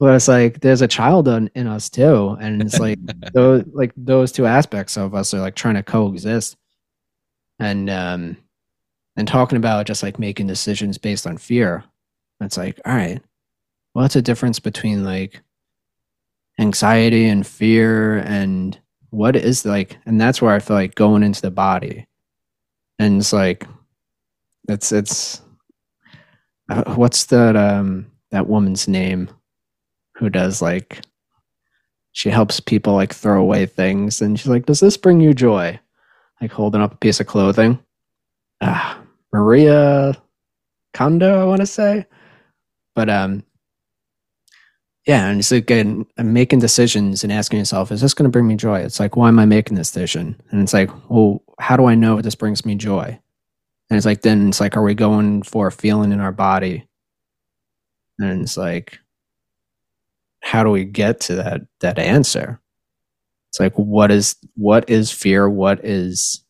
but 0.00 0.14
it's 0.14 0.26
like 0.26 0.60
there's 0.60 0.82
a 0.82 0.88
child 0.88 1.28
in, 1.28 1.48
in 1.54 1.66
us 1.66 1.88
too 1.88 2.36
and 2.40 2.62
it's 2.62 2.80
like 2.80 2.98
those 3.32 3.64
like 3.72 3.92
those 3.96 4.32
two 4.32 4.46
aspects 4.46 4.96
of 4.96 5.14
us 5.14 5.32
are 5.32 5.40
like 5.40 5.54
trying 5.54 5.74
to 5.74 5.82
coexist. 5.82 6.56
And 7.60 7.90
um 7.90 8.38
and 9.16 9.28
talking 9.28 9.58
about 9.58 9.86
just 9.86 10.02
like 10.02 10.18
making 10.18 10.46
decisions 10.46 10.96
based 10.96 11.26
on 11.26 11.36
fear 11.36 11.84
it's 12.40 12.56
like 12.56 12.80
all 12.86 12.94
right 12.94 13.20
well 13.94 14.04
what's 14.04 14.14
the 14.14 14.22
difference 14.22 14.58
between 14.58 15.04
like 15.04 15.42
anxiety 16.58 17.26
and 17.26 17.46
fear 17.46 18.18
and 18.18 18.80
what 19.10 19.36
is 19.36 19.66
like 19.66 19.98
and 20.06 20.18
that's 20.18 20.40
where 20.40 20.54
i 20.54 20.58
feel 20.58 20.76
like 20.76 20.94
going 20.94 21.22
into 21.22 21.42
the 21.42 21.50
body. 21.50 22.06
And 22.98 23.20
it's 23.20 23.32
like 23.32 23.66
it's 24.68 24.92
it's 24.92 25.42
uh, 26.70 26.94
what's 26.94 27.26
that 27.26 27.56
um 27.56 28.10
that 28.30 28.46
woman's 28.46 28.86
name 28.88 29.30
who 30.20 30.28
does 30.28 30.60
like 30.60 31.00
she 32.12 32.28
helps 32.28 32.60
people 32.60 32.92
like 32.92 33.14
throw 33.14 33.40
away 33.40 33.64
things 33.64 34.20
and 34.20 34.38
she's 34.38 34.48
like 34.48 34.66
does 34.66 34.80
this 34.80 34.96
bring 34.96 35.18
you 35.20 35.32
joy? 35.32 35.80
Like 36.40 36.52
holding 36.52 36.82
up 36.82 36.92
a 36.92 36.98
piece 36.98 37.20
of 37.20 37.26
clothing. 37.26 37.78
Ah 38.60 39.02
maria 39.32 40.14
kondo 40.92 41.40
i 41.40 41.44
want 41.44 41.60
to 41.60 41.66
say. 41.66 42.06
But 42.94 43.08
um 43.08 43.44
yeah 45.06 45.28
and 45.28 45.38
it's 45.38 45.52
again 45.52 46.04
making 46.18 46.58
decisions 46.58 47.24
and 47.24 47.32
asking 47.32 47.58
yourself 47.58 47.90
is 47.90 48.02
this 48.02 48.12
going 48.12 48.24
to 48.24 48.30
bring 48.30 48.46
me 48.46 48.56
joy? 48.56 48.80
It's 48.80 49.00
like 49.00 49.16
why 49.16 49.28
am 49.28 49.38
i 49.38 49.46
making 49.46 49.76
this 49.76 49.90
decision? 49.90 50.38
And 50.50 50.60
it's 50.60 50.74
like 50.74 50.90
well 51.08 51.42
how 51.58 51.78
do 51.78 51.86
i 51.86 51.94
know 51.94 52.18
if 52.18 52.24
this 52.24 52.34
brings 52.34 52.66
me 52.66 52.74
joy? 52.74 53.18
And 53.88 53.96
it's 53.96 54.06
like 54.06 54.20
then 54.20 54.48
it's 54.48 54.60
like 54.60 54.76
are 54.76 54.82
we 54.82 54.94
going 54.94 55.44
for 55.44 55.68
a 55.68 55.72
feeling 55.72 56.12
in 56.12 56.20
our 56.20 56.32
body? 56.32 56.86
And 58.18 58.42
it's 58.42 58.58
like 58.58 58.98
how 60.50 60.64
do 60.64 60.70
we 60.70 60.84
get 60.84 61.20
to 61.20 61.36
that 61.36 61.60
that 61.78 61.96
answer? 62.00 62.60
It's 63.50 63.60
like 63.60 63.74
what 63.74 64.10
is 64.10 64.34
what 64.56 64.90
is 64.90 65.12
fear? 65.12 65.48
What 65.48 65.84
is 65.84 66.44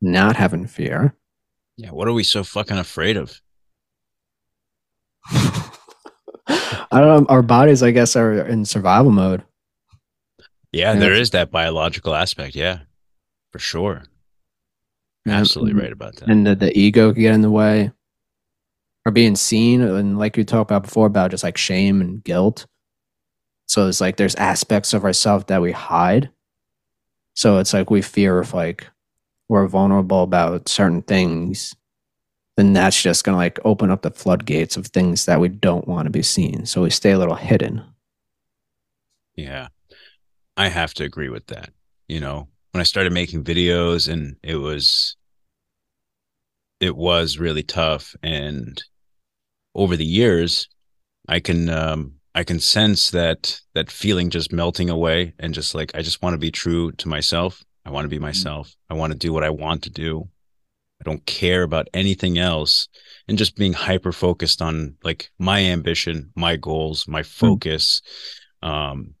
not 0.00 0.36
having 0.36 0.68
fear? 0.68 1.16
Yeah, 1.76 1.90
what 1.90 2.06
are 2.06 2.12
we 2.12 2.22
so 2.22 2.44
fucking 2.44 2.78
afraid 2.78 3.16
of? 3.16 3.40
I 5.32 5.66
don't 6.92 7.24
know. 7.24 7.26
Our 7.28 7.42
bodies, 7.42 7.82
I 7.82 7.90
guess, 7.90 8.14
are 8.14 8.46
in 8.46 8.64
survival 8.64 9.10
mode. 9.10 9.42
Yeah, 10.70 10.94
there 10.94 11.12
is 11.12 11.30
that 11.30 11.50
biological 11.50 12.14
aspect. 12.14 12.54
Yeah, 12.54 12.80
for 13.50 13.58
sure. 13.58 14.04
Absolutely 15.26 15.74
right 15.74 15.92
about 15.92 16.16
that. 16.16 16.28
And 16.28 16.46
the, 16.46 16.54
the 16.54 16.78
ego 16.78 17.12
can 17.12 17.22
get 17.22 17.34
in 17.34 17.42
the 17.42 17.50
way 17.50 17.90
or 19.04 19.10
being 19.10 19.34
seen. 19.34 19.80
And 19.80 20.18
like 20.18 20.36
we 20.36 20.44
talked 20.44 20.70
about 20.70 20.84
before, 20.84 21.06
about 21.06 21.32
just 21.32 21.42
like 21.42 21.58
shame 21.58 22.00
and 22.00 22.22
guilt. 22.22 22.66
So 23.70 23.86
it's 23.86 24.00
like 24.00 24.16
there's 24.16 24.34
aspects 24.34 24.92
of 24.94 25.04
ourselves 25.04 25.44
that 25.46 25.62
we 25.62 25.70
hide. 25.70 26.28
So 27.34 27.58
it's 27.58 27.72
like 27.72 27.88
we 27.88 28.02
fear 28.02 28.40
if 28.40 28.52
like 28.52 28.88
we're 29.48 29.68
vulnerable 29.68 30.24
about 30.24 30.68
certain 30.68 31.02
things, 31.02 31.76
then 32.56 32.72
that's 32.72 33.00
just 33.00 33.22
gonna 33.22 33.36
like 33.36 33.60
open 33.64 33.92
up 33.92 34.02
the 34.02 34.10
floodgates 34.10 34.76
of 34.76 34.88
things 34.88 35.26
that 35.26 35.38
we 35.38 35.46
don't 35.46 35.86
want 35.86 36.06
to 36.06 36.10
be 36.10 36.20
seen. 36.20 36.66
So 36.66 36.82
we 36.82 36.90
stay 36.90 37.12
a 37.12 37.18
little 37.18 37.36
hidden. 37.36 37.84
Yeah. 39.36 39.68
I 40.56 40.66
have 40.66 40.92
to 40.94 41.04
agree 41.04 41.28
with 41.28 41.46
that. 41.46 41.70
You 42.08 42.18
know, 42.18 42.48
when 42.72 42.80
I 42.80 42.84
started 42.84 43.12
making 43.12 43.44
videos 43.44 44.12
and 44.12 44.34
it 44.42 44.56
was 44.56 45.14
it 46.80 46.96
was 46.96 47.38
really 47.38 47.62
tough 47.62 48.16
and 48.20 48.82
over 49.76 49.96
the 49.96 50.04
years 50.04 50.68
I 51.28 51.38
can 51.38 51.68
um 51.68 52.19
I 52.34 52.44
can 52.44 52.60
sense 52.60 53.10
that 53.10 53.60
that 53.74 53.90
feeling 53.90 54.30
just 54.30 54.52
melting 54.52 54.88
away 54.88 55.34
and 55.38 55.52
just 55.52 55.74
like 55.74 55.94
I 55.94 56.02
just 56.02 56.22
want 56.22 56.34
to 56.34 56.38
be 56.38 56.50
true 56.50 56.92
to 56.92 57.08
myself. 57.08 57.64
I 57.84 57.90
want 57.90 58.04
to 58.04 58.08
be 58.08 58.16
mm-hmm. 58.16 58.26
myself. 58.26 58.74
I 58.88 58.94
want 58.94 59.12
to 59.12 59.18
do 59.18 59.32
what 59.32 59.44
I 59.44 59.50
want 59.50 59.82
to 59.84 59.90
do. 59.90 60.28
I 61.00 61.04
don't 61.04 61.24
care 61.24 61.62
about 61.62 61.88
anything 61.94 62.38
else 62.38 62.88
and 63.26 63.38
just 63.38 63.56
being 63.56 63.72
hyper 63.72 64.12
focused 64.12 64.60
on 64.60 64.96
like 65.02 65.30
my 65.38 65.60
ambition, 65.60 66.30
my 66.36 66.56
goals, 66.56 67.08
my 67.08 67.22
mm. 67.22 67.26
focus. 67.26 68.02
Mm. 68.62 68.68
Um 68.68 69.14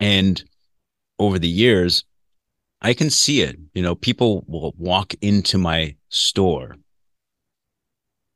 and 0.00 0.42
over 1.18 1.38
the 1.38 1.48
years 1.48 2.04
I 2.82 2.94
can 2.94 3.10
see 3.10 3.42
it. 3.42 3.56
You 3.74 3.82
know, 3.82 3.94
people 3.94 4.44
will 4.48 4.74
walk 4.76 5.14
into 5.20 5.58
my 5.58 5.96
store 6.08 6.76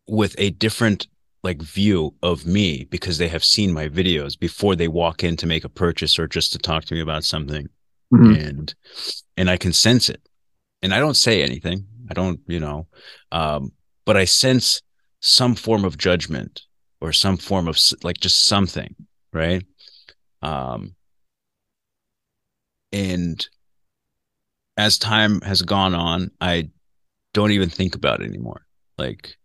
with 0.06 0.34
a 0.38 0.50
different 0.50 1.08
like 1.44 1.60
view 1.60 2.14
of 2.22 2.46
me 2.46 2.84
because 2.90 3.18
they 3.18 3.28
have 3.28 3.44
seen 3.44 3.72
my 3.72 3.88
videos 3.88 4.38
before 4.38 4.74
they 4.74 4.88
walk 4.88 5.22
in 5.22 5.36
to 5.36 5.46
make 5.46 5.62
a 5.62 5.68
purchase 5.68 6.18
or 6.18 6.26
just 6.26 6.52
to 6.52 6.58
talk 6.58 6.86
to 6.86 6.94
me 6.94 7.00
about 7.00 7.22
something. 7.22 7.68
Mm-hmm. 8.12 8.48
And 8.48 8.74
and 9.36 9.50
I 9.50 9.56
can 9.56 9.72
sense 9.72 10.08
it. 10.08 10.26
And 10.82 10.92
I 10.92 10.98
don't 10.98 11.16
say 11.16 11.42
anything. 11.42 11.86
I 12.10 12.14
don't, 12.14 12.40
you 12.46 12.60
know, 12.60 12.86
um, 13.30 13.72
but 14.04 14.16
I 14.16 14.24
sense 14.24 14.82
some 15.20 15.54
form 15.54 15.84
of 15.84 15.96
judgment 15.98 16.62
or 17.00 17.12
some 17.12 17.36
form 17.36 17.68
of 17.68 17.78
like 18.02 18.18
just 18.18 18.46
something, 18.46 18.94
right? 19.32 19.64
Um, 20.42 20.94
and 22.92 23.46
as 24.76 24.98
time 24.98 25.40
has 25.42 25.62
gone 25.62 25.94
on, 25.94 26.30
I 26.40 26.70
don't 27.32 27.50
even 27.50 27.68
think 27.68 27.94
about 27.94 28.20
it 28.20 28.28
anymore. 28.28 28.66
Like, 28.98 29.36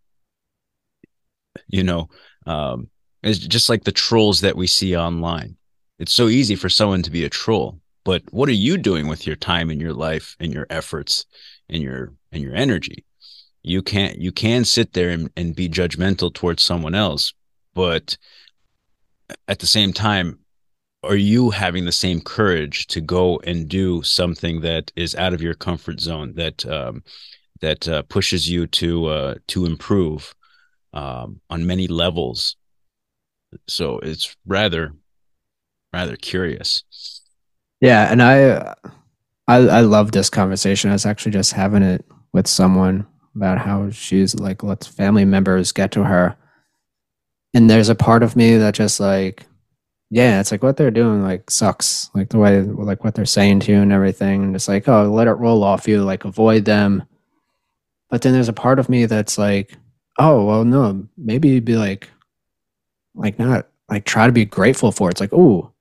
you 1.68 1.82
know, 1.82 2.08
um, 2.46 2.88
it's 3.22 3.38
just 3.38 3.68
like 3.68 3.84
the 3.84 3.92
trolls 3.92 4.40
that 4.40 4.56
we 4.56 4.66
see 4.66 4.96
online. 4.96 5.56
It's 5.98 6.12
so 6.12 6.28
easy 6.28 6.56
for 6.56 6.68
someone 6.68 7.02
to 7.02 7.10
be 7.10 7.24
a 7.24 7.30
troll, 7.30 7.78
but 8.04 8.22
what 8.30 8.48
are 8.48 8.52
you 8.52 8.78
doing 8.78 9.06
with 9.06 9.26
your 9.26 9.36
time 9.36 9.70
and 9.70 9.80
your 9.80 9.92
life 9.92 10.36
and 10.40 10.52
your 10.52 10.66
efforts 10.70 11.26
and 11.68 11.82
your 11.82 12.14
and 12.32 12.42
your 12.42 12.54
energy? 12.54 13.04
You 13.62 13.82
can't 13.82 14.18
you 14.18 14.32
can 14.32 14.64
sit 14.64 14.94
there 14.94 15.10
and, 15.10 15.30
and 15.36 15.54
be 15.54 15.68
judgmental 15.68 16.32
towards 16.32 16.62
someone 16.62 16.94
else, 16.94 17.34
but 17.74 18.16
at 19.46 19.58
the 19.58 19.66
same 19.66 19.92
time, 19.92 20.38
are 21.02 21.16
you 21.16 21.50
having 21.50 21.84
the 21.84 21.92
same 21.92 22.20
courage 22.20 22.86
to 22.88 23.00
go 23.00 23.38
and 23.44 23.68
do 23.68 24.02
something 24.02 24.60
that 24.62 24.90
is 24.96 25.14
out 25.14 25.34
of 25.34 25.42
your 25.42 25.54
comfort 25.54 26.00
zone 26.00 26.32
that 26.36 26.64
um, 26.66 27.02
that 27.60 27.86
uh, 27.86 28.02
pushes 28.02 28.48
you 28.48 28.66
to 28.66 29.06
uh, 29.06 29.34
to 29.48 29.66
improve 29.66 30.34
um, 30.92 31.40
on 31.50 31.66
many 31.66 31.86
levels 31.86 32.56
so 33.66 33.98
it's 33.98 34.36
rather 34.46 34.92
rather 35.92 36.16
curious 36.16 36.84
yeah 37.80 38.10
and 38.10 38.22
i 38.22 38.74
i 39.48 39.56
i 39.56 39.80
love 39.80 40.12
this 40.12 40.30
conversation 40.30 40.90
i 40.90 40.92
was 40.92 41.06
actually 41.06 41.32
just 41.32 41.52
having 41.52 41.82
it 41.82 42.04
with 42.32 42.46
someone 42.46 43.06
about 43.34 43.58
how 43.58 43.90
she's 43.90 44.34
like 44.36 44.62
let's 44.62 44.86
family 44.86 45.24
members 45.24 45.72
get 45.72 45.90
to 45.90 46.04
her 46.04 46.36
and 47.54 47.68
there's 47.68 47.88
a 47.88 47.94
part 47.94 48.22
of 48.22 48.36
me 48.36 48.56
that 48.56 48.74
just 48.74 49.00
like 49.00 49.46
yeah, 50.10 50.40
it's 50.40 50.50
like 50.50 50.62
what 50.62 50.76
they're 50.76 50.90
doing 50.90 51.22
like 51.22 51.50
sucks. 51.50 52.10
Like 52.14 52.30
the 52.30 52.38
way 52.38 52.60
like 52.62 53.04
what 53.04 53.14
they're 53.14 53.24
saying 53.24 53.60
to 53.60 53.72
you 53.72 53.78
and 53.80 53.92
everything. 53.92 54.42
And 54.42 54.56
it's 54.56 54.68
like, 54.68 54.88
oh, 54.88 55.04
let 55.04 55.28
it 55.28 55.34
roll 55.34 55.62
off 55.62 55.86
you, 55.86 56.02
like 56.02 56.24
avoid 56.24 56.64
them. 56.64 57.04
But 58.10 58.22
then 58.22 58.32
there's 58.32 58.48
a 58.48 58.52
part 58.52 58.80
of 58.80 58.88
me 58.88 59.06
that's 59.06 59.38
like, 59.38 59.76
oh, 60.18 60.44
well, 60.44 60.64
no, 60.64 61.06
maybe 61.16 61.60
be 61.60 61.76
like, 61.76 62.08
like 63.14 63.38
not 63.38 63.66
like 63.88 64.04
try 64.04 64.26
to 64.26 64.32
be 64.32 64.44
grateful 64.44 64.92
for 64.92 65.08
it. 65.08 65.12
It's 65.12 65.20
like, 65.20 65.32
oh, 65.32 65.72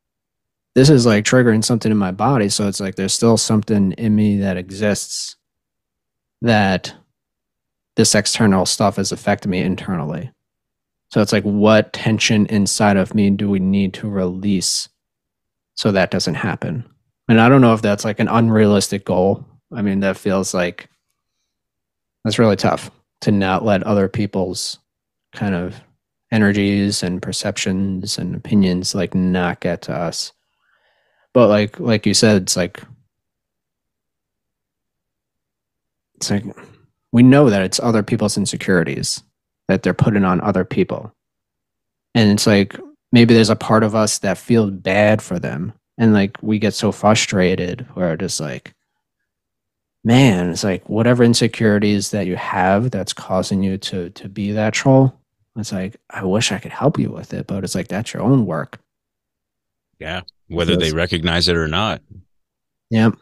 this 0.76 0.90
is 0.90 1.06
like 1.06 1.26
triggering 1.26 1.64
something 1.64 1.92
in 1.92 1.98
my 1.98 2.12
body. 2.12 2.50
So 2.50 2.68
it's 2.68 2.80
like 2.80 2.96
there's 2.96 3.14
still 3.14 3.38
something 3.38 3.92
in 3.94 4.16
me 4.16 4.38
that 4.40 4.58
exists 4.58 5.36
that 6.42 6.94
this 7.96 8.16
external 8.16 8.66
stuff 8.66 8.96
has 8.96 9.12
affected 9.12 9.50
me 9.50 9.60
internally. 9.60 10.32
So 11.12 11.22
it's 11.22 11.34
like, 11.34 11.44
what 11.44 11.92
tension 11.92 12.46
inside 12.48 12.98
of 12.98 13.16
me 13.16 13.30
do 13.32 13.50
we 13.50 13.60
need 13.60 13.94
to 13.96 14.10
release 14.10 14.90
so 15.76 15.92
that 15.92 16.12
doesn't 16.12 16.36
happen? 16.36 16.86
And 17.28 17.42
I 17.42 17.50
don't 17.50 17.62
know 17.62 17.74
if 17.74 17.82
that's 17.82 18.06
like 18.06 18.20
an 18.20 18.28
unrealistic 18.28 19.06
goal. 19.06 19.46
I 19.74 19.82
mean, 19.82 20.00
that 20.00 20.18
feels 20.18 20.54
like 20.54 20.90
that's 22.24 22.40
really 22.40 22.56
tough 22.56 22.92
to 23.22 23.32
not 23.32 23.66
let 23.66 23.84
other 23.84 24.08
people's 24.08 24.80
kind 25.34 25.56
of 25.56 25.82
energies 26.32 27.04
and 27.04 27.22
perceptions 27.22 28.18
and 28.18 28.36
opinions 28.36 28.94
like 28.94 29.16
not 29.16 29.60
get 29.60 29.82
to 29.84 29.94
us. 29.94 30.32
But 31.34 31.48
like 31.48 31.80
like 31.80 32.06
you 32.06 32.14
said, 32.14 32.44
it's 32.44 32.58
like 32.58 32.82
it's 36.16 36.30
like 36.30 36.46
we 37.12 37.24
know 37.24 37.50
that 37.50 37.64
it's 37.64 37.80
other 37.80 38.04
people's 38.04 38.38
insecurities 38.38 39.24
that 39.68 39.84
they're 39.84 39.94
putting 39.94 40.26
on 40.26 40.42
other 40.42 40.66
people. 40.66 41.14
And 42.16 42.32
it's 42.32 42.48
like 42.48 42.78
maybe 43.12 43.34
there's 43.34 43.50
a 43.50 43.56
part 43.56 43.84
of 43.84 43.96
us 43.96 44.20
that 44.20 44.38
feels 44.38 44.72
bad 44.72 45.22
for 45.22 45.40
them. 45.40 45.74
And 45.98 46.14
like 46.14 46.38
we 46.42 46.60
get 46.60 46.74
so 46.74 46.92
frustrated 46.92 47.86
where 47.94 48.14
it's 48.14 48.40
like, 48.40 48.74
man, 50.04 50.50
it's 50.50 50.64
like 50.64 50.88
whatever 50.90 51.24
insecurities 51.24 52.12
that 52.12 52.28
you 52.28 52.36
have 52.36 52.92
that's 52.92 53.14
causing 53.14 53.64
you 53.64 53.78
to 53.78 54.10
to 54.12 54.30
be 54.30 54.52
that 54.54 54.74
troll. 54.74 55.14
It's 55.56 55.72
like, 55.72 55.98
I 56.10 56.24
wish 56.24 56.52
I 56.52 56.60
could 56.60 56.72
help 56.72 56.98
you 56.98 57.12
with 57.12 57.34
it, 57.34 57.48
but 57.48 57.64
it's 57.64 57.76
like 57.76 57.88
that's 57.88 58.14
your 58.14 58.24
own 58.24 58.46
work. 58.46 58.80
Yeah. 60.00 60.22
Whether 60.48 60.78
they 60.78 60.92
recognize 60.92 61.48
it 61.48 61.58
or 61.58 61.68
not. 61.68 62.02
Yep. 62.90 63.16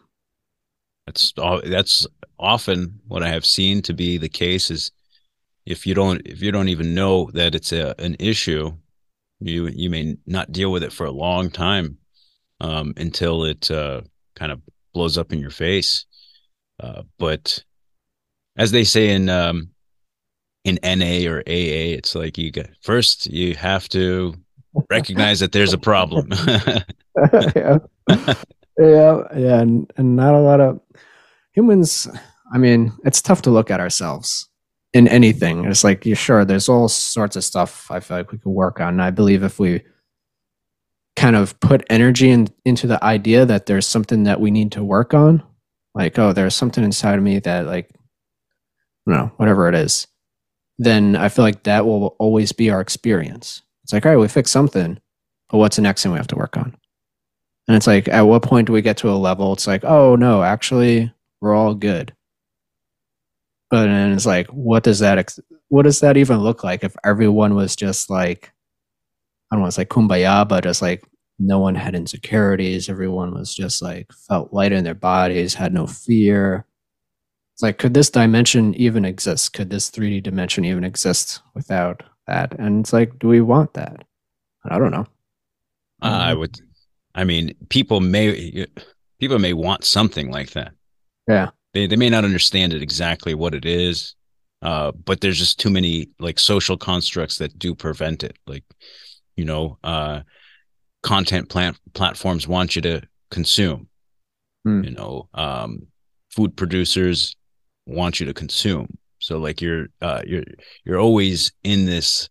That's 1.05 1.33
all 1.37 1.61
that's 1.65 2.05
often 2.37 2.99
what 3.07 3.23
I 3.23 3.29
have 3.29 3.45
seen 3.45 3.81
to 3.83 3.93
be 3.93 4.17
the 4.17 4.29
case 4.29 4.69
is 4.69 4.91
if 5.65 5.87
you 5.87 5.93
don't 5.93 6.21
if 6.25 6.41
you 6.41 6.51
don't 6.51 6.69
even 6.69 6.93
know 6.93 7.29
that 7.33 7.55
it's 7.55 7.71
a, 7.71 7.95
an 7.97 8.15
issue 8.19 8.71
you 9.39 9.67
you 9.67 9.89
may 9.89 10.17
not 10.25 10.51
deal 10.51 10.71
with 10.71 10.83
it 10.83 10.93
for 10.93 11.05
a 11.05 11.11
long 11.11 11.49
time 11.49 11.97
um, 12.59 12.93
until 12.97 13.43
it 13.43 13.69
uh, 13.71 14.01
kind 14.35 14.51
of 14.51 14.61
blows 14.93 15.17
up 15.17 15.31
in 15.31 15.39
your 15.39 15.51
face 15.51 16.05
uh, 16.79 17.03
but 17.17 17.63
as 18.57 18.71
they 18.71 18.83
say 18.83 19.09
in 19.09 19.29
um, 19.29 19.69
in 20.63 20.79
NA 20.83 21.29
or 21.29 21.39
AA 21.47 21.95
it's 21.97 22.15
like 22.15 22.37
you 22.37 22.51
get 22.51 22.69
first 22.81 23.27
you 23.27 23.55
have 23.55 23.87
to 23.89 24.33
recognize 24.89 25.39
that 25.39 25.51
there's 25.51 25.73
a 25.73 25.77
problem 25.77 26.29
yeah 27.55 27.77
yeah 28.77 29.21
yeah 29.35 29.59
and, 29.59 29.91
and 29.97 30.15
not 30.15 30.35
a 30.35 30.39
lot 30.39 30.59
of 30.59 30.79
humans 31.53 32.07
i 32.53 32.59
mean 32.59 32.91
it's 33.05 33.21
tough 33.21 33.41
to 33.41 33.49
look 33.49 33.71
at 33.71 33.79
ourselves 33.79 34.47
in 34.93 35.07
anything. 35.07 35.65
It's 35.65 35.83
like, 35.83 36.05
you're 36.05 36.15
sure, 36.15 36.45
there's 36.45 36.69
all 36.69 36.87
sorts 36.87 37.35
of 37.35 37.43
stuff 37.43 37.89
I 37.91 37.99
feel 37.99 38.17
like 38.17 38.31
we 38.31 38.37
could 38.37 38.49
work 38.49 38.79
on. 38.79 38.95
And 38.95 39.01
I 39.01 39.11
believe 39.11 39.43
if 39.43 39.59
we 39.59 39.83
kind 41.15 41.35
of 41.35 41.59
put 41.59 41.85
energy 41.89 42.29
in, 42.29 42.47
into 42.65 42.87
the 42.87 43.03
idea 43.03 43.45
that 43.45 43.65
there's 43.65 43.85
something 43.85 44.23
that 44.23 44.39
we 44.39 44.51
need 44.51 44.71
to 44.73 44.83
work 44.83 45.13
on, 45.13 45.43
like, 45.97 46.17
oh, 46.19 46.33
there's 46.33 46.55
something 46.55 46.83
inside 46.83 47.17
of 47.17 47.23
me 47.23 47.39
that, 47.39 47.65
like, 47.65 47.89
don't 49.07 49.17
know, 49.17 49.31
whatever 49.37 49.67
it 49.67 49.75
is, 49.75 50.07
then 50.77 51.15
I 51.15 51.29
feel 51.29 51.43
like 51.43 51.63
that 51.63 51.85
will 51.85 52.15
always 52.19 52.51
be 52.51 52.69
our 52.69 52.81
experience. 52.81 53.61
It's 53.83 53.93
like, 53.93 54.05
all 54.05 54.11
right, 54.11 54.17
we 54.17 54.27
fixed 54.27 54.53
something, 54.53 54.99
but 55.49 55.57
what's 55.57 55.77
the 55.77 55.81
next 55.81 56.03
thing 56.03 56.11
we 56.11 56.17
have 56.17 56.27
to 56.27 56.35
work 56.35 56.57
on? 56.57 56.77
And 57.67 57.75
it's 57.75 57.87
like, 57.87 58.07
at 58.07 58.21
what 58.21 58.43
point 58.43 58.67
do 58.67 58.73
we 58.73 58.81
get 58.81 58.97
to 58.97 59.09
a 59.09 59.11
level? 59.11 59.53
It's 59.53 59.67
like, 59.67 59.83
oh 59.83 60.15
no, 60.15 60.43
actually, 60.43 61.11
we're 61.41 61.55
all 61.55 61.73
good. 61.73 62.13
But 63.69 63.85
then 63.87 64.13
it's 64.13 64.25
like, 64.25 64.47
what 64.47 64.83
does 64.83 64.99
that 64.99 65.17
ex- 65.17 65.39
what 65.69 65.83
does 65.83 65.99
that 65.99 66.15
even 66.15 66.39
look 66.39 66.63
like 66.63 66.83
if 66.83 66.95
everyone 67.03 67.55
was 67.55 67.75
just 67.75 68.09
like, 68.09 68.53
I 69.51 69.55
don't 69.55 69.61
want 69.61 69.73
to 69.73 69.81
say 69.81 69.85
kumbaya, 69.85 70.47
but 70.47 70.63
just 70.63 70.81
like 70.81 71.03
no 71.39 71.59
one 71.59 71.75
had 71.75 71.95
insecurities. 71.95 72.89
Everyone 72.89 73.33
was 73.33 73.53
just 73.53 73.81
like 73.81 74.11
felt 74.27 74.53
light 74.53 74.71
in 74.71 74.83
their 74.83 74.93
bodies, 74.93 75.53
had 75.53 75.73
no 75.73 75.87
fear. 75.87 76.65
It's 77.53 77.63
like, 77.63 77.77
could 77.77 77.93
this 77.93 78.09
dimension 78.09 78.73
even 78.75 79.05
exist? 79.05 79.53
Could 79.53 79.69
this 79.69 79.89
3D 79.89 80.23
dimension 80.23 80.65
even 80.65 80.83
exist 80.83 81.41
without 81.53 82.03
that? 82.27 82.57
And 82.59 82.81
it's 82.81 82.93
like, 82.93 83.17
do 83.19 83.27
we 83.27 83.41
want 83.41 83.73
that? 83.73 84.03
I 84.65 84.77
don't 84.77 84.91
know. 84.91 85.07
Uh, 86.01 86.19
I 86.21 86.33
would. 86.33 86.59
I 87.15 87.23
mean, 87.23 87.55
people 87.69 87.99
may 87.99 88.67
people 89.19 89.39
may 89.39 89.53
want 89.53 89.83
something 89.83 90.31
like 90.31 90.51
that. 90.51 90.73
Yeah. 91.27 91.49
They 91.73 91.87
they 91.87 91.95
may 91.95 92.09
not 92.09 92.25
understand 92.25 92.73
it 92.73 92.83
exactly 92.83 93.33
what 93.33 93.55
it 93.55 93.65
is, 93.65 94.15
uh, 94.61 94.91
but 94.91 95.21
there's 95.21 95.39
just 95.39 95.59
too 95.59 95.69
many 95.69 96.09
like 96.19 96.39
social 96.39 96.77
constructs 96.77 97.37
that 97.39 97.57
do 97.57 97.73
prevent 97.73 98.23
it. 98.23 98.37
Like, 98.45 98.63
you 99.35 99.45
know, 99.45 99.77
uh, 99.83 100.21
content 101.07 101.49
plant 101.49 101.77
platforms 101.93 102.47
want 102.47 102.75
you 102.75 102.81
to 102.81 103.01
consume. 103.31 103.87
Hmm. 104.65 104.83
You 104.83 104.91
know, 104.91 105.29
um, 105.33 105.87
food 106.35 106.55
producers 106.55 107.35
want 107.85 108.19
you 108.19 108.25
to 108.25 108.33
consume. 108.33 108.87
So 109.19 109.37
like 109.39 109.61
you're 109.61 109.87
uh, 110.01 110.21
you're 110.25 110.43
you're 110.85 110.99
always 110.99 111.51
in 111.63 111.85
this 111.85 112.29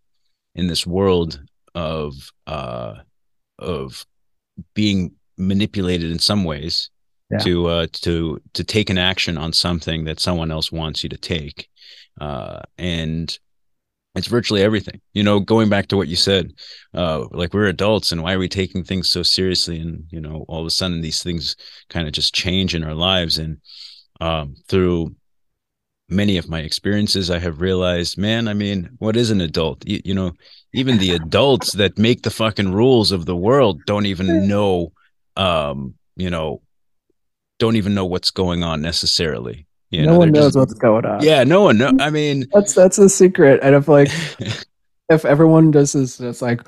in 0.55 0.66
this 0.68 0.87
world 0.87 1.41
of 1.74 2.12
uh, 2.47 2.95
of 3.59 4.05
being 4.74 5.12
manipulated 5.39 6.11
in 6.11 6.18
some 6.18 6.45
ways 6.45 6.91
Yeah. 7.31 7.39
to 7.45 7.53
uh, 7.66 7.87
to 8.05 8.39
to 8.53 8.62
take 8.64 8.91
an 8.91 8.99
action 8.99 9.39
on 9.39 9.53
something 9.53 10.05
that 10.07 10.20
someone 10.20 10.53
else 10.55 10.70
wants 10.70 11.03
you 11.03 11.09
to 11.11 11.18
take, 11.18 11.68
uh, 12.20 12.61
and 12.79 13.39
it's 14.16 14.26
virtually 14.26 14.62
everything. 14.62 15.00
You 15.12 15.22
know, 15.22 15.40
going 15.40 15.68
back 15.68 15.88
to 15.88 15.96
what 15.96 16.08
you 16.08 16.16
said, 16.16 16.52
uh, 16.94 17.26
like 17.30 17.52
we're 17.54 17.66
adults, 17.66 18.12
and 18.12 18.22
why 18.22 18.32
are 18.32 18.38
we 18.38 18.48
taking 18.48 18.82
things 18.82 19.08
so 19.08 19.22
seriously? 19.22 19.78
And 19.78 20.04
you 20.10 20.20
know, 20.20 20.44
all 20.48 20.60
of 20.60 20.66
a 20.66 20.70
sudden 20.70 21.02
these 21.02 21.22
things 21.22 21.56
kind 21.90 22.06
of 22.06 22.12
just 22.12 22.34
change 22.34 22.74
in 22.74 22.82
our 22.82 22.94
lives, 22.94 23.38
and 23.38 23.58
um, 24.20 24.56
through 24.68 25.14
many 26.08 26.36
of 26.38 26.48
my 26.48 26.60
experiences, 26.60 27.30
I 27.30 27.38
have 27.38 27.60
realized, 27.60 28.16
man, 28.16 28.48
I 28.48 28.54
mean, 28.54 28.90
what 28.98 29.16
is 29.16 29.30
an 29.30 29.40
adult? 29.40 29.86
You, 29.86 30.00
you 30.04 30.14
know, 30.14 30.32
even 30.72 30.98
the 30.98 31.12
adults 31.12 31.72
that 31.72 31.98
make 31.98 32.22
the 32.22 32.30
fucking 32.30 32.72
rules 32.72 33.12
of 33.12 33.26
the 33.26 33.36
world 33.36 33.80
don't 33.86 34.06
even 34.06 34.48
know, 34.48 34.92
um, 35.36 35.94
you 36.16 36.30
know, 36.30 36.62
don't 37.58 37.76
even 37.76 37.94
know 37.94 38.04
what's 38.04 38.30
going 38.30 38.62
on 38.62 38.80
necessarily. 38.82 39.66
You 39.97 40.07
no 40.07 40.12
know, 40.12 40.18
one 40.18 40.32
knows 40.32 40.47
just- 40.55 40.57
what's 40.57 40.74
going 40.74 41.05
on. 41.07 41.22
Yeah, 41.22 41.44
no 41.44 41.62
one. 41.62 41.78
know. 41.78 41.92
I 42.01 42.11
mean, 42.11 42.47
That's 42.53 42.74
that's 42.74 42.99
a 42.99 43.09
secret. 43.09 43.61
And 43.62 43.74
if 43.74 43.88
like 43.88 44.11
if 45.09 45.24
everyone 45.24 45.70
does 45.70 45.92
this 45.92 46.18
just 46.18 46.42
like 46.42 46.61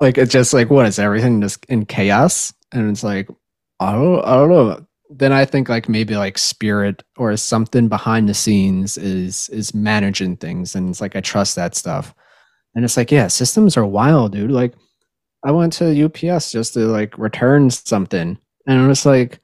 like 0.00 0.18
it's 0.18 0.32
just 0.32 0.52
like 0.52 0.70
what 0.70 0.86
is 0.86 0.98
everything 0.98 1.40
just 1.40 1.64
in 1.66 1.86
chaos? 1.86 2.52
And 2.72 2.90
it's 2.90 3.04
like 3.04 3.28
I 3.80 3.92
don't 3.92 4.24
I 4.24 4.34
don't 4.34 4.48
know. 4.50 4.86
Then 5.10 5.32
I 5.32 5.44
think 5.44 5.68
like 5.68 5.88
maybe 5.88 6.16
like 6.16 6.38
spirit 6.38 7.02
or 7.16 7.36
something 7.36 7.88
behind 7.88 8.28
the 8.28 8.34
scenes 8.34 8.98
is 8.98 9.48
is 9.50 9.74
managing 9.74 10.36
things 10.36 10.74
and 10.74 10.88
it's 10.88 11.00
like 11.00 11.14
I 11.16 11.20
trust 11.20 11.56
that 11.56 11.74
stuff. 11.76 12.14
And 12.74 12.84
it's 12.84 12.96
like, 12.96 13.12
yeah, 13.12 13.28
systems 13.28 13.76
are 13.76 13.86
wild, 13.86 14.32
dude. 14.32 14.50
Like 14.50 14.74
I 15.44 15.52
went 15.52 15.72
to 15.74 16.04
UPS 16.06 16.50
just 16.50 16.74
to 16.74 16.80
like 16.86 17.16
return 17.18 17.70
something. 17.70 18.36
And 18.66 18.78
I'm 18.78 18.88
just 18.88 19.06
like 19.06 19.40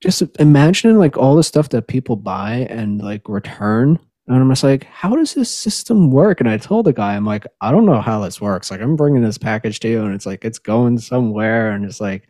just 0.00 0.22
imagining 0.38 0.98
like 0.98 1.16
all 1.16 1.36
the 1.36 1.42
stuff 1.42 1.70
that 1.70 1.88
people 1.88 2.16
buy 2.16 2.66
and 2.70 3.00
like 3.00 3.28
return 3.28 3.98
and 4.28 4.36
I'm 4.36 4.50
just 4.50 4.62
like, 4.62 4.84
how 4.84 5.16
does 5.16 5.32
this 5.32 5.50
system 5.50 6.10
work? 6.10 6.40
And 6.40 6.50
I 6.50 6.58
told 6.58 6.84
the 6.84 6.92
guy, 6.92 7.16
I'm 7.16 7.24
like, 7.24 7.46
I 7.62 7.70
don't 7.70 7.86
know 7.86 8.02
how 8.02 8.20
this 8.20 8.42
works. 8.42 8.70
Like, 8.70 8.82
I'm 8.82 8.94
bringing 8.94 9.22
this 9.22 9.38
package 9.38 9.80
to 9.80 9.88
you, 9.88 10.04
and 10.04 10.14
it's 10.14 10.26
like, 10.26 10.44
it's 10.44 10.58
going 10.58 10.98
somewhere. 10.98 11.70
And 11.70 11.86
it's 11.86 11.98
like, 11.98 12.28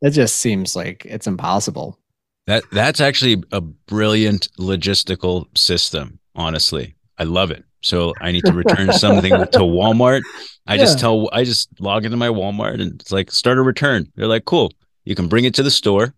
it 0.00 0.10
just 0.10 0.36
seems 0.36 0.74
like 0.74 1.04
it's 1.04 1.26
impossible. 1.26 1.98
that 2.46 2.64
that's 2.72 3.00
actually 3.00 3.42
a 3.52 3.60
brilliant 3.60 4.48
logistical 4.58 5.46
system. 5.56 6.18
Honestly, 6.34 6.96
I 7.18 7.24
love 7.24 7.50
it. 7.50 7.64
So 7.82 8.14
I 8.20 8.32
need 8.32 8.44
to 8.46 8.52
return 8.52 8.92
something 8.92 9.32
to 9.32 9.58
Walmart. 9.58 10.22
I 10.66 10.78
just 10.78 10.98
tell 10.98 11.28
I 11.32 11.44
just 11.44 11.68
log 11.78 12.04
into 12.04 12.16
my 12.16 12.28
Walmart 12.28 12.80
and 12.80 13.00
it's 13.00 13.12
like 13.12 13.30
start 13.30 13.58
a 13.58 13.62
return. 13.62 14.10
They're 14.16 14.26
like, 14.26 14.44
cool. 14.46 14.72
You 15.04 15.14
can 15.14 15.28
bring 15.28 15.44
it 15.44 15.54
to 15.54 15.62
the 15.62 15.70
store, 15.70 16.14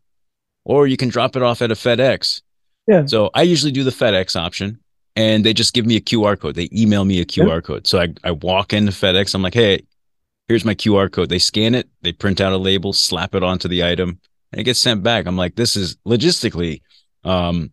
or 0.68 0.86
you 0.86 0.96
can 0.96 1.08
drop 1.08 1.34
it 1.34 1.42
off 1.42 1.62
at 1.62 1.70
a 1.72 1.74
FedEx. 1.74 2.42
Yeah. 2.86 3.06
So 3.06 3.30
I 3.34 3.42
usually 3.42 3.72
do 3.72 3.82
the 3.84 3.90
FedEx 3.90 4.36
option, 4.36 4.78
and 5.16 5.44
they 5.44 5.52
just 5.52 5.72
give 5.74 5.84
me 5.86 5.96
a 5.96 6.00
QR 6.00 6.38
code. 6.38 6.54
They 6.54 6.68
email 6.72 7.04
me 7.04 7.20
a 7.20 7.24
QR 7.24 7.62
code. 7.64 7.86
So 7.86 8.00
I 8.00 8.08
I 8.22 8.30
walk 8.32 8.72
into 8.72 8.92
FedEx. 8.92 9.34
I'm 9.34 9.42
like, 9.42 9.54
hey, 9.54 9.82
here's 10.46 10.64
my 10.64 10.74
QR 10.74 11.10
code. 11.10 11.28
They 11.30 11.38
scan 11.38 11.74
it. 11.74 11.88
They 12.02 12.12
print 12.12 12.40
out 12.40 12.52
a 12.52 12.56
label, 12.58 12.92
slap 12.92 13.34
it 13.34 13.42
onto 13.42 13.66
the 13.68 13.82
item, 13.84 14.20
and 14.52 14.60
it 14.60 14.64
gets 14.64 14.78
sent 14.78 15.02
back. 15.02 15.26
I'm 15.26 15.36
like, 15.36 15.56
this 15.56 15.74
is 15.76 15.96
logistically, 16.06 16.82
um, 17.24 17.72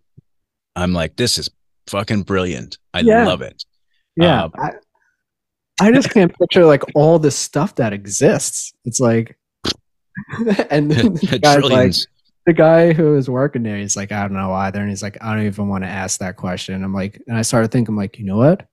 I'm 0.75 0.93
like, 0.93 1.15
this 1.17 1.37
is 1.37 1.49
fucking 1.87 2.23
brilliant. 2.23 2.77
I 2.93 3.01
Yeah. 3.01 3.25
love 3.25 3.41
it. 3.41 3.63
Yeah. 4.17 4.43
Um, 4.45 4.51
I, 4.57 4.69
I 5.81 5.91
just 5.91 6.09
can't 6.09 6.33
picture 6.37 6.65
like 6.65 6.83
all 6.95 7.19
the 7.19 7.31
stuff 7.31 7.75
that 7.75 7.91
exists. 7.93 8.73
It's 8.85 8.99
like, 8.99 9.37
and 10.69 10.89
then 10.91 11.13
the 11.31 11.39
guy's 11.41 11.63
like. 11.63 11.93
The 12.45 12.53
guy 12.53 12.93
who 12.93 13.15
is 13.15 13.29
working 13.29 13.63
there, 13.63 13.77
he's 13.77 13.95
like, 13.95 14.11
I 14.11 14.21
don't 14.21 14.33
know 14.33 14.53
either. 14.53 14.79
And 14.79 14.89
he's 14.89 15.01
like, 15.03 15.17
I 15.21 15.35
don't 15.35 15.45
even 15.45 15.67
want 15.67 15.83
to 15.83 15.89
ask 15.89 16.19
that 16.19 16.35
question. 16.35 16.83
I'm 16.83 16.93
like, 16.93 17.21
and 17.27 17.37
I 17.37 17.41
started 17.41 17.71
thinking, 17.71 17.93
I'm 17.93 17.97
like, 17.97 18.19
you 18.19 18.25
know 18.25 18.37
what? 18.37 18.67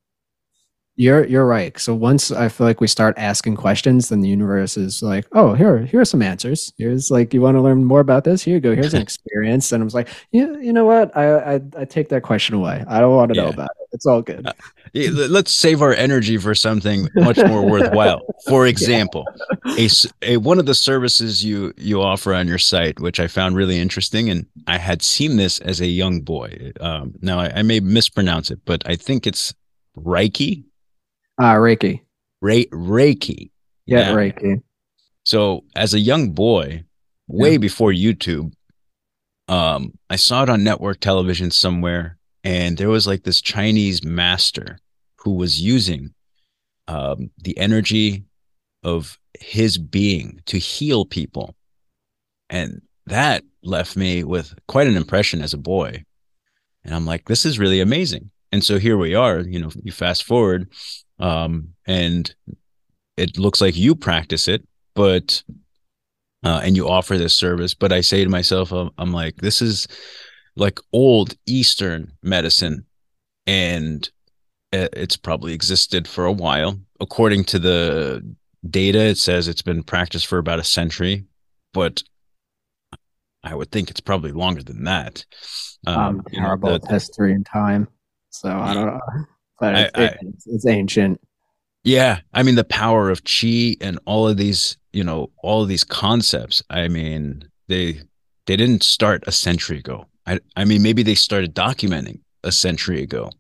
You're 0.97 1.25
you're 1.25 1.47
right. 1.47 1.79
So 1.79 1.95
once 1.95 2.31
I 2.31 2.51
feel 2.51 2.67
like 2.67 2.83
we 2.83 2.87
start 2.87 3.15
asking 3.17 3.57
questions, 3.57 4.11
then 4.11 4.21
the 4.21 4.29
universe 4.29 4.77
is 4.77 5.03
like, 5.03 5.27
oh, 5.33 5.55
here, 5.55 5.79
here 5.87 6.03
are 6.03 6.05
some 6.05 6.21
answers. 6.21 6.71
Here's 6.77 7.11
like, 7.11 7.33
you 7.33 7.41
want 7.41 7.57
to 7.57 7.63
learn 7.63 7.83
more 7.85 8.01
about 8.01 8.25
this? 8.25 8.43
Here 8.43 8.55
you 8.57 8.61
go. 8.61 8.75
Here's 8.75 8.93
an 8.93 9.01
experience. 9.09 9.73
And 9.73 9.83
I 9.83 9.85
was 9.85 9.95
like, 9.95 10.09
yeah, 10.33 10.53
you 10.59 10.73
know 10.75 10.85
what? 10.85 11.17
I 11.17 11.55
I, 11.55 11.61
I 11.79 11.85
take 11.87 12.11
that 12.11 12.23
question 12.23 12.55
away. 12.57 12.85
I 12.87 13.01
don't 13.01 13.17
want 13.17 13.31
to 13.33 13.35
know 13.41 13.45
Yeah. 13.47 13.55
about 13.55 13.71
it. 13.81 13.82
It's 13.93 14.07
all 14.07 14.23
good. 14.23 14.47
Yeah, 14.93 15.11
let- 15.11 15.31
Let's 15.31 15.53
save 15.53 15.83
our 15.83 15.93
energy 15.95 16.39
for 16.39 16.55
something 16.55 17.09
much 17.15 17.37
more 17.37 17.65
worthwhile. 17.65 18.21
For 18.49 18.67
example, 18.73 19.27
a 20.23 20.37
one 20.39 20.59
of 20.59 20.67
the 20.67 20.75
services 20.75 21.45
you 21.45 21.73
you 21.77 22.01
offer 22.03 22.35
on 22.35 22.49
your 22.49 22.59
site, 22.59 23.01
which 23.01 23.21
I 23.21 23.27
found 23.27 23.57
really 23.57 23.79
interesting, 23.79 24.31
and 24.31 24.47
I 24.67 24.79
had 24.79 25.03
seen 25.03 25.37
this 25.37 25.59
as 25.61 25.81
a 25.81 25.87
young 25.87 26.21
boy. 26.23 26.73
Um, 26.81 27.15
now 27.21 27.39
I, 27.39 27.53
I 27.59 27.63
may 27.63 27.81
mispronounce 27.81 28.51
it, 28.51 28.61
but 28.65 28.83
I 28.87 28.97
think 28.97 29.27
it's 29.27 29.55
Reiki. 29.97 30.65
Ah, 31.39 31.55
Reiki. 31.55 32.01
Re- 32.41 32.67
Reiki. 32.73 33.51
Yeah, 33.87 34.13
Reiki. 34.15 34.63
So 35.25 35.65
as 35.77 35.95
a 35.95 36.01
young 36.01 36.31
boy, 36.31 36.85
way 37.29 37.57
before 37.57 37.93
YouTube, 37.93 38.53
um, 39.49 39.93
I 40.11 40.17
saw 40.17 40.43
it 40.43 40.49
on 40.49 40.65
network 40.65 41.01
television 41.01 41.51
somewhere, 41.51 42.19
and 42.45 42.77
there 42.77 42.89
was 42.89 43.07
like 43.07 43.23
this 43.23 43.41
Chinese 43.41 44.05
master 44.05 44.79
who 45.17 45.35
was 45.35 45.61
using 45.61 46.13
um, 46.89 47.31
the 47.39 47.57
energy 47.59 48.25
of 48.83 49.19
his 49.39 49.79
being 49.79 50.41
to 50.47 50.59
heal 50.59 51.05
people, 51.05 51.55
and 52.51 52.83
that 53.07 53.45
left 53.63 53.97
me 53.97 54.25
with 54.25 54.55
quite 54.69 54.87
an 54.87 54.97
impression 54.97 55.43
as 55.43 55.55
a 55.55 55.59
boy. 55.59 56.05
And 56.85 56.95
I'm 56.95 57.07
like, 57.07 57.27
this 57.27 57.45
is 57.45 57.59
really 57.59 57.81
amazing. 57.81 58.31
And 58.51 58.65
so 58.65 58.79
here 58.79 58.99
we 58.99 59.15
are. 59.15 59.41
You 59.41 59.61
know, 59.61 59.71
you 59.83 59.93
fast 59.93 60.25
forward, 60.25 60.71
um, 61.19 61.69
and 61.87 62.35
it 63.17 63.39
looks 63.39 63.61
like 63.61 63.77
you 63.77 63.95
practice 63.95 64.49
it, 64.49 64.67
but 64.95 65.43
uh, 66.45 66.61
and 66.65 66.77
you 66.77 66.89
offer 66.89 67.17
this 67.17 67.35
service. 67.35 67.75
But 67.75 67.93
I 67.93 68.01
say 68.01 68.25
to 68.25 68.31
myself, 68.31 68.73
I'm, 68.73 68.91
I'm 68.99 69.13
like, 69.13 69.37
this 69.37 69.63
is 69.63 69.87
like 70.57 70.79
old 70.93 71.35
Eastern 71.47 72.13
medicine, 72.23 72.87
and 73.47 74.09
it's 74.73 75.17
probably 75.17 75.53
existed 75.55 76.07
for 76.09 76.25
a 76.25 76.33
while. 76.33 76.79
According 77.01 77.45
to 77.45 77.59
the 77.59 78.35
data, 78.69 79.01
it 79.01 79.19
says 79.19 79.49
it's 79.49 79.63
been 79.63 79.83
practiced 79.83 80.27
for 80.27 80.39
about 80.39 80.59
a 80.61 80.65
century, 80.65 81.25
but 81.73 82.03
I 83.45 83.55
would 83.55 83.71
think 83.73 83.91
it's 83.91 84.01
probably 84.01 84.33
longer 84.33 84.63
than 84.63 84.85
that. 84.85 85.25
Um, 85.87 86.23
you 86.31 86.41
know, 86.41 86.47
terrible 86.47 86.79
the- 86.79 86.89
history 86.89 87.33
and 87.33 87.45
time. 87.45 87.89
So 88.31 88.49
I 88.51 88.75
don't 88.75 88.87
know. 88.87 89.01
But 89.61 89.75
I- 89.77 89.81
it's, 89.83 89.99
I- 89.99 90.17
it's, 90.23 90.47
it's 90.47 90.67
ancient. 90.67 91.21
Yeah, 91.85 92.21
I 92.33 92.43
mean 92.45 92.55
the 92.55 92.65
power 92.65 93.11
of 93.11 93.23
chi 93.25 93.77
and 93.81 93.99
all 94.07 94.29
of 94.29 94.37
these, 94.37 94.77
you 94.93 95.03
know, 95.05 95.31
all 95.43 95.63
of 95.63 95.69
these 95.69 95.83
concepts. 95.85 96.63
I 96.71 96.87
mean, 96.89 97.43
they 97.69 98.01
they 98.47 98.57
didn't 98.57 98.83
start 98.85 99.25
a 99.27 99.33
century 99.33 99.79
ago. 99.79 100.07
I 100.27 100.41
I 100.57 100.65
mean, 100.65 100.83
maybe 100.83 101.03
they 101.03 101.15
started 101.15 101.55
documenting 101.55 102.21
a 102.45 102.53
century 102.53 103.03
ago, 103.03 103.31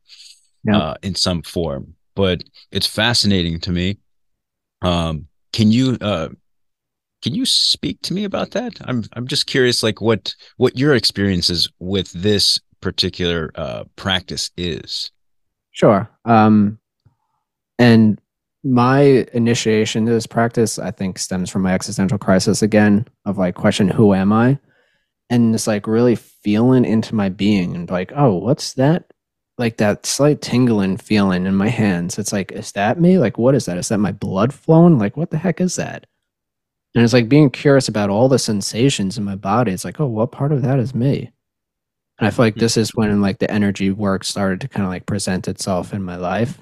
uh, 0.73 0.95
in 1.03 1.15
some 1.15 1.43
form. 1.43 1.95
But 2.15 2.45
it's 2.71 2.87
fascinating 2.87 3.61
to 3.61 3.73
me. 3.73 3.99
Um, 4.83 5.29
can 5.53 5.73
you 5.73 5.97
uh, 6.01 6.29
Can 7.23 7.35
you 7.35 7.47
speak 7.47 8.03
to 8.03 8.15
me 8.15 8.25
about 8.25 8.51
that? 8.51 8.73
I'm 8.85 9.05
I'm 9.13 9.27
just 9.29 9.47
curious, 9.47 9.83
like 9.83 10.01
what 10.01 10.35
what 10.57 10.77
your 10.77 10.95
experiences 10.95 11.71
with 11.79 12.13
this 12.13 12.61
particular 12.81 13.51
uh, 13.55 13.85
practice 13.97 14.51
is. 14.57 15.13
Sure. 15.71 16.11
Um, 16.25 16.79
and 17.79 18.21
my 18.65 19.27
initiation 19.33 20.07
to 20.07 20.13
this 20.13 20.27
practice, 20.27 20.79
I 20.79 20.91
think, 20.91 21.19
stems 21.19 21.49
from 21.49 21.63
my 21.63 21.73
existential 21.75 22.19
crisis 22.19 22.63
again 22.63 23.07
of 23.25 23.39
like 23.39 23.55
question, 23.55 23.89
who 23.89 24.15
am 24.15 24.33
I? 24.33 24.59
And 25.31 25.55
it's 25.55 25.67
like 25.67 25.87
really 25.87 26.15
feeling 26.15 26.85
into 26.85 27.15
my 27.15 27.29
being 27.29 27.75
and 27.75 27.91
like, 27.91 28.13
oh, 28.15 28.37
what's 28.37 28.75
that? 28.75 29.13
Like 29.59 29.79
that 29.79 30.07
slight 30.07 30.43
tingling 30.43 30.97
feeling 30.97 31.47
in 31.47 31.55
my 31.55 31.69
hands. 31.69 32.19
It's 32.19 32.33
like, 32.33 32.53
is 32.53 32.73
that 32.73 33.01
me? 33.01 33.19
Like, 33.19 33.39
what 33.39 33.55
is 33.55 33.67
that? 33.67 33.79
Is 33.79 33.89
that 33.89 33.99
my 33.99 34.13
blood 34.13 34.53
flowing? 34.53 34.99
Like, 34.99 35.17
what 35.17 35.31
the 35.31 35.39
heck 35.39 35.61
is 35.61 35.77
that? 35.77 36.07
And 36.95 37.03
it's 37.03 37.13
like 37.13 37.29
being 37.29 37.51
curious 37.51 37.89
about 37.89 38.11
all 38.11 38.29
the 38.29 38.39
sensations 38.39 39.17
in 39.17 39.25
my 39.25 39.37
body. 39.37 39.73
It's 39.73 39.85
like, 39.85 40.01
oh, 40.01 40.07
what 40.07 40.33
part 40.33 40.53
of 40.53 40.63
that 40.63 40.79
is 40.79 40.95
me? 40.95 41.31
And 42.19 42.27
I 42.27 42.31
feel 42.31 42.45
like 42.45 42.55
hmm. 42.55 42.61
this 42.61 42.77
is 42.77 42.95
when 42.95 43.21
like 43.21 43.39
the 43.39 43.51
energy 43.51 43.91
work 43.91 44.25
started 44.25 44.61
to 44.61 44.69
kind 44.69 44.85
of 44.85 44.91
like 44.91 45.07
present 45.07 45.49
itself 45.49 45.95
in 45.95 46.03
my 46.03 46.17
life. 46.17 46.59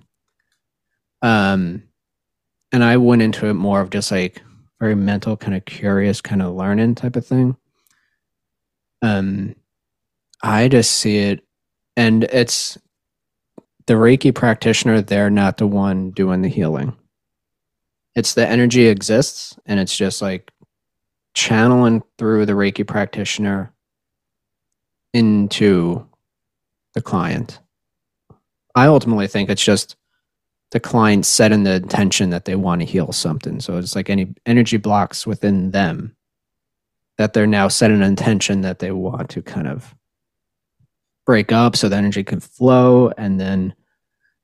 Um, 1.23 1.83
and 2.73 2.85
I 2.85 2.97
went 2.97 3.23
into 3.23 3.47
it 3.47 3.55
more 3.55 3.81
of 3.81 3.91
just 3.91 4.11
like 4.11 4.41
very 4.79 4.95
mental, 4.95 5.37
kind 5.37 5.55
of 5.55 5.65
curious, 5.65 6.21
kind 6.21 6.41
of 6.41 6.55
learning 6.55 6.95
type 6.95 7.17
of 7.17 7.27
thing. 7.27 7.57
Um, 9.03 9.55
I 10.43 10.69
just 10.69 10.93
see 10.93 11.19
it, 11.19 11.45
and 11.97 12.25
it's 12.25 12.79
the 13.87 13.95
Reiki 13.95 14.35
practitioner. 14.35 15.01
They're 15.01 15.31
not 15.31 15.59
the 15.59 15.67
one 15.67 16.11
doing 16.11 16.43
the 16.43 16.49
healing. 16.49 16.97
It's 18.15 18.35
the 18.35 18.47
energy 18.47 18.87
exists, 18.87 19.59
and 19.67 19.79
it's 19.81 19.97
just 19.97 20.21
like 20.23 20.51
channeling 21.35 22.03
through 22.19 22.47
the 22.47 22.53
Reiki 22.53 22.87
practitioner 22.87 23.73
into 25.13 26.07
the 26.95 27.03
client. 27.03 27.61
I 28.75 28.87
ultimately 28.87 29.27
think 29.27 29.51
it's 29.51 29.65
just 29.65 29.97
the 30.71 30.81
client 30.81 31.27
setting 31.27 31.65
the 31.65 31.75
intention 31.75 32.31
that 32.31 32.45
they 32.45 32.55
want 32.55 32.81
to 32.81 32.87
heal 32.87 33.13
something. 33.13 33.61
So 33.61 33.77
it's 33.79 33.97
like 33.97 34.09
any 34.09 34.33
energy 34.47 34.77
blocks 34.77 35.27
within 35.27 35.73
them 35.73 36.17
that 37.21 37.35
they're 37.35 37.47
now 37.47 37.69
setting 37.69 37.99
an 37.99 38.03
intention 38.03 38.63
that 38.63 38.79
they 38.79 38.91
want 38.91 39.29
to 39.29 39.43
kind 39.43 39.69
of 39.69 39.95
break 41.27 41.53
up 41.53 41.77
so 41.77 41.87
the 41.87 41.95
energy 41.95 42.25
can 42.25 42.41
flow 42.41 43.11
and 43.19 43.39
then 43.39 43.75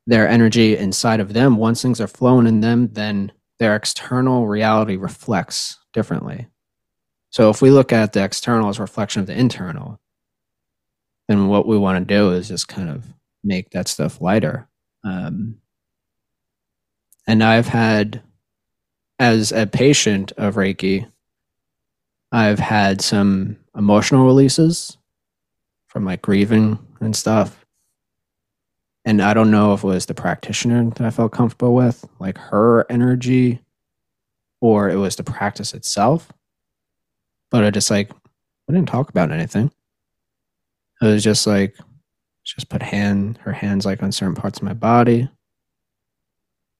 their 0.06 0.28
energy 0.28 0.76
inside 0.76 1.18
of 1.18 1.32
them 1.32 1.56
once 1.56 1.80
things 1.80 2.02
are 2.02 2.06
flowing 2.06 2.46
in 2.46 2.60
them 2.60 2.88
then 2.92 3.32
their 3.58 3.74
external 3.74 4.46
reality 4.46 4.96
reflects 4.96 5.78
differently. 5.94 6.48
So 7.30 7.48
if 7.48 7.62
we 7.62 7.70
look 7.70 7.94
at 7.94 8.12
the 8.12 8.22
external 8.22 8.68
as 8.68 8.78
reflection 8.78 9.20
of 9.20 9.26
the 9.26 9.32
internal 9.32 9.98
then 11.28 11.48
what 11.48 11.66
we 11.66 11.78
want 11.78 12.06
to 12.06 12.14
do 12.14 12.32
is 12.32 12.48
just 12.48 12.68
kind 12.68 12.90
of 12.90 13.06
make 13.42 13.70
that 13.70 13.88
stuff 13.88 14.20
lighter. 14.20 14.68
Um, 15.02 15.62
and 17.26 17.42
I've 17.42 17.68
had, 17.68 18.20
as 19.18 19.50
a 19.50 19.66
patient 19.66 20.32
of 20.36 20.56
Reiki, 20.56 21.10
I've 22.32 22.58
had 22.58 23.00
some 23.00 23.56
emotional 23.76 24.26
releases 24.26 24.96
from 25.86 26.04
like 26.04 26.22
grieving 26.22 26.78
and 27.00 27.14
stuff. 27.14 27.64
And 29.04 29.22
I 29.22 29.34
don't 29.34 29.50
know 29.50 29.72
if 29.72 29.84
it 29.84 29.86
was 29.86 30.06
the 30.06 30.14
practitioner 30.14 30.90
that 30.90 31.00
I 31.00 31.10
felt 31.10 31.32
comfortable 31.32 31.74
with, 31.74 32.04
like 32.18 32.36
her 32.38 32.84
energy, 32.90 33.60
or 34.60 34.90
it 34.90 34.96
was 34.96 35.14
the 35.14 35.22
practice 35.22 35.74
itself. 35.74 36.32
But 37.50 37.62
I 37.62 37.70
just 37.70 37.90
like, 37.90 38.10
I 38.68 38.72
didn't 38.72 38.88
talk 38.88 39.08
about 39.08 39.30
anything. 39.30 39.70
It 41.00 41.06
was 41.06 41.22
just 41.22 41.46
like, 41.46 41.76
just 42.42 42.68
put 42.68 42.82
hand, 42.82 43.38
her 43.42 43.52
hands 43.52 43.86
like 43.86 44.02
on 44.02 44.10
certain 44.10 44.34
parts 44.34 44.58
of 44.58 44.64
my 44.64 44.72
body 44.72 45.28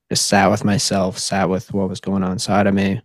just 0.09 0.27
sat 0.27 0.51
with 0.51 0.65
myself, 0.65 1.19
sat 1.19 1.49
with 1.49 1.73
what 1.73 1.89
was 1.89 2.01
going 2.01 2.23
on 2.23 2.33
inside 2.33 2.67
of 2.67 2.75
me. 2.75 3.01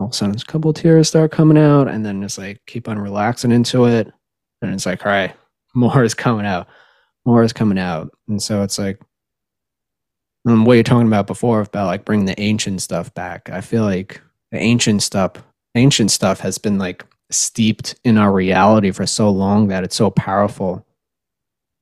All 0.00 0.06
of 0.06 0.12
a 0.12 0.16
sudden, 0.16 0.34
a 0.34 0.44
couple 0.50 0.72
tears 0.72 1.08
start 1.08 1.30
coming 1.30 1.58
out, 1.58 1.86
and 1.86 2.04
then 2.04 2.22
it's 2.22 2.38
like 2.38 2.60
keep 2.66 2.88
on 2.88 2.98
relaxing 2.98 3.52
into 3.52 3.84
it. 3.84 4.10
And 4.62 4.74
it's 4.74 4.86
like, 4.86 5.04
all 5.04 5.12
right, 5.12 5.34
more 5.74 6.02
is 6.02 6.14
coming 6.14 6.46
out, 6.46 6.66
more 7.24 7.42
is 7.42 7.52
coming 7.52 7.78
out. 7.78 8.10
And 8.26 8.42
so 8.42 8.62
it's 8.62 8.78
like, 8.78 8.98
um, 10.46 10.64
what 10.64 10.74
you're 10.74 10.82
talking 10.82 11.06
about 11.06 11.26
before 11.26 11.60
about 11.60 11.86
like 11.86 12.06
bringing 12.06 12.26
the 12.26 12.40
ancient 12.40 12.80
stuff 12.80 13.12
back. 13.12 13.50
I 13.50 13.60
feel 13.60 13.82
like 13.82 14.20
the 14.50 14.58
ancient 14.58 15.02
stuff, 15.02 15.32
ancient 15.74 16.10
stuff 16.10 16.40
has 16.40 16.56
been 16.56 16.78
like 16.78 17.04
steeped 17.30 17.94
in 18.02 18.16
our 18.16 18.32
reality 18.32 18.90
for 18.90 19.06
so 19.06 19.30
long 19.30 19.68
that 19.68 19.84
it's 19.84 19.96
so 19.96 20.10
powerful. 20.10 20.86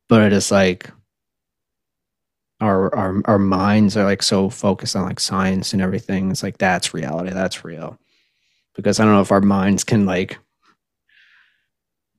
But 0.08 0.22
it 0.22 0.32
is 0.32 0.50
like 0.50 0.90
our 2.60 2.92
our 2.94 3.22
our 3.26 3.38
minds 3.38 3.96
are 3.96 4.04
like 4.04 4.22
so 4.22 4.50
focused 4.50 4.96
on 4.96 5.04
like 5.04 5.20
science 5.20 5.72
and 5.72 5.80
everything. 5.80 6.30
It's 6.30 6.42
like 6.42 6.58
that's 6.58 6.92
reality, 6.92 7.30
that's 7.30 7.64
real. 7.64 7.98
Because 8.78 8.98
I 8.98 9.04
don't 9.04 9.12
know 9.12 9.20
if 9.20 9.32
our 9.32 9.42
minds 9.42 9.84
can 9.84 10.06
like 10.06 10.38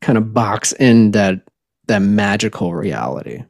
kind 0.01 0.17
of 0.17 0.33
box 0.33 0.73
in 0.73 1.11
that 1.11 1.41
that 1.87 2.01
magical 2.01 2.75
reality. 2.75 3.43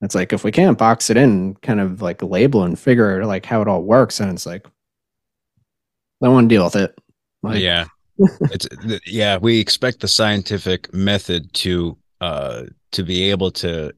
It's 0.00 0.14
like 0.14 0.32
if 0.32 0.42
we 0.42 0.50
can't 0.50 0.76
box 0.76 1.10
it 1.10 1.16
in, 1.16 1.54
kind 1.56 1.80
of 1.80 2.02
like 2.02 2.22
label 2.22 2.64
and 2.64 2.78
figure 2.78 3.24
like 3.24 3.46
how 3.46 3.62
it 3.62 3.68
all 3.68 3.82
works, 3.82 4.18
and 4.18 4.32
it's 4.32 4.46
like 4.46 4.66
I 4.66 6.26
don't 6.26 6.34
want 6.34 6.48
to 6.48 6.54
deal 6.54 6.64
with 6.64 6.76
it. 6.76 6.98
Like, 7.42 7.60
yeah, 7.60 7.84
it's 8.18 8.66
yeah. 9.06 9.36
We 9.36 9.60
expect 9.60 10.00
the 10.00 10.08
scientific 10.08 10.92
method 10.92 11.52
to 11.54 11.96
uh 12.20 12.64
to 12.92 13.02
be 13.02 13.30
able 13.30 13.50
to 13.50 13.92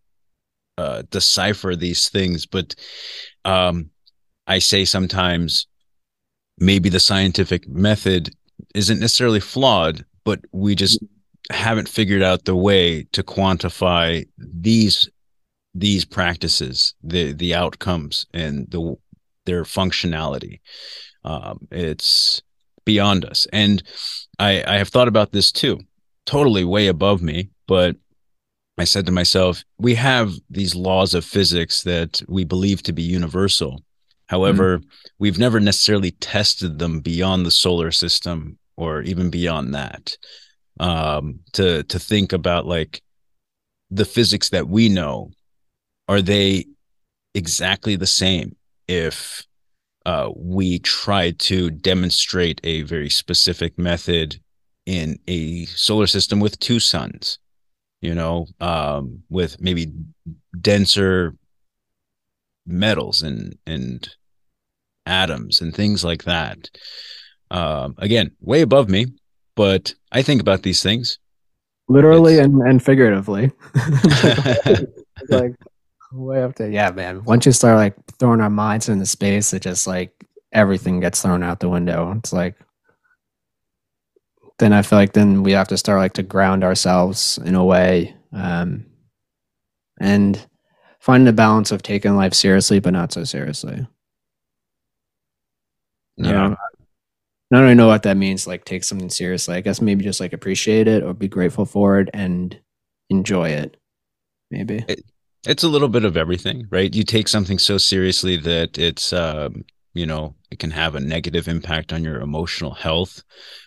uh, 0.79 1.03
decipher 1.11 1.75
these 1.75 2.09
things, 2.09 2.47
but 2.47 2.75
um, 3.45 3.91
I 4.47 4.59
say 4.59 4.85
sometimes 4.85 5.67
maybe 6.59 6.89
the 6.89 7.01
scientific 7.01 7.69
method 7.69 8.31
isn't 8.77 9.01
necessarily 9.01 9.41
flawed, 9.41 10.05
but 10.25 10.41
we 10.53 10.75
just 10.75 11.03
haven't 11.51 11.89
figured 11.89 12.23
out 12.23 12.45
the 12.45 12.57
way 12.57 13.05
to 13.13 13.23
quantify 13.23 14.27
these 14.39 15.09
these 15.75 16.05
practices, 16.05 16.95
the 17.03 17.33
the 17.33 17.55
outcomes 17.55 18.27
and 18.33 18.71
the 18.71 18.97
their 19.45 19.65
functionality. 19.65 20.61
Um, 21.25 21.67
it's 21.71 22.43
beyond 22.85 23.25
us, 23.25 23.47
and 23.53 23.83
I 24.39 24.63
I 24.67 24.79
have 24.79 24.89
thought 24.89 25.09
about 25.09 25.33
this 25.33 25.53
too. 25.53 25.81
Totally 26.25 26.65
way 26.65 26.89
above 26.89 27.23
me, 27.23 27.51
but 27.67 27.97
I 28.79 28.85
said 28.85 29.07
to 29.07 29.13
myself, 29.13 29.65
we 29.79 29.95
have 29.95 30.33
these 30.51 30.75
laws 30.75 31.15
of 31.15 31.25
physics 31.25 31.83
that 31.85 32.21
we 32.29 32.45
believe 32.45 32.83
to 32.83 32.93
be 32.93 33.03
universal. 33.03 33.83
However, 34.27 34.79
mm-hmm. 34.79 34.89
we've 35.19 35.39
never 35.39 35.61
necessarily 35.61 36.11
tested 36.11 36.79
them 36.79 37.01
beyond 37.01 37.47
the 37.47 37.51
solar 37.51 37.91
system 37.93 38.59
or 38.77 39.03
even 39.03 39.31
beyond 39.31 39.75
that. 39.75 40.17
Um, 40.79 41.41
to 41.53 41.85
to 41.85 41.99
think 41.99 42.33
about 42.33 42.67
like 42.67 43.03
the 43.91 44.05
physics 44.05 44.51
that 44.51 44.69
we 44.69 44.89
know, 44.89 45.31
are 46.09 46.21
they 46.21 46.67
exactly 47.35 47.97
the 47.97 48.07
same 48.07 48.57
if 48.89 49.45
uh, 50.05 50.31
we 50.37 50.79
try 50.81 51.31
to 51.33 51.71
demonstrate 51.71 52.61
a 52.63 52.83
very 52.83 53.09
specific 53.09 53.79
method 53.79 54.41
in 54.85 55.19
a 55.27 55.65
solar 55.67 56.07
system 56.07 56.41
with 56.41 56.59
two 56.61 56.79
suns? 56.79 57.39
you 58.01 58.15
know, 58.15 58.47
um, 58.61 59.23
with 59.29 59.61
maybe 59.61 59.93
denser 60.61 61.35
metals 62.67 63.23
and 63.23 63.57
and 63.67 64.09
atoms 65.07 65.61
and 65.61 65.75
things 65.75 66.05
like 66.05 66.25
that. 66.25 66.71
Um, 67.51 67.95
again, 67.99 68.33
way 68.41 68.63
above 68.63 68.89
me, 68.89 69.07
but 69.55 69.95
I 70.13 70.23
think 70.23 70.41
about 70.41 70.63
these 70.63 70.83
things 70.83 71.19
literally 71.89 72.39
and, 72.39 72.61
and 72.63 72.83
figuratively. 72.83 73.53
like 75.29 75.55
way 76.13 76.43
up 76.43 76.55
to 76.57 76.71
yeah, 76.71 76.91
man. 76.91 77.25
Once 77.25 77.47
you 77.47 77.53
start 77.53 77.77
like 77.77 77.95
throwing 78.19 78.41
our 78.41 78.51
minds 78.51 78.89
into 78.89 79.07
space, 79.07 79.53
it 79.53 79.63
just 79.63 79.87
like 79.87 80.13
everything 80.53 81.01
gets 81.01 81.23
thrown 81.23 81.43
out 81.43 81.61
the 81.61 81.69
window. 81.69 82.13
It's 82.17 82.33
like 82.33 82.57
then 84.59 84.73
I 84.73 84.83
feel 84.83 84.99
like 84.99 85.13
then 85.13 85.43
we 85.43 85.53
have 85.53 85.69
to 85.69 85.77
start 85.77 85.99
like 85.99 86.15
to 86.15 86.23
ground 86.23 86.65
ourselves 86.65 87.39
in 87.45 87.55
a 87.55 87.65
way, 87.65 88.15
um, 88.33 88.87
and 90.01 90.45
find 91.01 91.27
the 91.27 91.33
balance 91.33 91.71
of 91.71 91.83
taking 91.83 92.17
life 92.17 92.35
seriously 92.35 92.81
but 92.81 92.93
not 92.93 93.13
so 93.13 93.25
seriously. 93.25 93.87
Yeah. 96.17 96.33
know, 96.33 96.57
I 97.51 97.57
don't 97.57 97.63
really 97.63 97.75
know 97.75 97.87
what 97.87 98.03
that 98.03 98.17
means. 98.17 98.47
Like 98.47 98.65
take 98.65 98.83
something 98.85 99.11
seriously. 99.11 99.55
I 99.55 99.61
guess 99.61 99.81
maybe 99.81 100.05
just 100.05 100.21
like 100.21 100.33
appreciate 100.33 100.89
it 100.89 101.03
or 101.03 101.15
be 101.15 101.29
grateful 101.29 101.65
for 101.65 102.01
it 102.01 102.09
and 102.13 102.59
enjoy 103.09 103.51
it. 103.51 103.77
Maybe 104.51 104.85
it, 104.89 105.03
it's 105.47 105.63
a 105.63 105.69
little 105.69 105.89
bit 105.89 106.05
of 106.05 106.17
everything, 106.17 106.67
right? 106.71 106.93
You 106.93 107.05
take 107.05 107.29
something 107.29 107.59
so 107.59 107.79
seriously 107.79 108.37
that 108.39 108.79
it's 108.79 109.13
um, 109.13 109.65
you 109.95 110.07
know 110.07 110.35
it 110.51 110.59
can 110.59 110.71
have 110.73 110.95
a 110.95 111.01
negative 111.01 111.49
impact 111.49 111.93
on 111.93 112.03
your 112.03 112.21
emotional 112.21 112.75
health 112.75 113.23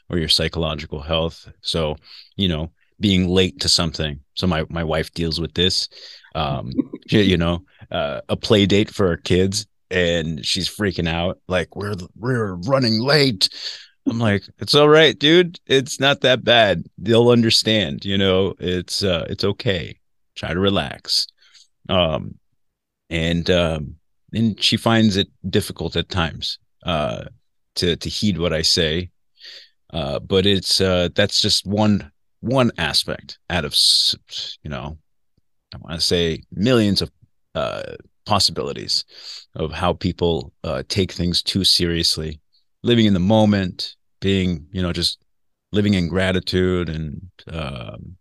or 0.10 0.18
your 0.18 0.30
psychological 0.30 1.02
health. 1.02 1.48
So, 1.62 1.96
you 2.36 2.48
know, 2.48 2.72
being 3.00 3.28
late 3.28 3.62
to 3.62 3.70
something. 3.70 4.20
So 4.34 4.48
my 4.48 4.66
my 4.70 4.84
wife 4.84 5.14
deals 5.14 5.40
with 5.40 5.54
this. 5.54 5.88
Um, 6.36 6.72
you 7.10 7.38
know, 7.38 7.64
uh, 7.92 8.22
a 8.30 8.36
play 8.36 8.66
date 8.66 8.90
for 8.90 9.08
her 9.08 9.18
kids, 9.18 9.68
and 9.92 10.46
she's 10.46 10.70
freaking 10.70 11.08
out 11.08 11.40
like 11.48 11.76
we're 11.76 11.96
we're 12.16 12.56
running 12.56 13.02
late. 13.02 13.50
I'm 14.08 14.20
like, 14.20 14.44
it's 14.58 14.76
all 14.76 14.90
right, 14.90 15.18
dude. 15.18 15.60
It's 15.68 16.00
not 16.00 16.22
that 16.22 16.44
bad. 16.44 16.84
They'll 16.98 17.30
understand. 17.30 18.06
You 18.06 18.18
know, 18.18 18.56
it's 18.60 19.04
uh, 19.04 19.26
it's 19.30 19.44
okay. 19.44 20.00
Try 20.36 20.54
to 20.54 20.60
relax. 20.60 21.28
Um, 21.90 22.36
and 23.10 23.50
um, 23.50 23.96
and 24.34 24.62
she 24.62 24.78
finds 24.78 25.18
it 25.18 25.28
difficult 25.50 25.96
at 25.96 26.10
times 26.10 26.60
uh, 26.86 27.26
to 27.76 27.96
to 27.96 28.10
heed 28.10 28.38
what 28.38 28.54
I 28.54 28.62
say. 28.62 29.10
Uh, 29.92 30.20
but 30.20 30.46
it's 30.46 30.82
uh, 30.82 31.10
that's 31.16 31.42
just 31.42 31.66
one 31.66 32.12
one 32.42 32.72
aspect 32.78 33.38
out 33.50 33.66
of 33.66 33.76
you 34.64 34.70
know 34.70 34.98
I 35.74 35.78
want 35.78 36.00
to 36.00 36.06
say 36.06 36.44
millions 36.52 37.02
of 37.02 37.12
uh, 37.56 37.96
possibilities 38.30 39.06
of 39.56 39.72
how 39.72 39.92
people 39.94 40.54
uh, 40.64 40.84
take 40.88 41.12
things 41.12 41.42
too 41.42 41.64
seriously, 41.64 42.40
living 42.84 43.08
in 43.08 43.16
the 43.16 43.28
moment, 43.38 43.96
being 44.22 44.68
you 44.72 44.84
know 44.84 44.94
just 44.94 45.18
living 45.72 45.96
in 45.96 46.08
gratitude 46.08 46.90
and 46.90 47.30
um, 47.52 48.18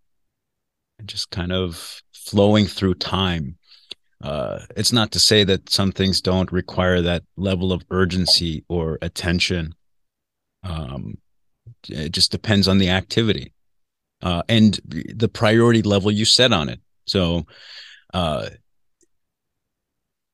just 1.05 1.31
kind 1.31 1.53
of 1.53 2.01
flowing 2.15 2.67
through 2.67 2.95
time. 2.95 3.57
Uh, 4.23 4.61
it's 4.77 4.93
not 4.93 5.13
to 5.13 5.19
say 5.19 5.45
that 5.45 5.69
some 5.71 5.93
things 5.93 6.23
don't 6.23 6.51
require 6.51 7.03
that 7.03 7.23
level 7.37 7.71
of 7.71 7.85
urgency 7.91 8.65
or 8.69 8.99
attention. 9.03 9.75
Um, 10.63 11.19
it 11.89 12.13
just 12.13 12.33
depends 12.33 12.67
on 12.67 12.79
the 12.79 12.89
activity 12.89 13.53
uh, 14.23 14.43
and 14.49 14.81
the 14.85 15.29
priority 15.29 15.83
level 15.83 16.11
you 16.11 16.25
set 16.25 16.53
on 16.53 16.69
it. 16.69 16.81
So, 17.07 17.47
uh, 18.15 18.49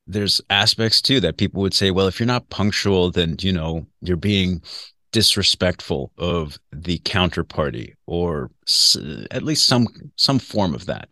there's 0.07 0.41
aspects 0.51 1.01
too 1.01 1.21
that 1.21 1.37
people 1.37 1.63
would 1.63 1.75
say, 1.75 1.91
well, 1.91 2.07
if 2.07 2.21
you're 2.21 2.27
not 2.27 2.51
punctual, 2.51 3.11
then 3.11 3.37
you 3.41 3.53
know 3.53 3.87
you're 4.01 4.17
being 4.17 4.63
disrespectful 5.13 6.13
of 6.19 6.59
the 6.73 6.99
counterparty, 7.01 7.95
or 8.07 8.51
s- 8.69 8.97
at 9.31 9.43
least 9.43 9.67
some 9.67 9.87
some 10.17 10.39
form 10.39 10.75
of 10.75 10.87
that, 10.87 11.09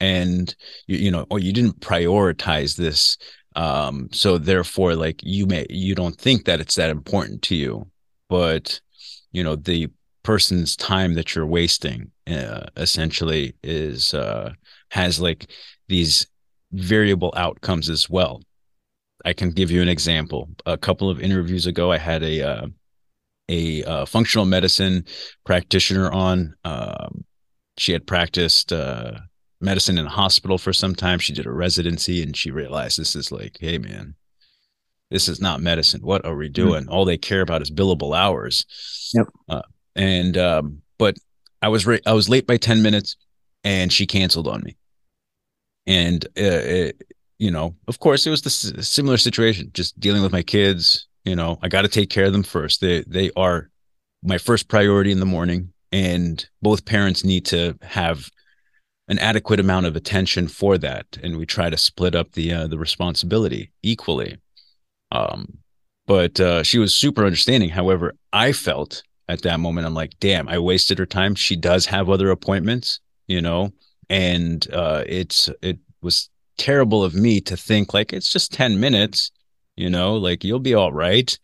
and 0.00 0.54
you, 0.86 0.98
you 0.98 1.10
know, 1.10 1.26
or 1.30 1.38
you 1.38 1.52
didn't 1.52 1.80
prioritize 1.80 2.76
this, 2.76 3.16
um, 3.56 4.08
so 4.12 4.38
therefore, 4.38 4.94
like 4.94 5.20
you 5.22 5.46
may 5.46 5.66
you 5.70 5.94
don't 5.94 6.18
think 6.18 6.44
that 6.44 6.60
it's 6.60 6.74
that 6.74 6.90
important 6.90 7.42
to 7.42 7.54
you, 7.54 7.86
but 8.28 8.80
you 9.32 9.42
know 9.42 9.56
the 9.56 9.88
person's 10.22 10.74
time 10.74 11.14
that 11.14 11.34
you're 11.34 11.46
wasting 11.46 12.10
uh, 12.26 12.66
essentially 12.76 13.54
is 13.62 14.14
uh, 14.14 14.52
has 14.90 15.20
like 15.20 15.50
these 15.88 16.26
variable 16.74 17.32
outcomes 17.36 17.88
as 17.88 18.10
well. 18.10 18.42
I 19.24 19.32
can 19.32 19.50
give 19.50 19.70
you 19.70 19.80
an 19.80 19.88
example. 19.88 20.50
A 20.66 20.76
couple 20.76 21.08
of 21.08 21.20
interviews 21.20 21.66
ago, 21.66 21.90
I 21.90 21.98
had 21.98 22.22
a 22.22 22.42
uh, 22.42 22.66
a 23.48 23.84
uh, 23.84 24.06
functional 24.06 24.44
medicine 24.44 25.04
practitioner 25.44 26.10
on. 26.10 26.54
Um, 26.64 27.24
she 27.78 27.92
had 27.92 28.06
practiced 28.06 28.72
uh, 28.72 29.12
medicine 29.60 29.98
in 29.98 30.06
a 30.06 30.10
hospital 30.10 30.58
for 30.58 30.72
some 30.72 30.94
time. 30.94 31.18
She 31.18 31.32
did 31.32 31.46
a 31.46 31.52
residency, 31.52 32.22
and 32.22 32.36
she 32.36 32.50
realized 32.50 32.98
this 32.98 33.16
is 33.16 33.32
like, 33.32 33.56
hey 33.60 33.78
man, 33.78 34.14
this 35.10 35.28
is 35.28 35.40
not 35.40 35.62
medicine. 35.62 36.02
What 36.02 36.24
are 36.26 36.36
we 36.36 36.46
mm-hmm. 36.46 36.52
doing? 36.52 36.82
Mm-hmm. 36.82 36.92
All 36.92 37.04
they 37.04 37.18
care 37.18 37.40
about 37.40 37.62
is 37.62 37.70
billable 37.70 38.16
hours. 38.16 38.66
Yep. 39.14 39.28
Uh, 39.48 39.62
and 39.96 40.36
um, 40.36 40.82
but 40.98 41.16
I 41.62 41.68
was 41.68 41.86
re- 41.86 42.02
I 42.04 42.12
was 42.12 42.28
late 42.28 42.46
by 42.46 42.58
ten 42.58 42.82
minutes, 42.82 43.16
and 43.62 43.92
she 43.92 44.06
canceled 44.06 44.48
on 44.48 44.62
me 44.62 44.76
and 45.86 46.24
uh, 46.38 46.62
it, 46.78 47.02
you 47.38 47.50
know 47.50 47.74
of 47.88 47.98
course 47.98 48.26
it 48.26 48.30
was 48.30 48.42
the 48.42 48.82
similar 48.82 49.16
situation 49.16 49.70
just 49.74 49.98
dealing 49.98 50.22
with 50.22 50.32
my 50.32 50.42
kids 50.42 51.08
you 51.24 51.34
know 51.34 51.58
i 51.62 51.68
got 51.68 51.82
to 51.82 51.88
take 51.88 52.10
care 52.10 52.24
of 52.26 52.32
them 52.32 52.42
first. 52.42 52.80
They 52.80 53.02
they 53.06 53.30
are 53.36 53.70
my 54.22 54.38
first 54.38 54.68
priority 54.68 55.12
in 55.12 55.20
the 55.20 55.26
morning 55.26 55.72
and 55.92 56.44
both 56.62 56.84
parents 56.86 57.24
need 57.24 57.44
to 57.46 57.78
have 57.82 58.30
an 59.08 59.18
adequate 59.18 59.60
amount 59.60 59.86
of 59.86 59.96
attention 59.96 60.48
for 60.48 60.78
that 60.78 61.06
and 61.22 61.36
we 61.36 61.44
try 61.44 61.68
to 61.68 61.76
split 61.76 62.14
up 62.14 62.32
the 62.32 62.52
uh, 62.52 62.66
the 62.66 62.78
responsibility 62.78 63.70
equally. 63.82 64.38
Um 65.10 65.58
but 66.06 66.38
uh, 66.38 66.62
she 66.62 66.78
was 66.78 66.94
super 66.94 67.24
understanding. 67.24 67.70
However 67.70 68.14
i 68.32 68.52
felt 68.52 69.02
at 69.28 69.42
that 69.42 69.60
moment 69.60 69.86
i'm 69.86 69.94
like 69.94 70.18
damn 70.20 70.48
i 70.48 70.58
wasted 70.58 70.98
her 70.98 71.06
time. 71.06 71.34
She 71.34 71.56
does 71.56 71.86
have 71.86 72.08
other 72.08 72.30
appointments 72.30 73.00
you 73.26 73.40
know 73.40 73.72
and 74.14 74.72
uh, 74.72 75.02
it's 75.08 75.50
it 75.60 75.78
was 76.00 76.30
terrible 76.56 77.02
of 77.02 77.16
me 77.16 77.40
to 77.40 77.56
think 77.56 77.92
like 77.92 78.12
it's 78.12 78.30
just 78.30 78.52
10 78.52 78.78
minutes 78.78 79.32
you 79.74 79.90
know 79.90 80.14
like 80.14 80.44
you'll 80.44 80.60
be 80.60 80.74
all 80.74 80.92
right. 80.92 81.36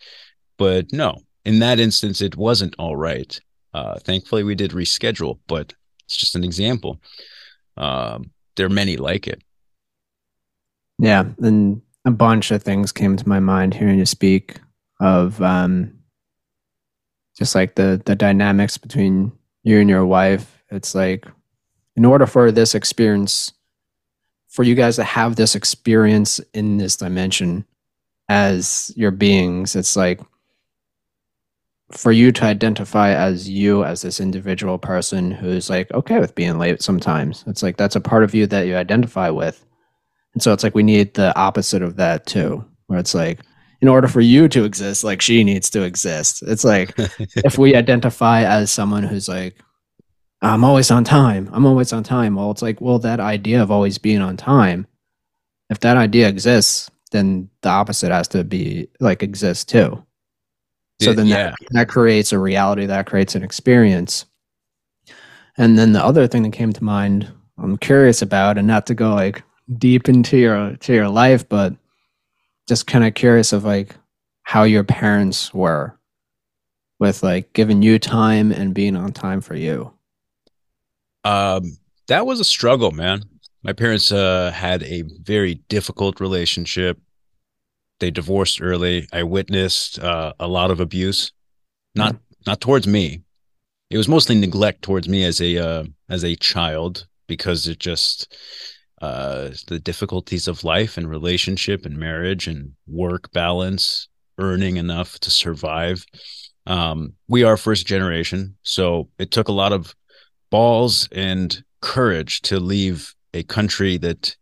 But 0.56 0.92
no 0.92 1.18
in 1.44 1.58
that 1.58 1.80
instance 1.80 2.20
it 2.20 2.36
wasn't 2.36 2.76
all 2.78 2.94
right. 2.94 3.40
Uh 3.74 3.98
thankfully 3.98 4.44
we 4.44 4.54
did 4.54 4.70
reschedule 4.70 5.40
but 5.48 5.74
it's 6.04 6.16
just 6.16 6.36
an 6.36 6.44
example. 6.44 7.00
Um 7.76 8.30
there 8.56 8.66
are 8.66 8.76
many 8.82 8.96
like 8.96 9.26
it. 9.26 9.42
Yeah 11.00 11.24
and 11.38 11.82
a 12.04 12.12
bunch 12.12 12.52
of 12.52 12.62
things 12.62 12.92
came 12.92 13.16
to 13.16 13.28
my 13.28 13.40
mind 13.40 13.74
hearing 13.74 13.98
you 13.98 14.06
speak 14.06 14.60
of 15.00 15.42
um 15.42 15.98
just 17.36 17.56
like 17.56 17.74
the 17.74 18.00
the 18.04 18.14
dynamics 18.14 18.78
between 18.78 19.32
you 19.64 19.80
and 19.80 19.90
your 19.90 20.06
wife. 20.06 20.62
It's 20.70 20.94
like 20.94 21.26
in 22.00 22.06
order 22.06 22.24
for 22.24 22.50
this 22.50 22.74
experience, 22.74 23.52
for 24.48 24.62
you 24.62 24.74
guys 24.74 24.96
to 24.96 25.04
have 25.04 25.36
this 25.36 25.54
experience 25.54 26.40
in 26.54 26.78
this 26.78 26.96
dimension 26.96 27.62
as 28.30 28.90
your 28.96 29.10
beings, 29.10 29.76
it's 29.76 29.96
like 29.96 30.18
for 31.92 32.10
you 32.10 32.32
to 32.32 32.44
identify 32.44 33.10
as 33.10 33.50
you 33.50 33.84
as 33.84 34.00
this 34.00 34.18
individual 34.18 34.78
person 34.78 35.30
who's 35.30 35.68
like 35.68 35.92
okay 35.92 36.18
with 36.18 36.34
being 36.34 36.58
late 36.58 36.80
sometimes. 36.80 37.44
It's 37.46 37.62
like 37.62 37.76
that's 37.76 37.96
a 37.96 38.00
part 38.00 38.24
of 38.24 38.34
you 38.34 38.46
that 38.46 38.66
you 38.66 38.76
identify 38.76 39.28
with. 39.28 39.62
And 40.32 40.42
so 40.42 40.54
it's 40.54 40.64
like 40.64 40.74
we 40.74 40.82
need 40.82 41.12
the 41.12 41.38
opposite 41.38 41.82
of 41.82 41.96
that 41.96 42.24
too, 42.24 42.64
where 42.86 42.98
it's 42.98 43.14
like 43.14 43.40
in 43.82 43.88
order 43.88 44.08
for 44.08 44.22
you 44.22 44.48
to 44.48 44.64
exist, 44.64 45.04
like 45.04 45.20
she 45.20 45.44
needs 45.44 45.68
to 45.68 45.82
exist. 45.82 46.42
It's 46.46 46.64
like 46.64 46.94
if 47.36 47.58
we 47.58 47.76
identify 47.76 48.44
as 48.44 48.70
someone 48.70 49.02
who's 49.02 49.28
like, 49.28 49.62
I'm 50.42 50.64
always 50.64 50.90
on 50.90 51.04
time. 51.04 51.50
I'm 51.52 51.66
always 51.66 51.92
on 51.92 52.02
time. 52.02 52.34
Well, 52.34 52.50
it's 52.50 52.62
like, 52.62 52.80
well, 52.80 52.98
that 53.00 53.20
idea 53.20 53.62
of 53.62 53.70
always 53.70 53.98
being 53.98 54.22
on 54.22 54.36
time, 54.36 54.86
if 55.68 55.80
that 55.80 55.96
idea 55.96 56.28
exists, 56.28 56.90
then 57.12 57.50
the 57.62 57.68
opposite 57.68 58.10
has 58.10 58.28
to 58.28 58.44
be 58.44 58.88
like 59.00 59.22
exist 59.22 59.68
too. 59.68 60.02
So 61.00 61.12
then 61.14 61.26
yeah. 61.26 61.50
that, 61.50 61.54
that 61.70 61.88
creates 61.88 62.32
a 62.32 62.38
reality, 62.38 62.86
that 62.86 63.06
creates 63.06 63.34
an 63.34 63.42
experience. 63.42 64.26
And 65.56 65.78
then 65.78 65.92
the 65.92 66.04
other 66.04 66.26
thing 66.26 66.42
that 66.42 66.52
came 66.52 66.72
to 66.72 66.84
mind, 66.84 67.30
I'm 67.58 67.78
curious 67.78 68.22
about, 68.22 68.58
and 68.58 68.66
not 68.66 68.86
to 68.86 68.94
go 68.94 69.14
like 69.14 69.42
deep 69.78 70.08
into 70.08 70.36
your 70.36 70.76
to 70.76 70.94
your 70.94 71.08
life, 71.08 71.48
but 71.48 71.74
just 72.68 72.86
kind 72.86 73.04
of 73.04 73.14
curious 73.14 73.52
of 73.52 73.64
like 73.64 73.96
how 74.42 74.64
your 74.64 74.84
parents 74.84 75.54
were 75.54 75.98
with 76.98 77.22
like 77.22 77.52
giving 77.54 77.82
you 77.82 77.98
time 77.98 78.52
and 78.52 78.74
being 78.74 78.96
on 78.96 79.12
time 79.12 79.40
for 79.40 79.54
you. 79.54 79.92
Um, 81.24 81.76
that 82.08 82.26
was 82.26 82.40
a 82.40 82.44
struggle, 82.44 82.90
man. 82.90 83.22
My 83.62 83.72
parents 83.72 84.10
uh, 84.10 84.50
had 84.54 84.82
a 84.82 85.04
very 85.22 85.54
difficult 85.68 86.20
relationship. 86.20 86.98
They 87.98 88.10
divorced 88.10 88.62
early. 88.62 89.06
I 89.12 89.22
witnessed 89.22 89.98
uh, 89.98 90.32
a 90.40 90.48
lot 90.48 90.70
of 90.70 90.80
abuse, 90.80 91.32
not 91.94 92.16
not 92.46 92.60
towards 92.60 92.86
me. 92.86 93.22
It 93.90 93.98
was 93.98 94.08
mostly 94.08 94.34
neglect 94.34 94.82
towards 94.82 95.08
me 95.08 95.24
as 95.24 95.40
a 95.40 95.58
uh, 95.58 95.84
as 96.08 96.24
a 96.24 96.36
child 96.36 97.06
because 97.26 97.68
it 97.68 97.78
just 97.78 98.34
uh, 99.02 99.50
the 99.68 99.78
difficulties 99.78 100.48
of 100.48 100.64
life 100.64 100.96
and 100.96 101.08
relationship 101.08 101.84
and 101.84 101.96
marriage 101.96 102.46
and 102.46 102.72
work 102.86 103.30
balance, 103.32 104.08
earning 104.38 104.78
enough 104.78 105.18
to 105.20 105.30
survive. 105.30 106.04
Um, 106.66 107.14
we 107.28 107.42
are 107.44 107.56
first 107.56 107.86
generation, 107.86 108.56
so 108.62 109.10
it 109.18 109.30
took 109.30 109.48
a 109.48 109.52
lot 109.52 109.72
of 109.72 109.94
balls 110.50 111.08
and 111.12 111.62
courage 111.80 112.40
to 112.42 112.60
leave 112.60 113.14
a 113.32 113.42
country 113.44 113.96
that 113.98 114.36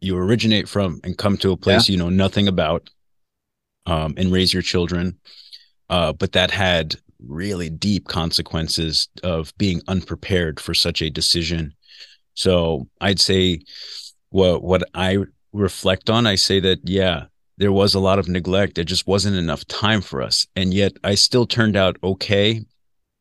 you 0.00 0.16
originate 0.16 0.68
from 0.68 1.00
and 1.04 1.16
come 1.16 1.36
to 1.38 1.52
a 1.52 1.56
place 1.56 1.88
yeah. 1.88 1.92
you 1.92 1.98
know 1.98 2.10
nothing 2.10 2.48
about 2.48 2.90
um, 3.86 4.14
and 4.16 4.32
raise 4.32 4.52
your 4.52 4.62
children. 4.62 5.18
Uh, 5.88 6.12
but 6.12 6.32
that 6.32 6.50
had 6.50 6.96
really 7.26 7.70
deep 7.70 8.08
consequences 8.08 9.08
of 9.22 9.52
being 9.58 9.80
unprepared 9.88 10.58
for 10.58 10.74
such 10.74 11.02
a 11.02 11.10
decision. 11.10 11.72
So 12.34 12.88
I'd 13.00 13.20
say 13.20 13.60
what 14.30 14.62
what 14.62 14.82
I 14.94 15.18
reflect 15.52 16.10
on, 16.10 16.26
I 16.26 16.34
say 16.34 16.60
that 16.60 16.80
yeah, 16.84 17.24
there 17.58 17.72
was 17.72 17.94
a 17.94 18.00
lot 18.00 18.18
of 18.18 18.28
neglect. 18.28 18.74
There 18.74 18.84
just 18.84 19.06
wasn't 19.06 19.36
enough 19.36 19.66
time 19.66 20.00
for 20.00 20.22
us. 20.22 20.46
And 20.56 20.72
yet 20.72 20.92
I 21.04 21.14
still 21.14 21.46
turned 21.46 21.76
out 21.76 21.96
okay 22.02 22.64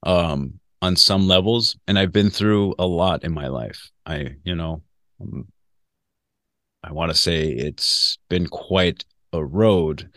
um, 0.04 0.60
on 0.82 0.96
some 0.96 1.28
levels. 1.28 1.78
And 1.88 1.98
I've 1.98 2.12
been 2.12 2.30
through 2.30 2.76
a 2.80 2.86
lot 2.86 3.24
in 3.24 3.34
my 3.34 3.48
life. 3.48 3.90
I, 4.06 4.36
you 4.44 4.56
know, 4.56 4.82
um, 5.20 5.48
I 6.84 6.92
want 6.92 7.12
to 7.12 7.18
say 7.18 7.50
it's 7.50 8.18
been 8.30 8.48
quite 8.48 9.06
a 9.34 9.44
road. 9.44 10.10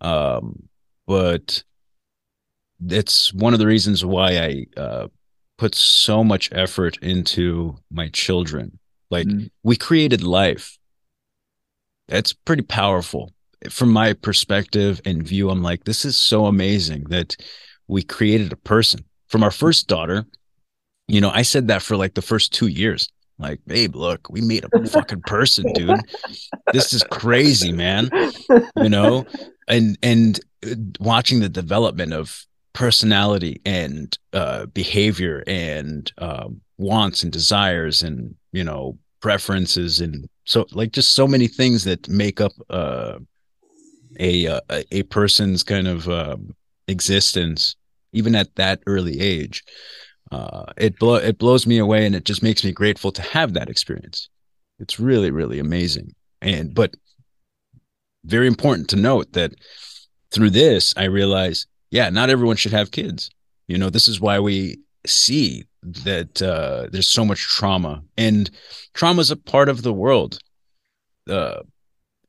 Um, 0.00 0.68
but 1.06 1.62
it's 2.86 3.32
one 3.32 3.52
of 3.52 3.58
the 3.58 3.66
reasons 3.66 4.04
why 4.04 4.38
I 4.38 4.66
uh, 4.76 5.08
put 5.56 5.74
so 5.74 6.22
much 6.22 6.50
effort 6.52 6.98
into 7.00 7.76
my 7.90 8.08
children. 8.08 8.78
Like 9.10 9.26
mm. 9.26 9.50
we 9.62 9.76
created 9.76 10.22
life. 10.22 10.78
that's 12.08 12.32
pretty 12.32 12.62
powerful. 12.62 13.32
From 13.70 13.90
my 13.90 14.12
perspective 14.12 15.00
and 15.06 15.26
view, 15.26 15.48
I'm 15.48 15.62
like, 15.62 15.84
this 15.84 16.04
is 16.04 16.18
so 16.18 16.46
amazing 16.46 17.04
that 17.04 17.34
we 17.86 18.02
created 18.02 18.52
a 18.52 18.56
person. 18.56 19.04
From 19.34 19.42
our 19.42 19.50
first 19.50 19.88
daughter, 19.88 20.24
you 21.08 21.20
know, 21.20 21.30
I 21.30 21.42
said 21.42 21.66
that 21.66 21.82
for 21.82 21.96
like 21.96 22.14
the 22.14 22.22
first 22.22 22.52
two 22.52 22.68
years. 22.68 23.08
Like, 23.36 23.58
babe, 23.66 23.96
look, 23.96 24.30
we 24.30 24.40
made 24.40 24.64
a 24.64 24.86
fucking 24.86 25.22
person, 25.22 25.72
dude. 25.72 25.98
This 26.72 26.92
is 26.92 27.02
crazy, 27.10 27.72
man. 27.72 28.10
You 28.76 28.88
know, 28.88 29.26
and 29.66 29.98
and 30.04 30.38
uh, 30.64 30.76
watching 31.00 31.40
the 31.40 31.48
development 31.48 32.12
of 32.12 32.46
personality 32.74 33.60
and 33.66 34.16
uh, 34.34 34.66
behavior 34.66 35.42
and 35.48 36.12
um, 36.18 36.60
wants 36.78 37.24
and 37.24 37.32
desires 37.32 38.04
and 38.04 38.36
you 38.52 38.62
know 38.62 38.96
preferences 39.18 40.00
and 40.00 40.28
so 40.44 40.64
like 40.70 40.92
just 40.92 41.12
so 41.12 41.26
many 41.26 41.48
things 41.48 41.82
that 41.82 42.08
make 42.08 42.40
up 42.40 42.52
uh, 42.70 43.18
a 44.20 44.46
uh, 44.46 44.60
a 44.92 45.02
person's 45.02 45.64
kind 45.64 45.88
of 45.88 46.08
um, 46.08 46.54
existence 46.86 47.74
even 48.14 48.34
at 48.34 48.54
that 48.56 48.82
early 48.86 49.20
age 49.20 49.62
uh, 50.32 50.64
it 50.76 50.98
blow 50.98 51.16
it 51.16 51.38
blows 51.38 51.66
me 51.66 51.78
away 51.78 52.06
and 52.06 52.14
it 52.14 52.24
just 52.24 52.42
makes 52.42 52.64
me 52.64 52.72
grateful 52.72 53.12
to 53.12 53.22
have 53.22 53.52
that 53.52 53.68
experience 53.68 54.28
it's 54.78 54.98
really 54.98 55.30
really 55.30 55.58
amazing 55.58 56.14
and 56.40 56.74
but 56.74 56.94
very 58.24 58.46
important 58.46 58.88
to 58.88 58.96
note 58.96 59.32
that 59.32 59.52
through 60.30 60.50
this 60.50 60.94
i 60.96 61.04
realize 61.04 61.66
yeah, 61.94 62.10
not 62.10 62.28
everyone 62.28 62.56
should 62.56 62.72
have 62.72 62.90
kids. 62.90 63.30
You 63.68 63.78
know, 63.78 63.88
this 63.88 64.08
is 64.08 64.20
why 64.20 64.40
we 64.40 64.80
see 65.06 65.62
that 65.82 66.42
uh, 66.42 66.88
there's 66.90 67.06
so 67.06 67.24
much 67.24 67.42
trauma, 67.42 68.02
and 68.18 68.50
trauma 68.94 69.20
is 69.20 69.30
a 69.30 69.36
part 69.36 69.68
of 69.68 69.82
the 69.82 69.92
world. 69.92 70.40
Uh, 71.30 71.60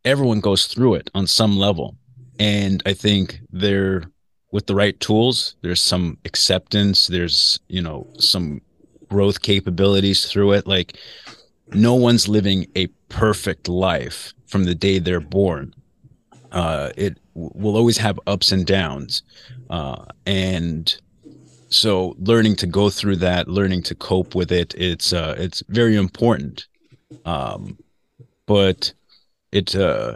everyone 0.06 0.40
goes 0.40 0.68
through 0.68 0.94
it 0.94 1.10
on 1.16 1.26
some 1.26 1.58
level, 1.58 1.98
and 2.38 2.84
I 2.86 2.94
think 2.94 3.40
there, 3.50 4.04
with 4.56 4.68
the 4.68 4.74
right 4.74 4.97
tools, 5.01 5.58
there's 5.64 5.82
some 5.82 6.18
acceptance. 6.24 7.08
There's 7.08 7.60
you 7.68 7.82
know 7.82 8.08
some 8.18 8.62
growth 9.10 9.41
capabilities 9.41 10.32
through 10.32 10.53
it. 10.53 10.66
Like 10.66 10.97
no 11.74 11.93
one's 11.93 12.30
living 12.30 12.66
a 12.74 12.88
perfect 13.10 13.68
life 13.68 14.34
from 14.47 14.64
the 14.64 14.74
day 14.74 14.97
they're 14.97 15.20
born. 15.20 15.74
Uh, 16.53 16.91
it 16.95 17.18
will 17.34 17.76
always 17.76 17.97
have 17.97 18.18
ups 18.28 18.53
and 18.53 18.66
downs. 18.66 19.24
Uh, 19.70 20.06
and 20.26 21.01
so 21.68 22.16
learning 22.18 22.56
to 22.56 22.66
go 22.66 22.89
through 22.89 23.18
that, 23.18 23.49
learning 23.49 23.84
to 23.84 23.93
cope 23.95 24.36
with 24.36 24.53
it, 24.53 24.74
it's 24.78 25.12
uh, 25.12 25.36
it's 25.38 25.64
very 25.68 25.97
important. 25.97 26.66
Um, 27.26 27.78
but 28.45 28.93
it 29.51 29.76
uh, 29.76 30.16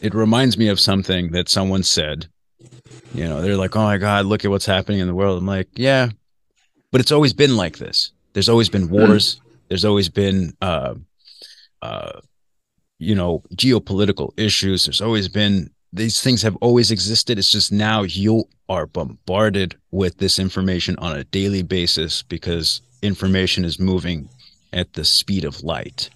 it 0.00 0.14
reminds 0.14 0.56
me 0.56 0.68
of 0.68 0.78
something 0.78 1.32
that 1.32 1.48
someone 1.48 1.82
said. 1.82 2.28
You 3.14 3.28
know, 3.28 3.42
they're 3.42 3.56
like, 3.56 3.76
"Oh 3.76 3.82
my 3.82 3.98
God, 3.98 4.26
look 4.26 4.44
at 4.44 4.50
what's 4.50 4.66
happening 4.66 5.00
in 5.00 5.06
the 5.06 5.14
world." 5.14 5.38
I'm 5.38 5.46
like, 5.46 5.68
"Yeah, 5.74 6.10
but 6.90 7.00
it's 7.00 7.12
always 7.12 7.32
been 7.32 7.56
like 7.56 7.78
this. 7.78 8.12
There's 8.32 8.48
always 8.48 8.68
been 8.68 8.88
wars. 8.88 9.40
There's 9.68 9.84
always 9.84 10.08
been, 10.08 10.54
uh, 10.62 10.94
uh, 11.82 12.20
you 12.98 13.14
know, 13.14 13.42
geopolitical 13.54 14.32
issues. 14.38 14.86
There's 14.86 15.00
always 15.00 15.28
been 15.28 15.70
these 15.92 16.22
things 16.22 16.42
have 16.42 16.56
always 16.56 16.90
existed. 16.90 17.38
It's 17.38 17.52
just 17.52 17.70
now 17.70 18.02
you 18.02 18.44
are 18.68 18.86
bombarded 18.86 19.76
with 19.90 20.16
this 20.18 20.38
information 20.38 20.96
on 20.98 21.16
a 21.16 21.24
daily 21.24 21.62
basis 21.62 22.22
because 22.22 22.80
information 23.02 23.64
is 23.64 23.78
moving 23.78 24.28
at 24.72 24.94
the 24.94 25.04
speed 25.04 25.44
of 25.44 25.62
light. 25.62 26.08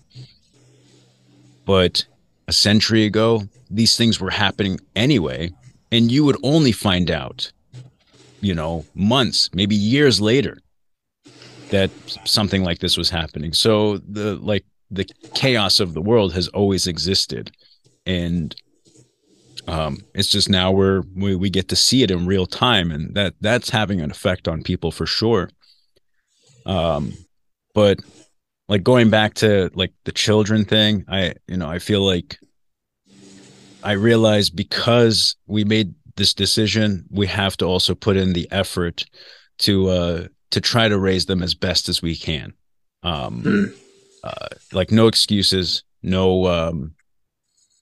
But 1.66 2.06
a 2.48 2.52
century 2.52 3.04
ago, 3.04 3.42
these 3.70 3.96
things 3.96 4.20
were 4.20 4.30
happening 4.30 4.80
anyway, 4.94 5.52
and 5.96 6.12
you 6.12 6.24
would 6.24 6.36
only 6.42 6.72
find 6.72 7.10
out, 7.10 7.50
you 8.42 8.54
know, 8.54 8.84
months, 8.94 9.48
maybe 9.54 9.74
years 9.74 10.20
later 10.20 10.58
that 11.70 11.90
something 12.24 12.62
like 12.62 12.80
this 12.80 12.96
was 12.98 13.08
happening. 13.08 13.52
So 13.52 13.98
the 13.98 14.36
like 14.36 14.64
the 14.90 15.06
chaos 15.34 15.80
of 15.80 15.94
the 15.94 16.02
world 16.02 16.34
has 16.34 16.48
always 16.48 16.86
existed. 16.86 17.50
And 18.04 18.54
um, 19.66 20.04
it's 20.14 20.28
just 20.28 20.48
now 20.50 20.70
we're 20.70 21.02
we, 21.14 21.34
we 21.34 21.48
get 21.50 21.68
to 21.68 21.76
see 21.76 22.02
it 22.02 22.10
in 22.10 22.26
real 22.26 22.46
time 22.46 22.90
and 22.90 23.14
that 23.14 23.34
that's 23.40 23.70
having 23.70 24.00
an 24.00 24.10
effect 24.10 24.46
on 24.46 24.62
people 24.62 24.92
for 24.92 25.06
sure 25.06 25.50
um 26.66 27.12
but 27.74 27.98
like 28.68 28.84
going 28.84 29.10
back 29.10 29.34
to 29.34 29.70
like 29.74 29.92
the 30.04 30.12
children 30.12 30.64
thing 30.64 31.04
i 31.08 31.34
you 31.48 31.56
know 31.56 31.68
i 31.68 31.80
feel 31.80 32.00
like 32.00 32.38
i 33.86 33.92
realize 33.92 34.50
because 34.50 35.36
we 35.46 35.64
made 35.64 35.94
this 36.16 36.34
decision 36.34 37.04
we 37.10 37.26
have 37.26 37.56
to 37.56 37.64
also 37.64 37.94
put 37.94 38.16
in 38.16 38.32
the 38.32 38.48
effort 38.50 39.04
to 39.58 39.88
uh 39.88 40.26
to 40.50 40.60
try 40.60 40.88
to 40.88 40.98
raise 40.98 41.26
them 41.26 41.42
as 41.42 41.54
best 41.54 41.88
as 41.88 42.02
we 42.02 42.14
can 42.14 42.52
um 43.02 43.42
hmm. 43.42 43.64
uh, 44.24 44.48
like 44.72 44.90
no 44.90 45.06
excuses 45.06 45.82
no 46.02 46.46
um 46.46 46.94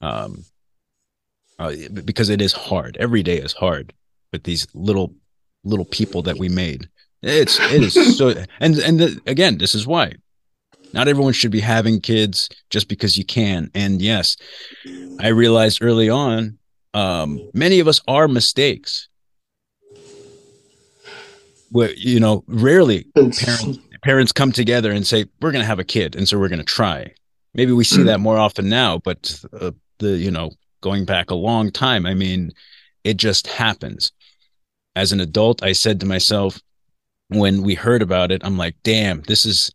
um 0.01 0.45
uh, 1.59 1.75
because 2.05 2.31
it 2.31 2.43
is 2.43 2.53
hard. 2.53 2.97
Every 2.99 3.23
day 3.23 3.39
is 3.39 3.53
hard 3.53 3.93
with 4.33 4.45
these 4.45 4.67
little 4.75 5.15
little 5.63 5.85
people 5.85 6.23
that 6.23 6.39
we 6.39 6.49
made. 6.49 6.89
It's 7.23 7.59
it 7.61 7.83
is 7.83 8.19
so 8.19 8.35
and 8.61 8.77
and 8.79 9.01
the, 9.01 9.21
again, 9.27 9.59
this 9.59 9.75
is 9.75 9.87
why 9.87 10.15
not 10.95 11.09
everyone 11.09 11.33
should 11.33 11.51
be 11.51 11.61
having 11.61 12.01
kids 12.01 12.49
just 12.71 12.89
because 12.89 13.19
you 13.19 13.25
can. 13.25 13.71
And 13.75 14.01
yes, 14.01 14.37
I 15.21 15.29
realized 15.29 15.83
early 15.83 16.09
on, 16.09 16.59
um, 16.95 17.41
many 17.53 17.81
of 17.81 17.89
us 17.89 18.01
are 18.09 18.29
mistakes. 18.29 19.09
Where 21.71 21.93
you 21.95 22.21
know, 22.21 22.45
rarely 22.47 23.09
parents 23.15 23.79
parents 24.03 24.33
come 24.33 24.53
together 24.53 24.93
and 24.93 25.05
say 25.05 25.25
we're 25.41 25.51
going 25.51 25.63
to 25.63 25.67
have 25.67 25.81
a 25.81 25.85
kid, 25.85 26.15
and 26.15 26.29
so 26.29 26.39
we're 26.39 26.49
going 26.49 26.59
to 26.61 26.65
try. 26.65 27.13
Maybe 27.55 27.73
we 27.73 27.85
see 27.85 28.03
that 28.05 28.21
more 28.21 28.39
often 28.39 28.69
now, 28.69 28.99
but 28.99 29.43
uh, 29.61 29.73
the 29.99 30.11
you 30.11 30.31
know 30.31 30.53
going 30.81 31.05
back 31.05 31.31
a 31.31 31.35
long 31.35 31.73
time. 31.73 32.07
I 32.07 32.15
mean, 32.15 32.53
it 33.03 33.17
just 33.17 33.47
happens. 33.49 34.13
As 34.95 35.11
an 35.11 35.21
adult, 35.21 35.65
I 35.65 35.73
said 35.73 35.99
to 36.01 36.07
myself, 36.07 36.61
when 37.29 37.63
we 37.63 37.75
heard 37.75 38.03
about 38.03 38.31
it, 38.31 38.43
I'm 38.45 38.57
like, 38.57 38.77
damn, 38.85 39.23
this 39.23 39.45
is 39.45 39.73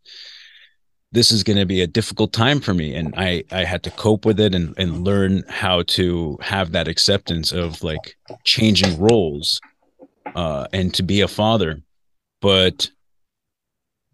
this 1.11 1.31
is 1.31 1.43
going 1.43 1.57
to 1.57 1.65
be 1.65 1.81
a 1.81 1.87
difficult 1.87 2.33
time 2.33 2.59
for 2.59 2.73
me. 2.73 2.93
And 2.95 3.13
i 3.17 3.43
i 3.51 3.63
had 3.63 3.83
to 3.83 3.91
cope 3.91 4.25
with 4.25 4.39
it 4.39 4.53
and 4.53 4.73
and 4.77 5.03
learn 5.03 5.43
how 5.47 5.83
to 5.83 6.37
have 6.41 6.71
that 6.71 6.87
acceptance 6.87 7.51
of 7.51 7.83
like 7.83 8.15
changing 8.43 8.99
roles 8.99 9.59
uh 10.35 10.67
and 10.73 10.93
to 10.93 11.03
be 11.03 11.21
a 11.21 11.27
father. 11.27 11.81
But 12.41 12.91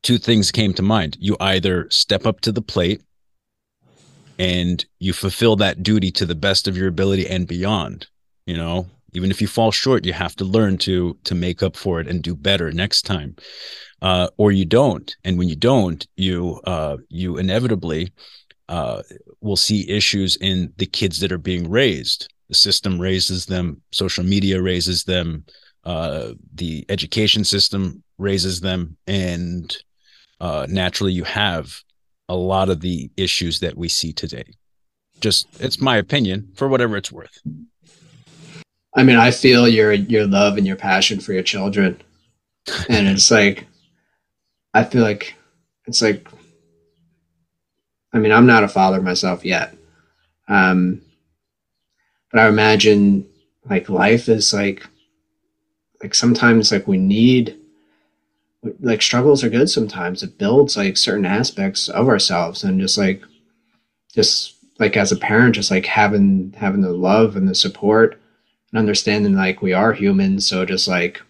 two 0.02 0.18
things 0.18 0.52
came 0.52 0.74
to 0.76 0.82
mind. 0.82 1.18
You 1.20 1.36
either 1.40 1.88
step 1.90 2.26
up 2.26 2.42
to 2.42 2.52
the 2.52 2.62
plate 2.62 3.02
and 4.38 4.86
you 5.00 5.14
fulfill 5.14 5.56
that 5.58 5.82
duty 5.82 6.12
to 6.12 6.26
the 6.26 6.36
best 6.36 6.68
of 6.68 6.76
your 6.76 6.88
ability 6.88 7.28
and 7.28 7.48
beyond 7.48 8.08
you 8.46 8.58
know? 8.58 8.88
Even 9.14 9.32
if 9.32 9.42
you 9.42 9.48
fall 9.48 9.72
short 9.72 10.06
you 10.06 10.14
have 10.14 10.36
to 10.36 10.46
learn 10.46 10.78
to 10.80 11.18
to 11.24 11.36
make 11.36 11.64
up 11.64 11.76
for 11.76 12.02
it 12.02 12.08
and 12.08 12.22
do 12.22 12.36
better 12.36 12.72
next 12.72 13.04
time 13.04 13.36
uh, 14.02 14.28
or 14.38 14.52
you 14.52 14.66
don't 14.66 15.16
and 15.24 15.38
when 15.38 15.50
you 15.50 15.56
don't 15.56 16.08
you 16.16 16.60
uh, 16.66 16.98
you 17.10 17.38
inevitably 17.38 18.12
uh, 18.70 19.02
will 19.42 19.56
see 19.56 19.90
issues 19.90 20.36
in 20.38 20.74
the 20.78 20.86
kids 20.86 21.20
that 21.20 21.32
are 21.32 21.38
being 21.38 21.70
raised 21.70 22.28
the 22.50 22.56
system 22.56 23.00
raises 23.00 23.46
them 23.46 23.82
social 23.92 24.24
media 24.24 24.62
raises 24.62 25.04
them 25.04 25.46
uh, 25.84 26.34
the 26.56 26.86
education 26.90 27.44
system 27.44 28.04
raises 28.18 28.62
them 28.62 28.98
and 29.08 29.78
uh, 30.42 30.66
naturally 30.70 31.14
you 31.14 31.24
have 31.24 31.84
a 32.30 32.36
lot 32.36 32.70
of 32.70 32.82
the 32.82 33.10
issues 33.18 33.60
that 33.60 33.78
we 33.78 33.88
see 33.88 34.14
today. 34.14 34.46
Just 35.22 35.48
it's 35.60 35.80
my 35.80 35.98
opinion 35.98 36.50
for 36.56 36.68
whatever 36.68 36.98
it's 36.98 37.12
worth. 37.12 37.40
I 38.96 39.04
mean, 39.04 39.18
I 39.18 39.32
feel 39.32 39.68
your 39.68 39.94
your 39.94 40.26
love 40.26 40.58
and 40.58 40.66
your 40.66 40.76
passion 40.76 41.20
for 41.20 41.34
your 41.34 41.44
children. 41.44 42.02
And 42.90 43.08
it's 43.08 43.30
like 43.30 43.68
I 44.76 44.84
feel 44.84 45.02
like 45.02 45.36
it's 45.88 46.02
like 46.04 46.28
I 48.14 48.20
mean, 48.20 48.32
I'm 48.32 48.46
not 48.46 48.64
a 48.64 48.68
father 48.68 49.02
myself 49.02 49.44
yet. 49.44 49.76
Um 50.48 51.02
but 52.32 52.42
I 52.42 52.48
imagine 52.50 53.26
like 53.70 53.90
life 53.90 54.28
is 54.30 54.54
like 54.54 54.86
like 56.04 56.14
sometimes 56.14 56.72
like 56.72 56.88
we 56.88 56.98
need 56.98 57.58
like 58.82 59.02
struggles 59.02 59.44
are 59.44 59.50
good 59.50 59.70
sometimes 59.70 60.24
it 60.24 60.38
builds 60.38 60.76
like 60.76 60.98
certain 60.98 61.26
aspects 61.26 61.88
of 61.88 62.08
ourselves 62.10 62.64
and 62.64 62.80
just 62.82 62.98
like 62.98 63.22
just 64.14 64.56
like 64.80 64.98
as 64.98 65.12
a 65.12 65.16
parent 65.16 65.56
just 65.56 65.72
like 65.72 65.86
having 65.86 66.54
having 66.58 66.82
the 66.82 66.92
love 66.92 67.36
and 67.36 67.48
the 67.48 67.56
support 67.56 68.20
and 68.72 68.80
understanding 68.80 69.36
like 69.36 69.62
we 69.62 69.72
are 69.74 69.94
humans 69.94 70.46
so 70.46 70.66
just 70.66 70.88
like 70.88 71.22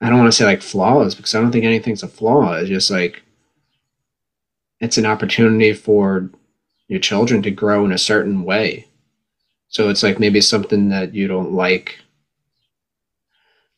i 0.00 0.08
don't 0.08 0.18
want 0.18 0.30
to 0.30 0.36
say 0.36 0.44
like 0.44 0.62
flaws 0.62 1.14
because 1.14 1.34
i 1.34 1.40
don't 1.40 1.52
think 1.52 1.64
anything's 1.64 2.02
a 2.02 2.08
flaw 2.08 2.54
it's 2.54 2.68
just 2.68 2.90
like 2.90 3.22
it's 4.80 4.98
an 4.98 5.06
opportunity 5.06 5.72
for 5.72 6.30
your 6.88 7.00
children 7.00 7.42
to 7.42 7.50
grow 7.50 7.84
in 7.84 7.92
a 7.92 7.98
certain 7.98 8.44
way 8.44 8.86
so 9.68 9.90
it's 9.90 10.02
like 10.02 10.18
maybe 10.18 10.40
something 10.40 10.88
that 10.88 11.14
you 11.14 11.28
don't 11.28 11.52
like 11.52 11.98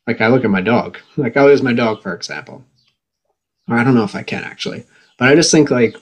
like 0.07 0.21
I 0.21 0.27
look 0.27 0.43
at 0.43 0.49
my 0.49 0.61
dog. 0.61 0.97
Like 1.17 1.37
oh, 1.37 1.41
I'll 1.41 1.51
use 1.51 1.61
my 1.61 1.73
dog 1.73 2.01
for 2.01 2.13
example. 2.13 2.63
Or 3.69 3.77
I 3.77 3.83
don't 3.83 3.95
know 3.95 4.03
if 4.03 4.15
I 4.15 4.23
can 4.23 4.43
actually. 4.43 4.85
But 5.17 5.29
I 5.29 5.35
just 5.35 5.51
think 5.51 5.69
like 5.69 5.95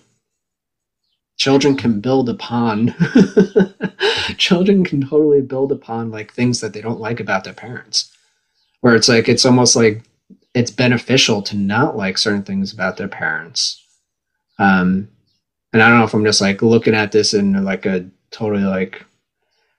children 1.37 1.75
can 1.75 1.99
build 2.01 2.29
upon 2.29 2.95
children 4.37 4.83
can 4.83 5.01
totally 5.01 5.41
build 5.41 5.71
upon 5.71 6.11
like 6.11 6.33
things 6.33 6.61
that 6.61 6.73
they 6.73 6.81
don't 6.81 6.99
like 6.99 7.19
about 7.19 7.43
their 7.43 7.53
parents. 7.53 8.15
Where 8.81 8.95
it's 8.95 9.09
like 9.09 9.27
it's 9.27 9.45
almost 9.45 9.75
like 9.75 10.03
it's 10.53 10.71
beneficial 10.71 11.41
to 11.43 11.55
not 11.55 11.95
like 11.95 12.17
certain 12.17 12.43
things 12.43 12.73
about 12.73 12.97
their 12.97 13.07
parents. 13.07 13.83
Um 14.57 15.09
and 15.71 15.83
I 15.83 15.89
don't 15.89 15.99
know 15.99 16.05
if 16.05 16.13
I'm 16.13 16.25
just 16.25 16.41
like 16.41 16.61
looking 16.61 16.95
at 16.95 17.11
this 17.11 17.33
in 17.33 17.63
like 17.63 17.85
a 17.85 18.09
totally 18.31 18.63
like 18.63 19.05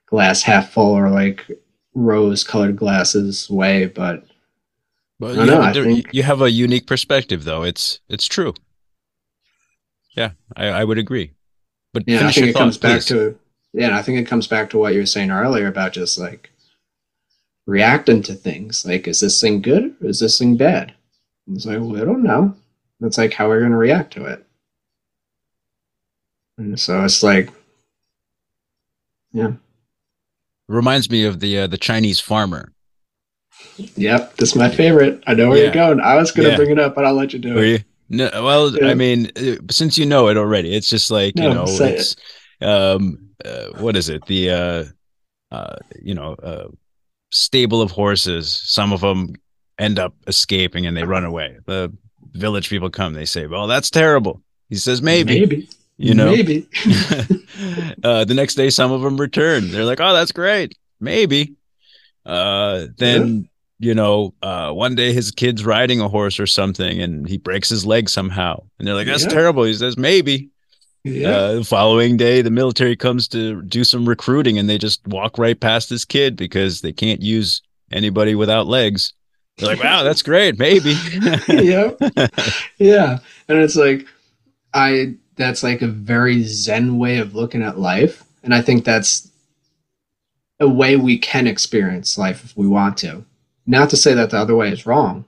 glass 0.06 0.42
half 0.42 0.72
full 0.72 0.92
or 0.92 1.10
like 1.10 1.46
rose 1.94 2.44
colored 2.44 2.76
glasses 2.76 3.48
way, 3.50 3.86
but 3.86 4.24
well, 5.18 5.36
you, 5.36 5.46
know, 5.46 5.60
have 5.60 5.76
a, 5.76 5.84
think... 5.84 6.06
you 6.12 6.22
have 6.22 6.40
a 6.40 6.50
unique 6.50 6.86
perspective 6.86 7.44
though. 7.44 7.62
It's 7.62 8.00
it's 8.08 8.26
true. 8.26 8.54
Yeah, 10.16 10.30
I, 10.56 10.68
I 10.68 10.84
would 10.84 10.98
agree. 10.98 11.32
But 11.92 12.04
yeah, 12.06 12.26
I 12.26 12.32
think 12.32 12.46
it 12.48 12.54
comes 12.54 12.78
back 12.78 13.02
to 13.02 13.38
yeah, 13.72 13.96
I 13.96 14.02
think 14.02 14.18
it 14.18 14.26
comes 14.26 14.46
back 14.46 14.70
to 14.70 14.78
what 14.78 14.94
you 14.94 15.00
were 15.00 15.06
saying 15.06 15.30
earlier 15.30 15.66
about 15.66 15.92
just 15.92 16.18
like 16.18 16.49
reacting 17.70 18.22
to 18.24 18.34
things. 18.34 18.84
Like, 18.84 19.06
is 19.06 19.20
this 19.20 19.40
thing 19.40 19.62
good 19.62 19.94
or 20.02 20.08
is 20.08 20.20
this 20.20 20.38
thing 20.38 20.56
bad? 20.56 20.94
It's 21.52 21.66
like, 21.66 21.78
well, 21.78 21.96
I 21.96 22.04
don't 22.04 22.22
know. 22.22 22.54
That's 23.00 23.18
like 23.18 23.32
how 23.32 23.48
we're 23.48 23.60
gonna 23.60 23.76
react 23.76 24.12
to 24.14 24.26
it. 24.26 24.44
And 26.58 26.78
so 26.78 27.04
it's 27.04 27.22
like, 27.22 27.50
yeah 29.32 29.52
reminds 30.70 31.10
me 31.10 31.24
of 31.24 31.40
the 31.40 31.58
uh, 31.58 31.66
the 31.66 31.76
Chinese 31.76 32.20
farmer. 32.20 32.72
Yep, 33.76 34.36
this 34.36 34.50
is 34.50 34.56
my 34.56 34.70
favorite. 34.70 35.22
I 35.26 35.34
know 35.34 35.48
where 35.48 35.58
yeah. 35.58 35.64
you're 35.64 35.74
going. 35.74 36.00
I 36.00 36.16
was 36.16 36.30
going 36.30 36.46
to 36.46 36.52
yeah. 36.52 36.56
bring 36.56 36.70
it 36.70 36.78
up, 36.78 36.94
but 36.94 37.04
I'll 37.04 37.14
let 37.14 37.32
you 37.32 37.38
do 37.38 37.54
Were 37.54 37.64
it. 37.64 37.68
You? 37.68 37.78
No, 38.08 38.30
well, 38.34 38.74
yeah. 38.74 38.88
I 38.88 38.94
mean, 38.94 39.30
uh, 39.36 39.56
since 39.70 39.98
you 39.98 40.06
know 40.06 40.28
it 40.28 40.36
already, 40.36 40.74
it's 40.74 40.88
just 40.88 41.10
like 41.10 41.36
no, 41.36 41.48
you 41.48 41.54
know, 41.54 41.64
it's 41.66 42.16
it. 42.60 42.64
um, 42.64 43.30
uh, 43.44 43.66
what 43.78 43.96
is 43.96 44.08
it? 44.08 44.24
The 44.26 44.50
uh, 44.50 44.84
uh, 45.54 45.76
you 46.00 46.14
know, 46.14 46.34
uh, 46.34 46.68
stable 47.30 47.82
of 47.82 47.90
horses. 47.90 48.50
Some 48.64 48.92
of 48.92 49.00
them 49.00 49.34
end 49.78 49.98
up 49.98 50.14
escaping 50.26 50.86
and 50.86 50.96
they 50.96 51.04
run 51.04 51.24
away. 51.24 51.58
The 51.66 51.92
village 52.32 52.68
people 52.68 52.90
come. 52.90 53.14
They 53.14 53.24
say, 53.24 53.46
"Well, 53.46 53.66
that's 53.66 53.90
terrible." 53.90 54.42
He 54.68 54.76
says, 54.76 55.02
"Maybe." 55.02 55.40
Maybe 55.40 55.68
you 56.00 56.14
know 56.14 56.30
maybe 56.30 56.66
uh, 58.02 58.24
the 58.24 58.32
next 58.34 58.54
day 58.54 58.70
some 58.70 58.90
of 58.90 59.02
them 59.02 59.20
return 59.20 59.70
they're 59.70 59.84
like 59.84 60.00
oh 60.00 60.14
that's 60.14 60.32
great 60.32 60.76
maybe 60.98 61.54
uh, 62.24 62.86
then 62.96 63.48
yeah. 63.78 63.88
you 63.88 63.94
know 63.94 64.32
uh, 64.42 64.72
one 64.72 64.94
day 64.94 65.12
his 65.12 65.30
kid's 65.30 65.64
riding 65.64 66.00
a 66.00 66.08
horse 66.08 66.40
or 66.40 66.46
something 66.46 67.02
and 67.02 67.28
he 67.28 67.36
breaks 67.36 67.68
his 67.68 67.84
leg 67.84 68.08
somehow 68.08 68.62
and 68.78 68.88
they're 68.88 68.94
like 68.94 69.06
that's 69.06 69.24
yeah. 69.24 69.28
terrible 69.28 69.64
he 69.64 69.74
says 69.74 69.98
maybe 69.98 70.48
yeah. 71.04 71.28
Uh, 71.28 71.54
the 71.56 71.64
following 71.64 72.16
day 72.16 72.42
the 72.42 72.50
military 72.50 72.96
comes 72.96 73.26
to 73.28 73.62
do 73.62 73.84
some 73.84 74.08
recruiting 74.08 74.58
and 74.58 74.68
they 74.68 74.78
just 74.78 75.06
walk 75.06 75.38
right 75.38 75.58
past 75.58 75.88
this 75.88 76.04
kid 76.04 76.36
because 76.36 76.80
they 76.80 76.92
can't 76.92 77.22
use 77.22 77.62
anybody 77.90 78.34
without 78.34 78.66
legs. 78.66 79.12
They're 79.56 79.68
like 79.68 79.82
wow 79.82 80.02
that's 80.02 80.22
great 80.22 80.58
maybe. 80.58 80.94
Yeah 81.48 81.92
yeah. 82.78 83.18
And 83.48 83.58
it's 83.58 83.76
like 83.76 84.06
i 84.72 85.14
that's 85.36 85.62
like 85.62 85.82
a 85.82 85.88
very 85.88 86.42
zen 86.44 86.98
way 86.98 87.18
of 87.18 87.34
looking 87.34 87.62
at 87.62 87.78
life. 87.78 88.24
And 88.42 88.54
i 88.54 88.62
think 88.62 88.84
that's 88.84 89.28
a 90.60 90.68
way 90.68 90.96
we 90.96 91.18
can 91.18 91.46
experience 91.46 92.18
life 92.18 92.44
if 92.44 92.56
we 92.56 92.66
want 92.66 92.98
to. 92.98 93.24
Not 93.66 93.90
to 93.90 93.96
say 93.96 94.14
that 94.14 94.30
the 94.30 94.38
other 94.38 94.56
way 94.56 94.70
is 94.70 94.86
wrong 94.86 95.24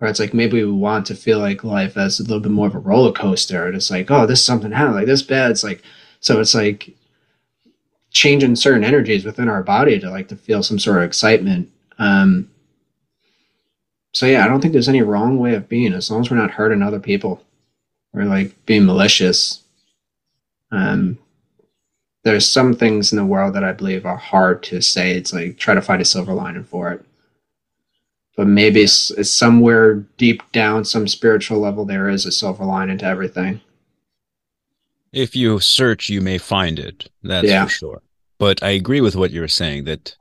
or 0.00 0.08
it's 0.08 0.20
like 0.20 0.34
maybe 0.34 0.64
we 0.64 0.72
want 0.72 1.06
to 1.06 1.14
feel 1.14 1.38
like 1.38 1.64
life 1.64 1.96
as 1.96 2.18
a 2.18 2.22
little 2.22 2.40
bit 2.40 2.52
more 2.52 2.66
of 2.66 2.74
a 2.74 2.78
roller 2.78 3.12
coaster 3.12 3.66
and 3.66 3.76
it's 3.76 3.90
like 3.90 4.10
oh 4.10 4.26
this 4.26 4.44
something 4.44 4.70
happened 4.70 4.96
like 4.96 5.06
this 5.06 5.22
bad 5.22 5.50
it's 5.50 5.64
like 5.64 5.82
so 6.20 6.40
it's 6.40 6.54
like 6.54 6.94
changing 8.10 8.56
certain 8.56 8.84
energies 8.84 9.24
within 9.24 9.48
our 9.48 9.62
body 9.62 9.98
to 9.98 10.10
like 10.10 10.28
to 10.28 10.36
feel 10.36 10.62
some 10.62 10.78
sort 10.78 10.98
of 10.98 11.04
excitement 11.04 11.70
um 11.98 12.50
so 14.12 14.26
yeah 14.26 14.44
i 14.44 14.48
don't 14.48 14.60
think 14.60 14.72
there's 14.72 14.88
any 14.88 15.02
wrong 15.02 15.38
way 15.38 15.54
of 15.54 15.68
being 15.68 15.92
as 15.92 16.10
long 16.10 16.20
as 16.20 16.30
we're 16.30 16.36
not 16.36 16.50
hurting 16.50 16.82
other 16.82 17.00
people 17.00 17.42
or 18.12 18.24
like 18.24 18.54
being 18.66 18.84
malicious. 18.84 19.62
Um, 20.72 21.18
there's 22.22 22.48
some 22.48 22.74
things 22.74 23.12
in 23.12 23.18
the 23.18 23.24
world 23.24 23.54
that 23.54 23.64
I 23.64 23.72
believe 23.72 24.04
are 24.04 24.16
hard 24.16 24.62
to 24.64 24.80
say. 24.82 25.12
It's 25.12 25.32
like 25.32 25.58
try 25.58 25.74
to 25.74 25.82
find 25.82 26.02
a 26.02 26.04
silver 26.04 26.34
lining 26.34 26.64
for 26.64 26.92
it. 26.92 27.04
But 28.40 28.46
maybe 28.46 28.80
it's, 28.80 29.10
it's 29.10 29.30
somewhere 29.30 29.96
deep 30.16 30.40
down, 30.50 30.86
some 30.86 31.06
spiritual 31.06 31.58
level, 31.58 31.84
there 31.84 32.08
is 32.08 32.24
a 32.24 32.32
silver 32.32 32.64
lining 32.64 32.96
to 32.96 33.04
everything. 33.04 33.60
If 35.12 35.36
you 35.36 35.60
search, 35.60 36.08
you 36.08 36.22
may 36.22 36.38
find 36.38 36.78
it. 36.78 37.10
That's 37.22 37.46
yeah. 37.46 37.66
for 37.66 37.70
sure. 37.70 38.02
But 38.38 38.62
I 38.62 38.70
agree 38.70 39.02
with 39.02 39.14
what 39.14 39.30
you 39.30 39.42
were 39.42 39.46
saying 39.46 39.84
that 39.84 40.16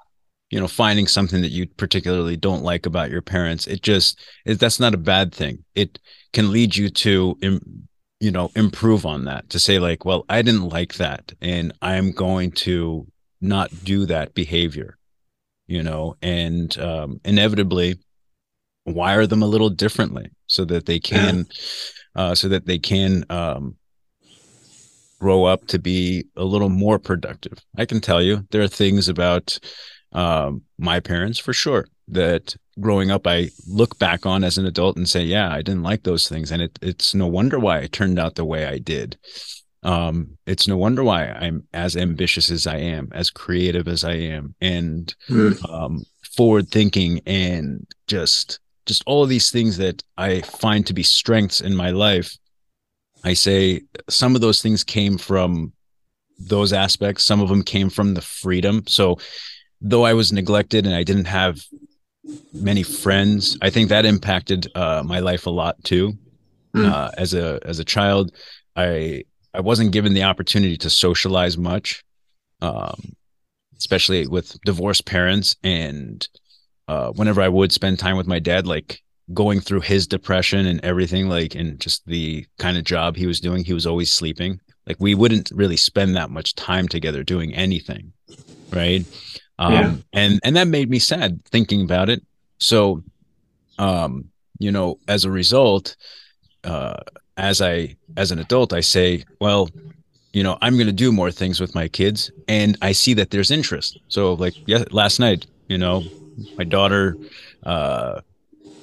you 0.50 0.60
know 0.60 0.68
finding 0.68 1.08
something 1.08 1.42
that 1.44 1.52
you 1.52 1.66
particularly 1.66 2.36
don't 2.36 2.62
like 2.62 2.86
about 2.86 3.10
your 3.10 3.22
parents 3.22 3.68
it 3.68 3.84
just 3.84 4.20
it, 4.44 4.60
that's 4.60 4.82
not 4.82 4.94
a 4.94 4.98
bad 4.98 5.34
thing 5.34 5.64
it 5.76 5.98
can 6.34 6.52
lead 6.52 6.76
you 6.76 6.90
to 6.90 7.38
you 8.20 8.32
know 8.32 8.52
improve 8.56 9.06
on 9.06 9.26
that 9.26 9.48
to 9.52 9.60
say 9.60 9.78
like 9.78 10.06
well 10.06 10.26
i 10.28 10.42
didn't 10.42 10.68
like 10.68 10.96
that 10.96 11.32
and 11.40 11.72
i'm 11.84 12.12
going 12.12 12.52
to 12.52 13.08
not 13.42 13.70
do 13.84 14.08
that 14.08 14.34
behavior 14.34 14.98
you 15.68 15.84
know 15.84 16.18
and 16.24 16.80
um, 16.80 17.22
inevitably 17.24 17.96
wire 18.94 19.28
them 19.28 19.42
a 19.42 19.48
little 19.48 19.70
differently 19.70 20.30
so 20.48 20.66
that 20.66 20.86
they 20.86 21.00
can 21.00 21.46
uh, 22.16 22.36
so 22.36 22.48
that 22.48 22.66
they 22.66 22.80
can 22.80 23.24
um, 23.30 23.76
grow 25.20 25.46
up 25.46 25.68
to 25.68 25.80
be 25.80 26.26
a 26.36 26.44
little 26.44 26.70
more 26.70 27.00
productive 27.00 27.60
i 27.78 27.86
can 27.86 28.00
tell 28.00 28.22
you 28.22 28.46
there 28.52 28.62
are 28.62 28.68
things 28.68 29.10
about 29.10 29.60
um, 30.12 30.64
my 30.78 31.00
parents 31.00 31.38
for 31.38 31.54
sure 31.54 31.88
that 32.08 32.56
growing 32.80 33.12
up 33.12 33.28
I 33.28 33.50
look 33.68 33.98
back 34.00 34.26
on 34.26 34.44
as 34.44 34.58
an 34.58 34.66
adult 34.66 34.98
and 34.98 35.08
say, 35.08 35.24
yeah, 35.24 35.52
I 35.52 35.62
didn't 35.62 35.84
like 35.84 36.04
those 36.04 36.28
things, 36.28 36.52
and 36.52 36.62
it, 36.62 36.78
it's 36.82 37.14
no 37.14 37.28
wonder 37.28 37.60
why 37.60 37.80
I 37.80 37.88
turned 37.88 38.20
out 38.20 38.36
the 38.36 38.46
way 38.46 38.66
I 38.66 38.78
did. 38.80 39.18
Um, 39.84 40.38
it's 40.46 40.68
no 40.68 40.78
wonder 40.78 41.04
why 41.04 41.28
I'm 41.28 41.68
as 41.74 41.96
ambitious 41.96 42.52
as 42.52 42.68
I 42.68 42.78
am, 42.78 43.10
as 43.14 43.30
creative 43.30 43.88
as 43.88 44.04
I 44.04 44.14
am, 44.14 44.56
and 44.60 45.14
mm. 45.30 45.70
um, 45.70 46.04
forward 46.36 46.70
thinking, 46.70 47.22
and 47.26 47.86
just 48.08 48.60
just 48.90 49.04
all 49.06 49.22
of 49.22 49.30
these 49.30 49.52
things 49.52 49.78
that 49.78 50.02
I 50.18 50.42
find 50.42 50.84
to 50.88 50.96
be 50.96 51.04
strengths 51.04 51.62
in 51.62 51.76
my 51.76 51.92
life. 51.92 52.36
I 53.24 53.36
say 53.36 53.84
some 54.10 54.34
of 54.34 54.42
those 54.42 54.64
things 54.64 54.84
came 54.84 55.20
from 55.20 55.74
those 56.40 56.74
aspects. 56.74 57.24
Some 57.24 57.40
of 57.40 57.50
them 57.50 57.62
came 57.62 57.92
from 57.92 58.16
the 58.16 58.22
freedom. 58.22 58.84
So 58.88 59.20
though 59.80 60.06
I 60.06 60.14
was 60.14 60.34
neglected 60.34 60.88
and 60.88 60.96
I 60.96 61.04
didn't 61.04 61.26
have 61.26 61.62
many 62.52 62.82
friends, 62.82 63.60
I 63.62 63.70
think 63.70 63.90
that 63.90 64.06
impacted 64.06 64.68
uh, 64.74 65.04
my 65.06 65.20
life 65.20 65.46
a 65.46 65.52
lot 65.52 65.76
too. 65.84 66.18
Mm. 66.76 66.92
Uh, 66.92 67.12
as 67.16 67.36
a 67.36 67.60
as 67.64 67.78
a 67.78 67.86
child, 67.86 68.32
I 68.76 69.24
I 69.54 69.62
wasn't 69.62 69.92
given 69.92 70.14
the 70.16 70.24
opportunity 70.24 70.78
to 70.78 70.90
socialize 70.90 71.60
much, 71.60 72.04
um, 72.62 73.14
especially 73.78 74.26
with 74.26 74.60
divorced 74.66 75.06
parents. 75.06 75.56
And 75.64 76.28
uh, 76.90 77.12
whenever 77.12 77.40
I 77.40 77.48
would 77.48 77.72
spend 77.72 78.00
time 78.00 78.18
with 78.18 78.26
my 78.26 78.40
dad, 78.40 78.66
like 78.66 79.04
going 79.32 79.60
through 79.60 79.82
his 79.82 80.08
depression 80.08 80.66
and 80.66 80.84
everything, 80.84 81.30
like 81.30 81.54
and 81.54 81.80
just 81.80 82.04
the 82.08 82.48
kind 82.58 82.78
of 82.78 82.84
job 82.84 83.16
he 83.16 83.28
was 83.28 83.40
doing, 83.40 83.64
he 83.64 83.74
was 83.74 83.86
always 83.86 84.12
sleeping. 84.12 84.60
Like 84.88 84.98
we 85.00 85.14
wouldn't 85.14 85.52
really 85.54 85.78
spend 85.78 86.16
that 86.16 86.32
much 86.32 86.56
time 86.56 86.88
together 86.88 87.24
doing 87.24 87.54
anything, 87.54 88.12
right? 88.74 89.06
Um, 89.60 89.74
yeah. 89.74 89.96
and, 90.14 90.40
and 90.44 90.56
that 90.56 90.68
made 90.68 90.90
me 90.90 90.98
sad 90.98 91.46
thinking 91.46 91.84
about 91.84 92.10
it. 92.10 92.26
So, 92.58 93.04
um, 93.78 94.26
you 94.58 94.72
know, 94.72 94.98
as 95.08 95.26
a 95.26 95.32
result, 95.32 95.96
uh, 96.64 97.02
as 97.38 97.62
I, 97.62 97.98
as 98.18 98.32
an 98.32 98.40
adult, 98.40 98.74
I 98.74 98.82
say, 98.82 99.26
well, 99.40 99.70
you 100.34 100.42
know, 100.42 100.58
I'm 100.60 100.74
going 100.74 100.88
to 100.88 100.94
do 100.94 101.12
more 101.12 101.30
things 101.30 101.60
with 101.60 101.76
my 101.76 101.88
kids 101.88 102.32
and 102.48 102.80
I 102.82 102.94
see 102.94 103.14
that 103.14 103.30
there's 103.30 103.52
interest. 103.52 104.00
So 104.08 104.34
like 104.34 104.56
yeah, 104.68 104.86
last 104.90 105.20
night, 105.20 105.46
you 105.68 105.78
know, 105.78 106.04
my 106.58 106.64
daughter 106.64 107.18
uh 107.64 108.22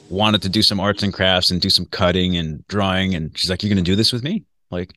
wanted 0.09 0.41
to 0.43 0.49
do 0.49 0.63
some 0.63 0.79
arts 0.79 1.03
and 1.03 1.13
crafts 1.13 1.51
and 1.51 1.61
do 1.61 1.71
some 1.71 1.85
cutting 1.87 2.37
and 2.37 2.67
drawing 2.69 3.15
and 3.15 3.37
she's 3.37 3.51
like 3.51 3.63
you're 3.63 3.73
going 3.73 3.85
to 3.85 3.91
do 3.91 3.97
this 3.97 4.13
with 4.13 4.23
me? 4.23 4.45
Like 4.71 4.93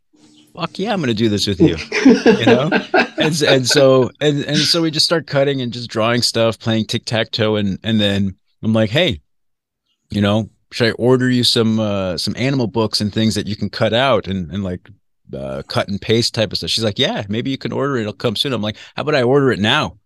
fuck 0.56 0.78
yeah, 0.78 0.94
I'm 0.94 1.00
going 1.00 1.08
to 1.08 1.14
do 1.14 1.30
this 1.30 1.48
with 1.48 1.60
you. 1.60 1.78
you 2.06 2.46
know? 2.46 2.70
And 3.20 3.42
and 3.42 3.68
so 3.68 4.12
and 4.22 4.46
and 4.46 4.58
so 4.58 4.82
we 4.82 4.92
just 4.92 5.06
start 5.06 5.28
cutting 5.28 5.60
and 5.60 5.74
just 5.74 5.90
drawing 5.90 6.22
stuff, 6.22 6.58
playing 6.58 6.86
tic-tac-toe 6.86 7.58
and 7.58 7.78
and 7.84 8.00
then 8.00 8.38
I'm 8.64 8.72
like, 8.72 8.92
"Hey, 8.92 9.20
you 10.10 10.22
know, 10.22 10.50
should 10.72 10.88
I 10.88 10.92
order 10.92 11.30
you 11.30 11.44
some 11.44 11.82
uh 11.82 12.18
some 12.18 12.34
animal 12.38 12.68
books 12.68 13.02
and 13.02 13.14
things 13.14 13.36
that 13.36 13.46
you 13.46 13.58
can 13.58 13.70
cut 13.70 13.94
out 13.94 14.28
and 14.28 14.50
and 14.52 14.64
like 14.64 14.90
uh, 15.34 15.62
cut 15.68 15.88
and 15.88 16.02
paste 16.02 16.34
type 16.34 16.52
of 16.52 16.58
stuff. 16.58 16.70
She's 16.70 16.84
like, 16.84 17.00
yeah, 17.00 17.24
maybe 17.30 17.52
you 17.52 17.58
can 17.58 17.72
order 17.72 17.98
it. 17.98 18.02
It'll 18.02 18.14
come 18.14 18.36
soon. 18.36 18.54
I'm 18.54 18.62
like, 18.62 18.78
how 18.96 19.02
about 19.04 19.16
I 19.16 19.24
order 19.24 19.52
it 19.52 19.60
now? 19.60 19.99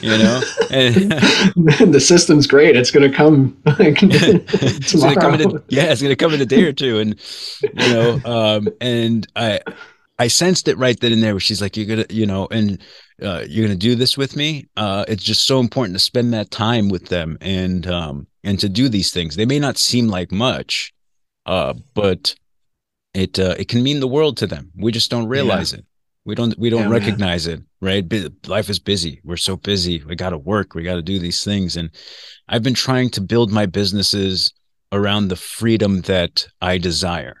You 0.00 0.18
know, 0.18 0.42
and 0.70 1.10
the 1.92 2.00
system's 2.00 2.46
great. 2.46 2.76
It's 2.76 2.92
going 2.92 3.10
to 3.10 3.16
come 3.16 3.60
like 3.66 3.98
it's 4.02 4.94
gonna 4.94 5.20
come 5.20 5.34
in 5.34 5.56
a, 5.56 5.62
yeah, 5.68 5.90
it's 5.90 6.00
going 6.00 6.12
to 6.12 6.16
come 6.16 6.32
in 6.32 6.40
a 6.40 6.46
day 6.46 6.62
or 6.62 6.72
two. 6.72 7.00
And, 7.00 7.20
you 7.62 7.92
know, 7.92 8.20
um, 8.24 8.68
and 8.80 9.26
I, 9.34 9.60
I 10.18 10.28
sensed 10.28 10.68
it 10.68 10.78
right 10.78 10.98
then 11.00 11.12
and 11.12 11.22
there 11.22 11.34
where 11.34 11.40
she's 11.40 11.60
like, 11.60 11.76
you're 11.76 12.04
to, 12.04 12.14
you 12.14 12.24
know, 12.24 12.46
and, 12.52 12.80
uh, 13.20 13.44
you're 13.48 13.66
to 13.66 13.74
do 13.74 13.96
this 13.96 14.16
with 14.16 14.36
me. 14.36 14.68
Uh, 14.76 15.04
it's 15.08 15.24
just 15.24 15.44
so 15.44 15.58
important 15.58 15.96
to 15.96 16.00
spend 16.00 16.32
that 16.34 16.52
time 16.52 16.88
with 16.88 17.08
them 17.08 17.36
and, 17.40 17.86
um, 17.88 18.28
and 18.44 18.60
to 18.60 18.68
do 18.68 18.88
these 18.88 19.12
things. 19.12 19.34
They 19.34 19.44
may 19.44 19.58
not 19.58 19.76
seem 19.76 20.06
like 20.06 20.30
much, 20.30 20.94
uh, 21.46 21.74
but 21.94 22.36
it 23.14 23.38
uh, 23.38 23.54
it 23.58 23.68
can 23.68 23.82
mean 23.82 24.00
the 24.00 24.08
world 24.08 24.36
to 24.38 24.46
them. 24.46 24.70
We 24.76 24.92
just 24.92 25.10
don't 25.10 25.26
realize 25.26 25.72
yeah. 25.72 25.80
it. 25.80 25.84
We 26.24 26.34
don't 26.34 26.56
we 26.58 26.70
don't 26.70 26.82
yeah, 26.82 26.98
recognize 26.98 27.48
man. 27.48 27.58
it, 27.58 27.64
right? 27.80 28.48
Life 28.48 28.68
is 28.68 28.78
busy. 28.78 29.20
We're 29.24 29.36
so 29.36 29.56
busy. 29.56 30.02
We 30.04 30.16
got 30.16 30.30
to 30.30 30.38
work. 30.38 30.74
We 30.74 30.82
got 30.82 30.96
to 30.96 31.02
do 31.02 31.18
these 31.18 31.42
things. 31.42 31.76
And 31.76 31.90
I've 32.48 32.62
been 32.62 32.74
trying 32.74 33.10
to 33.10 33.20
build 33.20 33.50
my 33.50 33.66
businesses 33.66 34.52
around 34.92 35.28
the 35.28 35.36
freedom 35.36 36.02
that 36.02 36.46
I 36.60 36.78
desire. 36.78 37.36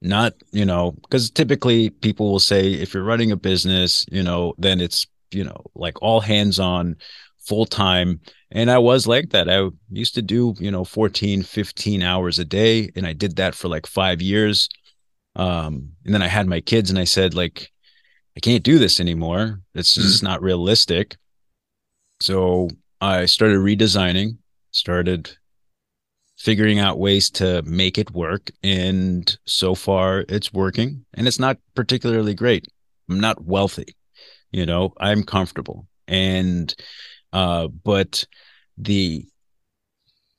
Not, 0.00 0.34
you 0.52 0.64
know, 0.64 0.92
because 1.02 1.30
typically 1.30 1.90
people 1.90 2.30
will 2.30 2.40
say 2.40 2.72
if 2.72 2.92
you're 2.94 3.04
running 3.04 3.32
a 3.32 3.36
business, 3.36 4.04
you 4.10 4.22
know, 4.22 4.54
then 4.58 4.80
it's, 4.80 5.06
you 5.30 5.44
know, 5.44 5.64
like 5.74 6.00
all 6.02 6.20
hands 6.20 6.58
on 6.58 6.96
full 7.46 7.66
time 7.66 8.18
and 8.52 8.70
i 8.70 8.78
was 8.78 9.06
like 9.06 9.28
that 9.28 9.50
i 9.50 9.68
used 9.90 10.14
to 10.14 10.22
do 10.22 10.54
you 10.58 10.70
know 10.70 10.82
14 10.82 11.42
15 11.42 12.02
hours 12.02 12.38
a 12.38 12.44
day 12.46 12.88
and 12.96 13.06
i 13.06 13.12
did 13.12 13.36
that 13.36 13.54
for 13.54 13.68
like 13.68 13.86
five 13.86 14.22
years 14.22 14.70
um, 15.36 15.90
and 16.04 16.14
then 16.14 16.22
I 16.22 16.28
had 16.28 16.46
my 16.46 16.60
kids 16.60 16.90
and 16.90 16.98
I 16.98 17.04
said, 17.04 17.34
like, 17.34 17.72
I 18.36 18.40
can't 18.40 18.64
do 18.64 18.78
this 18.78 19.00
anymore. 19.00 19.60
It's 19.74 19.94
just 19.94 20.18
mm-hmm. 20.18 20.26
not 20.26 20.42
realistic. 20.42 21.16
So 22.20 22.68
I 23.00 23.26
started 23.26 23.58
redesigning, 23.58 24.38
started 24.70 25.36
figuring 26.36 26.78
out 26.78 26.98
ways 26.98 27.30
to 27.30 27.62
make 27.62 27.96
it 27.96 28.10
work. 28.10 28.50
And 28.62 29.36
so 29.46 29.74
far 29.74 30.24
it's 30.28 30.52
working 30.52 31.04
and 31.14 31.28
it's 31.28 31.38
not 31.38 31.58
particularly 31.74 32.34
great. 32.34 32.66
I'm 33.08 33.20
not 33.20 33.44
wealthy, 33.44 33.96
you 34.50 34.66
know, 34.66 34.94
I'm 34.98 35.22
comfortable. 35.22 35.86
And, 36.08 36.74
uh, 37.32 37.68
but 37.68 38.24
the 38.78 39.26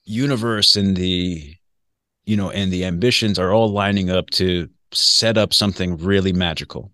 universe 0.04 0.76
and 0.76 0.98
the, 0.98 1.56
you 2.26 2.36
know, 2.36 2.50
and 2.50 2.72
the 2.72 2.86
ambitions 2.86 3.40
are 3.40 3.54
all 3.54 3.70
lining 3.70 4.10
up 4.10 4.30
to 4.32 4.68
set 4.92 5.38
up 5.38 5.54
something 5.54 5.98
really 5.98 6.34
magical 6.34 6.92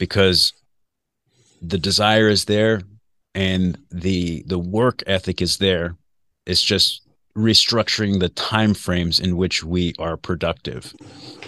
because 0.00 0.54
the 1.62 1.78
desire 1.78 2.28
is 2.28 2.46
there 2.46 2.80
and 3.36 3.78
the 3.92 4.42
the 4.48 4.58
work 4.58 5.04
ethic 5.06 5.40
is 5.40 5.58
there. 5.58 5.96
It's 6.46 6.62
just 6.62 7.06
restructuring 7.36 8.18
the 8.18 8.30
time 8.30 8.74
frames 8.74 9.20
in 9.20 9.36
which 9.36 9.62
we 9.62 9.94
are 10.00 10.16
productive 10.16 10.92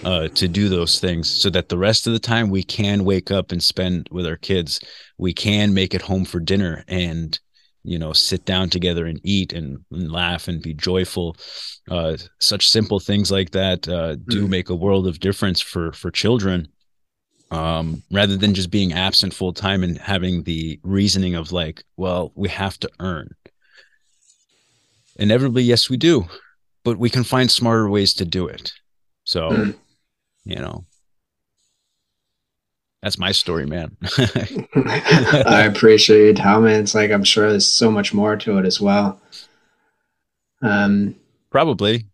uh, 0.04 0.28
to 0.28 0.46
do 0.46 0.68
those 0.68 1.00
things 1.00 1.28
so 1.28 1.50
that 1.50 1.68
the 1.68 1.78
rest 1.78 2.06
of 2.06 2.12
the 2.12 2.20
time 2.20 2.50
we 2.50 2.62
can 2.62 3.04
wake 3.04 3.32
up 3.32 3.50
and 3.50 3.60
spend 3.60 4.08
with 4.12 4.26
our 4.26 4.36
kids. 4.36 4.78
We 5.18 5.32
can 5.32 5.74
make 5.74 5.92
it 5.92 6.02
home 6.02 6.24
for 6.24 6.38
dinner 6.38 6.84
and 6.86 7.38
you 7.84 7.98
know 7.98 8.12
sit 8.12 8.44
down 8.44 8.68
together 8.68 9.06
and 9.06 9.18
eat 9.24 9.52
and, 9.54 9.78
and 9.90 10.12
laugh 10.12 10.46
and 10.46 10.62
be 10.62 10.74
joyful. 10.74 11.36
Uh, 11.90 12.18
such 12.38 12.68
simple 12.68 13.00
things 13.00 13.32
like 13.32 13.50
that 13.52 13.88
uh, 13.88 14.16
do 14.28 14.46
mm. 14.46 14.50
make 14.50 14.68
a 14.68 14.76
world 14.76 15.06
of 15.06 15.20
difference 15.20 15.60
for 15.62 15.90
for 15.92 16.10
children 16.10 16.68
um, 17.52 18.02
rather 18.10 18.36
than 18.36 18.54
just 18.54 18.70
being 18.70 18.92
absent 18.92 19.34
full 19.34 19.52
time 19.52 19.82
and 19.82 19.98
having 19.98 20.42
the 20.42 20.80
reasoning 20.82 21.34
of 21.34 21.52
like 21.52 21.84
well 21.96 22.32
we 22.34 22.48
have 22.48 22.78
to 22.80 22.90
earn 23.00 23.34
inevitably 25.16 25.62
yes 25.62 25.90
we 25.90 25.96
do 25.96 26.26
but 26.84 26.98
we 26.98 27.10
can 27.10 27.24
find 27.24 27.50
smarter 27.50 27.88
ways 27.88 28.14
to 28.14 28.24
do 28.24 28.48
it 28.48 28.72
so 29.24 29.50
mm. 29.50 29.74
you 30.44 30.56
know 30.56 30.84
that's 33.02 33.18
my 33.18 33.32
story, 33.32 33.66
man. 33.66 33.96
I 34.76 35.68
appreciate 35.68 36.24
you 36.24 36.34
telling 36.34 36.72
It's 36.72 36.94
like 36.94 37.10
I'm 37.10 37.24
sure 37.24 37.50
there's 37.50 37.66
so 37.66 37.90
much 37.90 38.14
more 38.14 38.36
to 38.36 38.58
it 38.58 38.64
as 38.64 38.80
well. 38.80 39.20
Um, 40.62 41.16
probably. 41.50 42.06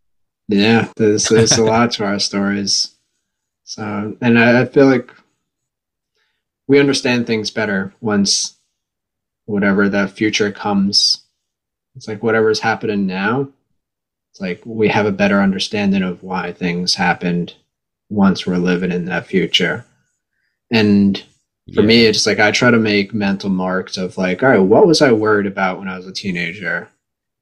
Yeah, 0.48 0.90
there's 0.96 1.28
there's 1.28 1.58
a 1.58 1.64
lot 1.64 1.90
to 1.92 2.06
our 2.06 2.18
stories. 2.18 2.94
So, 3.64 4.16
and 4.22 4.38
I, 4.38 4.62
I 4.62 4.64
feel 4.64 4.86
like 4.86 5.10
we 6.68 6.78
understand 6.78 7.26
things 7.26 7.50
better 7.50 7.92
once 8.00 8.56
whatever 9.46 9.88
the 9.88 10.06
future 10.06 10.52
comes. 10.52 11.24
It's 11.96 12.06
like 12.06 12.22
whatever's 12.22 12.60
happening 12.60 13.06
now. 13.06 13.48
It's 14.30 14.40
like 14.40 14.60
we 14.64 14.88
have 14.88 15.06
a 15.06 15.12
better 15.12 15.40
understanding 15.40 16.02
of 16.02 16.22
why 16.22 16.52
things 16.52 16.94
happened 16.94 17.54
once 18.10 18.46
we're 18.46 18.58
living 18.58 18.92
in 18.92 19.06
that 19.06 19.26
future. 19.26 19.84
And 20.70 21.18
for 21.74 21.80
yeah. 21.80 21.86
me, 21.86 22.06
it's 22.06 22.26
like 22.26 22.38
I 22.38 22.50
try 22.50 22.70
to 22.70 22.78
make 22.78 23.14
mental 23.14 23.50
marks 23.50 23.96
of 23.96 24.18
like, 24.18 24.42
all 24.42 24.50
right, 24.50 24.58
what 24.58 24.86
was 24.86 25.00
I 25.00 25.12
worried 25.12 25.46
about 25.46 25.78
when 25.78 25.88
I 25.88 25.96
was 25.96 26.06
a 26.06 26.12
teenager? 26.12 26.88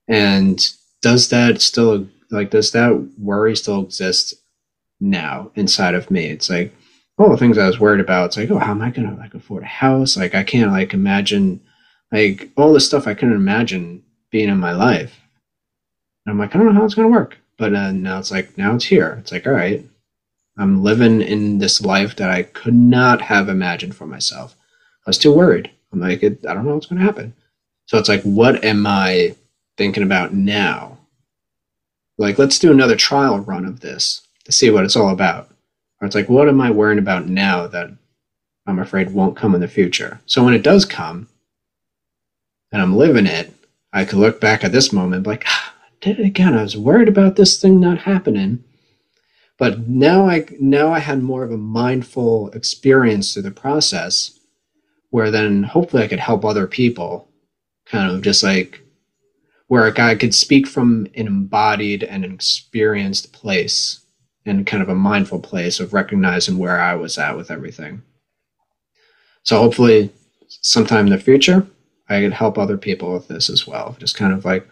And 0.08 0.64
does 1.02 1.28
that 1.28 1.60
still 1.60 2.08
like 2.30 2.50
does 2.50 2.72
that 2.72 3.08
worry 3.18 3.56
still 3.56 3.82
exist 3.82 4.34
now 5.00 5.50
inside 5.56 5.94
of 5.94 6.10
me? 6.10 6.26
It's 6.26 6.48
like 6.48 6.72
all 7.18 7.30
the 7.30 7.36
things 7.36 7.58
I 7.58 7.66
was 7.66 7.80
worried 7.80 8.00
about. 8.00 8.26
It's 8.26 8.36
like, 8.36 8.50
oh, 8.50 8.58
how 8.58 8.72
am 8.72 8.82
I 8.82 8.90
gonna 8.90 9.16
like 9.16 9.34
afford 9.34 9.62
a 9.62 9.66
house? 9.66 10.16
Like 10.16 10.34
I 10.34 10.44
can't 10.44 10.70
like 10.70 10.94
imagine 10.94 11.60
like 12.12 12.50
all 12.56 12.72
the 12.72 12.80
stuff 12.80 13.06
I 13.06 13.14
couldn't 13.14 13.34
imagine 13.34 14.02
being 14.30 14.48
in 14.48 14.58
my 14.58 14.72
life. 14.72 15.18
And 16.24 16.32
I'm 16.32 16.38
like, 16.38 16.54
I 16.54 16.58
don't 16.58 16.66
know 16.66 16.80
how 16.80 16.84
it's 16.84 16.94
gonna 16.94 17.08
work. 17.08 17.38
But 17.56 17.74
uh, 17.74 17.92
now 17.92 18.18
it's 18.18 18.30
like 18.30 18.56
now 18.58 18.74
it's 18.74 18.84
here. 18.84 19.16
It's 19.20 19.32
like, 19.32 19.46
all 19.46 19.52
right, 19.52 19.84
I'm 20.58 20.82
living 20.82 21.22
in 21.22 21.58
this 21.58 21.80
life 21.80 22.16
that 22.16 22.30
I 22.30 22.42
could 22.42 22.74
not 22.74 23.22
have 23.22 23.48
imagined 23.48 23.96
for 23.96 24.06
myself. 24.06 24.54
I 25.06 25.10
was 25.10 25.18
too 25.18 25.32
worried. 25.32 25.70
I'm 25.92 26.00
like, 26.00 26.22
I 26.24 26.28
don't 26.28 26.66
know 26.66 26.74
what's 26.74 26.88
to 26.88 26.96
happen. 26.96 27.34
So 27.86 27.98
it's 27.98 28.08
like, 28.08 28.22
what 28.22 28.64
am 28.64 28.86
I 28.86 29.36
thinking 29.76 30.02
about 30.02 30.34
now? 30.34 30.98
Like, 32.18 32.38
let's 32.38 32.58
do 32.58 32.72
another 32.72 32.96
trial 32.96 33.38
run 33.38 33.64
of 33.64 33.80
this 33.80 34.26
to 34.44 34.52
see 34.52 34.70
what 34.70 34.84
it's 34.84 34.96
all 34.96 35.10
about. 35.10 35.48
Or 36.00 36.06
it's 36.06 36.14
like, 36.14 36.28
what 36.28 36.48
am 36.48 36.60
I 36.60 36.70
worrying 36.70 36.98
about 36.98 37.26
now 37.26 37.66
that 37.68 37.90
I'm 38.66 38.78
afraid 38.78 39.10
won't 39.10 39.36
come 39.36 39.54
in 39.54 39.60
the 39.60 39.68
future? 39.68 40.20
So 40.26 40.44
when 40.44 40.54
it 40.54 40.62
does 40.62 40.84
come 40.84 41.28
and 42.72 42.82
I'm 42.82 42.96
living 42.96 43.26
it, 43.26 43.52
I 43.92 44.04
could 44.04 44.18
look 44.18 44.40
back 44.40 44.62
at 44.62 44.72
this 44.72 44.92
moment 44.92 45.26
like, 45.26 45.44
ah, 45.46 45.74
did 46.00 46.20
it 46.20 46.26
again. 46.26 46.54
I 46.54 46.62
was 46.62 46.76
worried 46.76 47.08
about 47.08 47.36
this 47.36 47.60
thing 47.60 47.80
not 47.80 47.98
happening 47.98 48.62
but 49.58 49.88
now 49.88 50.28
I 50.28 50.46
now 50.60 50.92
I 50.92 50.98
had 50.98 51.22
more 51.22 51.42
of 51.42 51.50
a 51.50 51.56
mindful 51.56 52.50
experience 52.50 53.32
through 53.32 53.42
the 53.44 53.50
process, 53.50 54.38
where 55.10 55.30
then 55.30 55.62
hopefully 55.62 56.02
I 56.02 56.08
could 56.08 56.20
help 56.20 56.44
other 56.44 56.66
people, 56.66 57.28
kind 57.86 58.10
of 58.10 58.22
just 58.22 58.42
like 58.42 58.82
where 59.68 59.92
I 59.98 60.14
could 60.14 60.34
speak 60.34 60.66
from 60.66 61.06
an 61.14 61.26
embodied 61.26 62.04
and 62.04 62.24
an 62.24 62.32
experienced 62.32 63.32
place 63.32 64.00
and 64.46 64.66
kind 64.66 64.82
of 64.82 64.88
a 64.88 64.94
mindful 64.94 65.40
place 65.40 65.80
of 65.80 65.92
recognizing 65.92 66.56
where 66.56 66.80
I 66.80 66.94
was 66.94 67.18
at 67.18 67.36
with 67.36 67.50
everything. 67.50 68.02
So 69.42 69.58
hopefully 69.58 70.12
sometime 70.48 71.06
in 71.06 71.12
the 71.12 71.18
future, 71.18 71.66
I 72.08 72.20
could 72.20 72.32
help 72.32 72.56
other 72.56 72.78
people 72.78 73.12
with 73.12 73.28
this 73.28 73.50
as 73.50 73.66
well. 73.66 73.96
Just 73.98 74.16
kind 74.16 74.32
of 74.32 74.44
like 74.44 74.66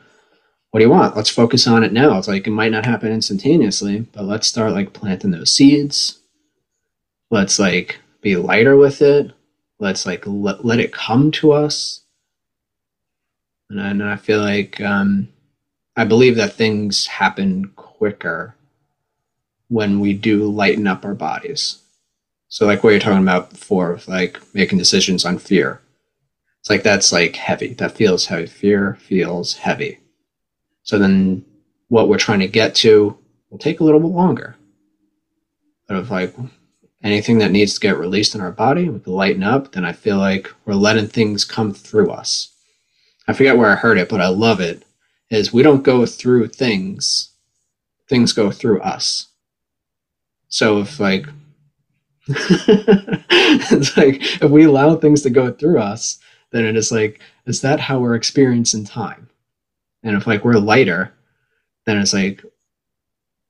what 0.75 0.81
do 0.81 0.87
you 0.87 0.91
want? 0.91 1.15
Let's 1.15 1.31
focus 1.31 1.69
on 1.69 1.85
it 1.85 1.93
now. 1.93 2.19
It's 2.19 2.27
like 2.27 2.49
it 2.49 2.51
might 2.51 2.73
not 2.73 2.85
happen 2.85 3.13
instantaneously, 3.13 4.01
but 4.13 4.25
let's 4.25 4.49
start 4.49 4.73
like 4.73 4.93
planting 4.93 5.31
those 5.31 5.53
seeds. 5.53 6.19
Let's 7.31 7.61
like 7.61 8.01
be 8.23 8.35
lighter 8.35 8.77
with 8.77 9.01
it. 9.01 9.31
Let's 9.79 10.05
like 10.05 10.25
let, 10.27 10.65
let 10.65 10.81
it 10.81 10.93
come 10.93 11.31
to 11.31 11.53
us. 11.53 12.01
And 13.71 13.81
I, 13.81 13.91
and 13.91 14.03
I 14.03 14.17
feel 14.17 14.41
like 14.41 14.81
um, 14.81 15.29
I 15.95 16.05
believe 16.05 16.35
that 16.37 16.55
things 16.55 17.07
happen 17.07 17.67
quicker 17.77 18.57
when 19.75 19.99
we 19.99 20.13
do 20.13 20.49
lighten 20.49 20.87
up 20.87 21.05
our 21.05 21.17
bodies. 21.17 21.83
So 22.47 22.65
like 22.65 22.85
what 22.85 22.91
you're 22.91 23.01
talking 23.01 23.25
about 23.25 23.51
before, 23.51 23.99
like 24.07 24.39
making 24.55 24.79
decisions 24.79 25.25
on 25.25 25.37
fear. 25.37 25.81
It's 26.61 26.71
like 26.71 26.85
that's 26.85 27.13
like 27.13 27.35
heavy. 27.35 27.75
That 27.75 27.91
feels 27.91 28.27
heavy. 28.27 28.47
Fear 28.47 28.99
feels 29.01 29.55
heavy. 29.55 29.99
So 30.85 30.97
then 30.97 31.45
what 31.89 32.09
we're 32.09 32.19
trying 32.19 32.39
to 32.39 32.47
get 32.47 32.77
to 32.77 33.19
will 33.51 33.59
take 33.59 33.81
a 33.81 33.85
little 33.85 33.99
bit 33.99 34.13
longer. 34.13 34.55
But 35.89 35.97
if 35.97 36.09
like 36.09 36.33
anything 37.03 37.39
that 37.39 37.51
needs 37.51 37.75
to 37.75 37.81
get 37.81 37.99
released 37.99 38.37
in 38.37 38.41
our 38.41 38.53
body, 38.53 38.89
we 38.89 39.01
can 39.01 39.13
lighten 39.13 39.43
up, 39.43 39.73
then 39.73 39.85
I 39.85 39.93
feel 39.93 40.19
like 40.19 40.53
we're 40.65 40.75
letting 40.75 41.09
things 41.09 41.45
come 41.45 41.75
through 41.75 42.13
us. 42.13 42.55
I 43.27 43.33
forget 43.33 43.57
where 43.57 43.73
I 43.73 43.75
heard 43.75 43.99
it, 43.99 44.09
but 44.09 44.21
I 44.21 44.29
love 44.29 44.61
it. 44.61 44.85
Is 45.31 45.53
we 45.53 45.65
don't 45.65 45.83
go 45.83 46.07
through 46.07 46.47
things, 46.49 47.31
things 48.09 48.33
go 48.33 48.53
through 48.53 48.81
us. 48.81 49.27
So 50.49 50.81
if 50.81 51.01
like 51.01 51.27
it's 52.27 53.97
like 53.97 54.43
if 54.43 54.51
we 54.51 54.65
allow 54.65 54.97
things 54.97 55.23
to 55.23 55.31
go 55.31 55.53
through 55.53 55.79
us, 55.79 56.19
then 56.53 56.65
it 56.65 56.77
is 56.77 56.91
like, 56.91 57.21
is 57.47 57.61
that 57.61 57.81
how 57.81 57.99
we're 57.99 58.15
experiencing 58.15 58.85
time? 58.85 59.29
And 60.03 60.17
if 60.17 60.27
like 60.27 60.45
we're 60.45 60.55
lighter, 60.55 61.13
then 61.85 61.99
it's 61.99 62.15
like, 62.15 62.43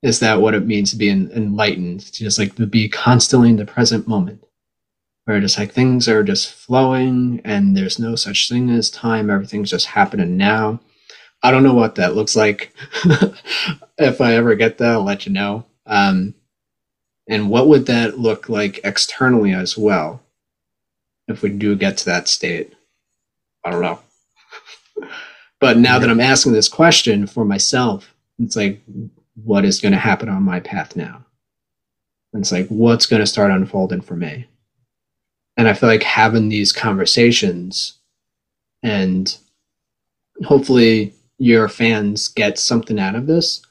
is 0.02 0.20
that 0.20 0.40
what 0.40 0.54
it 0.54 0.66
means 0.66 0.90
to 0.90 0.96
be 0.96 1.08
enlightened? 1.08 2.00
To 2.00 2.12
just 2.24 2.38
like 2.38 2.56
to 2.56 2.66
be 2.66 2.88
constantly 2.88 3.50
in 3.50 3.56
the 3.56 3.64
present 3.64 4.08
moment, 4.08 4.44
where 5.24 5.40
just 5.40 5.58
like 5.58 5.72
things 5.72 6.08
are 6.08 6.24
just 6.24 6.52
flowing 6.52 7.40
and 7.44 7.76
there's 7.76 7.98
no 7.98 8.16
such 8.16 8.48
thing 8.48 8.70
as 8.70 8.90
time. 8.90 9.30
Everything's 9.30 9.70
just 9.70 9.86
happening 9.86 10.36
now. 10.36 10.80
I 11.44 11.50
don't 11.50 11.62
know 11.62 11.74
what 11.74 11.94
that 11.96 12.16
looks 12.16 12.34
like. 12.34 12.74
if 13.98 14.20
I 14.20 14.34
ever 14.34 14.54
get 14.56 14.78
that, 14.78 14.92
I'll 14.92 15.04
let 15.04 15.26
you 15.26 15.32
know. 15.32 15.66
Um, 15.86 16.34
and 17.28 17.48
what 17.48 17.68
would 17.68 17.86
that 17.86 18.18
look 18.18 18.48
like 18.48 18.80
externally 18.84 19.52
as 19.52 19.78
well 19.78 20.20
if 21.26 21.42
we 21.42 21.50
do 21.50 21.74
get 21.74 21.96
to 21.98 22.04
that 22.06 22.28
state? 22.28 22.74
I 23.64 23.70
don't 23.70 23.82
know. 23.82 24.00
but 25.60 25.78
now 25.78 25.98
that 25.98 26.10
I'm 26.10 26.20
asking 26.20 26.52
this 26.52 26.68
question 26.68 27.26
for 27.26 27.44
myself, 27.44 28.14
it's 28.38 28.56
like, 28.56 28.80
what 29.42 29.64
is 29.64 29.80
going 29.80 29.92
to 29.92 29.98
happen 29.98 30.28
on 30.28 30.42
my 30.42 30.60
path 30.60 30.96
now? 30.96 31.24
And 32.32 32.42
it's 32.42 32.52
like, 32.52 32.68
what's 32.68 33.06
going 33.06 33.20
to 33.20 33.26
start 33.26 33.50
unfolding 33.50 34.02
for 34.02 34.16
me? 34.16 34.46
And 35.56 35.68
I 35.68 35.72
feel 35.72 35.88
like 35.88 36.02
having 36.02 36.48
these 36.48 36.72
conversations 36.72 37.94
and 38.82 39.36
hopefully 40.44 41.14
your 41.38 41.68
fans 41.68 42.28
get 42.28 42.58
something 42.58 42.98
out 42.98 43.14
of 43.14 43.26
this 43.26 43.62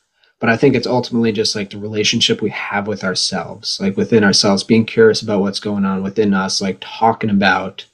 but 0.44 0.50
I 0.50 0.58
think 0.58 0.76
it's 0.76 0.86
ultimately 0.86 1.32
just 1.32 1.56
like 1.56 1.70
the 1.70 1.78
relationship 1.78 2.42
we 2.42 2.50
have 2.50 2.86
with 2.86 3.06
ourselves, 3.06 3.80
like 3.80 3.96
within 3.96 4.26
ourselves, 4.26 4.62
being 4.62 4.86
curious 4.86 5.22
about 5.22 5.40
what's 5.40 5.62
going 5.62 5.86
on 5.86 6.04
within 6.04 6.34
us, 6.34 6.60
like 6.62 6.80
talking 6.82 7.30
about, 7.30 7.86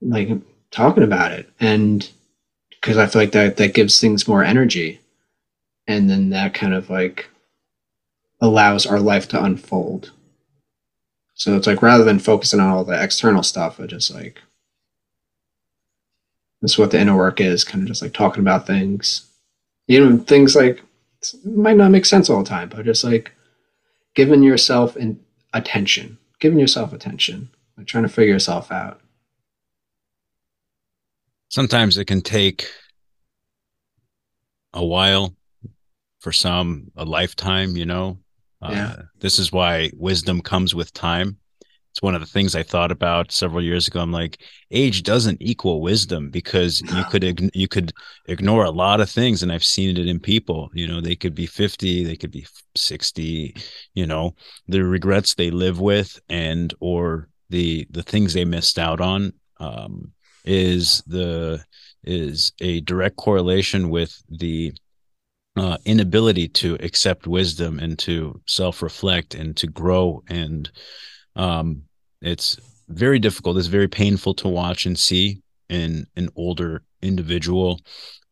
like 0.00 0.30
talking 0.70 1.02
about 1.02 1.32
it, 1.32 1.50
and 1.60 2.10
because 2.70 2.96
I 2.96 3.06
feel 3.06 3.20
like 3.20 3.32
that 3.32 3.58
that 3.58 3.74
gives 3.74 4.00
things 4.00 4.26
more 4.26 4.42
energy, 4.42 5.00
and 5.86 6.08
then 6.08 6.30
that 6.30 6.54
kind 6.54 6.72
of 6.72 6.88
like 6.88 7.28
allows 8.40 8.86
our 8.86 9.00
life 9.00 9.28
to 9.28 9.44
unfold. 9.44 10.12
So 11.34 11.56
it's 11.56 11.66
like 11.66 11.82
rather 11.82 12.04
than 12.04 12.18
focusing 12.18 12.58
on 12.58 12.70
all 12.70 12.84
the 12.84 12.98
external 12.98 13.42
stuff, 13.42 13.78
I 13.80 13.84
just 13.84 14.14
like 14.14 14.40
that's 16.62 16.78
what 16.78 16.90
the 16.90 16.98
inner 16.98 17.18
work 17.18 17.38
is, 17.38 17.64
kind 17.64 17.82
of 17.82 17.88
just 17.88 18.00
like 18.00 18.14
talking 18.14 18.40
about 18.40 18.66
things 18.66 19.29
you 19.86 20.04
know 20.04 20.18
things 20.18 20.54
like 20.56 20.82
might 21.44 21.76
not 21.76 21.90
make 21.90 22.06
sense 22.06 22.30
all 22.30 22.42
the 22.42 22.48
time 22.48 22.68
but 22.68 22.84
just 22.84 23.04
like 23.04 23.32
giving 24.14 24.42
yourself 24.42 24.96
an 24.96 25.20
attention 25.52 26.18
giving 26.38 26.58
yourself 26.58 26.92
attention 26.92 27.50
like 27.80 27.86
trying 27.86 28.04
to 28.04 28.10
figure 28.10 28.34
yourself 28.34 28.70
out. 28.70 29.00
Sometimes 31.48 31.96
it 31.96 32.04
can 32.04 32.20
take 32.20 32.68
a 34.74 34.84
while 34.84 35.34
for 36.18 36.30
some 36.30 36.92
a 36.94 37.06
lifetime 37.06 37.76
you 37.76 37.86
know? 37.86 38.18
Yeah. 38.62 38.88
Uh, 38.88 39.02
this 39.18 39.38
is 39.38 39.50
why 39.50 39.90
wisdom 39.96 40.42
comes 40.42 40.74
with 40.74 40.92
time 40.92 41.38
it's 42.00 42.02
one 42.02 42.14
of 42.14 42.22
the 42.22 42.26
things 42.26 42.56
I 42.56 42.62
thought 42.62 42.90
about 42.90 43.30
several 43.30 43.62
years 43.62 43.86
ago. 43.86 44.00
I'm 44.00 44.10
like, 44.10 44.40
age 44.70 45.02
doesn't 45.02 45.36
equal 45.42 45.82
wisdom 45.82 46.30
because 46.30 46.80
you 46.80 47.04
could 47.10 47.50
you 47.52 47.68
could 47.68 47.92
ignore 48.26 48.64
a 48.64 48.70
lot 48.70 49.02
of 49.02 49.10
things, 49.10 49.42
and 49.42 49.52
I've 49.52 49.64
seen 49.64 49.98
it 49.98 50.08
in 50.08 50.18
people. 50.18 50.70
You 50.72 50.88
know, 50.88 51.02
they 51.02 51.14
could 51.14 51.34
be 51.34 51.44
50, 51.44 52.04
they 52.04 52.16
could 52.16 52.30
be 52.30 52.46
60. 52.74 53.54
You 53.92 54.06
know, 54.06 54.34
the 54.66 54.82
regrets 54.82 55.34
they 55.34 55.50
live 55.50 55.78
with, 55.78 56.18
and 56.30 56.72
or 56.80 57.28
the 57.50 57.86
the 57.90 58.02
things 58.02 58.32
they 58.32 58.46
missed 58.46 58.78
out 58.78 59.02
on 59.02 59.34
um, 59.58 60.12
is 60.46 61.02
the 61.06 61.62
is 62.02 62.54
a 62.62 62.80
direct 62.80 63.16
correlation 63.16 63.90
with 63.90 64.16
the 64.30 64.72
uh, 65.56 65.76
inability 65.84 66.48
to 66.48 66.78
accept 66.80 67.26
wisdom 67.26 67.78
and 67.78 67.98
to 67.98 68.40
self 68.46 68.80
reflect 68.80 69.34
and 69.34 69.54
to 69.58 69.66
grow 69.66 70.22
and 70.30 70.70
um, 71.36 71.82
it's 72.20 72.58
very 72.88 73.18
difficult. 73.18 73.56
It's 73.56 73.66
very 73.66 73.88
painful 73.88 74.34
to 74.34 74.48
watch 74.48 74.86
and 74.86 74.98
see 74.98 75.42
in 75.68 76.06
an 76.16 76.28
older 76.36 76.82
individual 77.02 77.80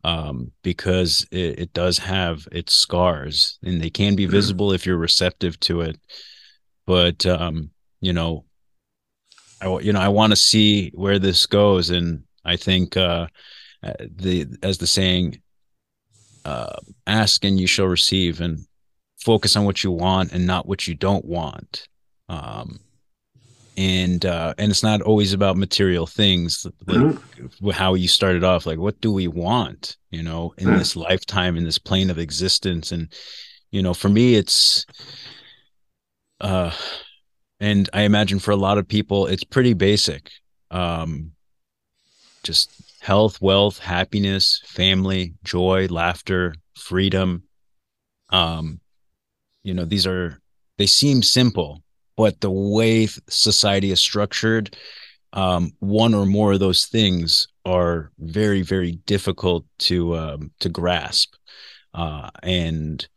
um, 0.03 0.51
because 0.63 1.25
it, 1.31 1.59
it, 1.59 1.73
does 1.73 1.97
have 1.97 2.47
its 2.51 2.73
scars 2.73 3.57
and 3.63 3.81
they 3.81 3.89
can 3.89 4.15
be 4.15 4.23
mm-hmm. 4.23 4.31
visible 4.31 4.71
if 4.71 4.85
you're 4.85 4.97
receptive 4.97 5.59
to 5.61 5.81
it. 5.81 5.99
But 6.85 7.25
um, 7.25 7.71
you 8.01 8.13
know, 8.13 8.45
I 9.61 9.67
you 9.79 9.93
know 9.93 9.99
I 9.99 10.07
want 10.07 10.31
to 10.31 10.37
see 10.37 10.91
where 10.95 11.19
this 11.19 11.45
goes, 11.45 11.89
and 11.89 12.23
I 12.45 12.55
think 12.55 12.97
uh, 12.97 13.27
uh, 13.83 13.93
the 13.99 14.47
as 14.63 14.77
the 14.77 14.87
saying, 14.87 15.41
uh, 16.45 16.77
ask 17.05 17.43
and 17.43 17.59
you 17.59 17.67
shall 17.67 17.85
receive, 17.85 18.41
and 18.41 18.59
focus 19.21 19.55
on 19.55 19.65
what 19.65 19.83
you 19.83 19.91
want 19.91 20.31
and 20.31 20.47
not 20.47 20.67
what 20.67 20.87
you 20.87 20.95
don't 20.95 21.25
want. 21.25 21.87
Um, 22.29 22.79
and 23.79 24.25
uh, 24.25 24.53
and 24.57 24.71
it's 24.71 24.83
not 24.83 25.01
always 25.01 25.31
about 25.31 25.55
material 25.55 26.05
things 26.05 26.67
like 26.85 26.97
mm-hmm. 26.97 27.69
how 27.69 27.93
you 27.93 28.09
started 28.09 28.43
off 28.43 28.65
like 28.65 28.77
what 28.77 28.99
do 28.99 29.09
we 29.09 29.25
want 29.25 29.95
you 30.11 30.21
know 30.21 30.53
in 30.57 30.67
mm-hmm. 30.67 30.77
this 30.77 30.97
lifetime 30.97 31.55
in 31.55 31.63
this 31.63 31.79
plane 31.79 32.09
of 32.09 32.19
existence 32.19 32.91
and 32.91 33.13
you 33.71 33.81
know 33.81 33.93
for 33.93 34.09
me 34.09 34.35
it's 34.35 34.85
uh 36.41 36.71
and 37.61 37.89
i 37.93 38.01
imagine 38.01 38.37
for 38.37 38.51
a 38.51 38.57
lot 38.57 38.77
of 38.77 38.85
people 38.85 39.27
it's 39.27 39.45
pretty 39.45 39.73
basic 39.73 40.29
um 40.71 41.31
just 42.43 42.69
health 42.99 43.41
wealth 43.41 43.79
happiness 43.79 44.61
family 44.65 45.35
joy 45.45 45.87
laughter 45.89 46.53
freedom 46.75 47.43
um 48.31 48.81
you 49.63 49.73
know 49.73 49.85
these 49.85 50.05
are 50.05 50.37
they 50.77 50.85
seem 50.85 51.23
simple 51.23 51.81
but 52.19 52.41
the 52.41 52.51
way 52.51 53.07
society 53.29 53.91
is 53.91 53.99
structured 53.99 54.75
um, 55.33 55.71
one 55.79 56.13
or 56.13 56.25
more 56.25 56.53
of 56.53 56.59
those 56.59 56.85
things 56.85 57.47
are 57.65 58.11
very 58.19 58.61
very 58.61 58.93
difficult 59.13 59.63
to 59.77 60.15
um, 60.17 60.51
to 60.59 60.69
grasp 60.69 61.33
uh, 61.93 62.29
and 62.43 63.07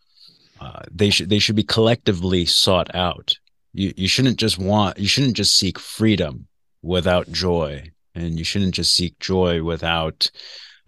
uh, 0.60 0.82
they 0.90 1.10
should 1.10 1.28
they 1.28 1.38
should 1.38 1.56
be 1.56 1.62
collectively 1.64 2.44
sought 2.44 2.94
out. 2.94 3.34
You 3.72 3.92
you 3.96 4.08
shouldn't 4.08 4.38
just 4.38 4.58
want 4.58 4.98
you 4.98 5.08
shouldn't 5.08 5.36
just 5.36 5.56
seek 5.56 5.78
freedom 5.78 6.46
without 6.82 7.30
joy 7.30 7.90
and 8.14 8.38
you 8.38 8.44
shouldn't 8.44 8.74
just 8.74 8.94
seek 8.94 9.18
joy 9.18 9.62
without 9.62 10.30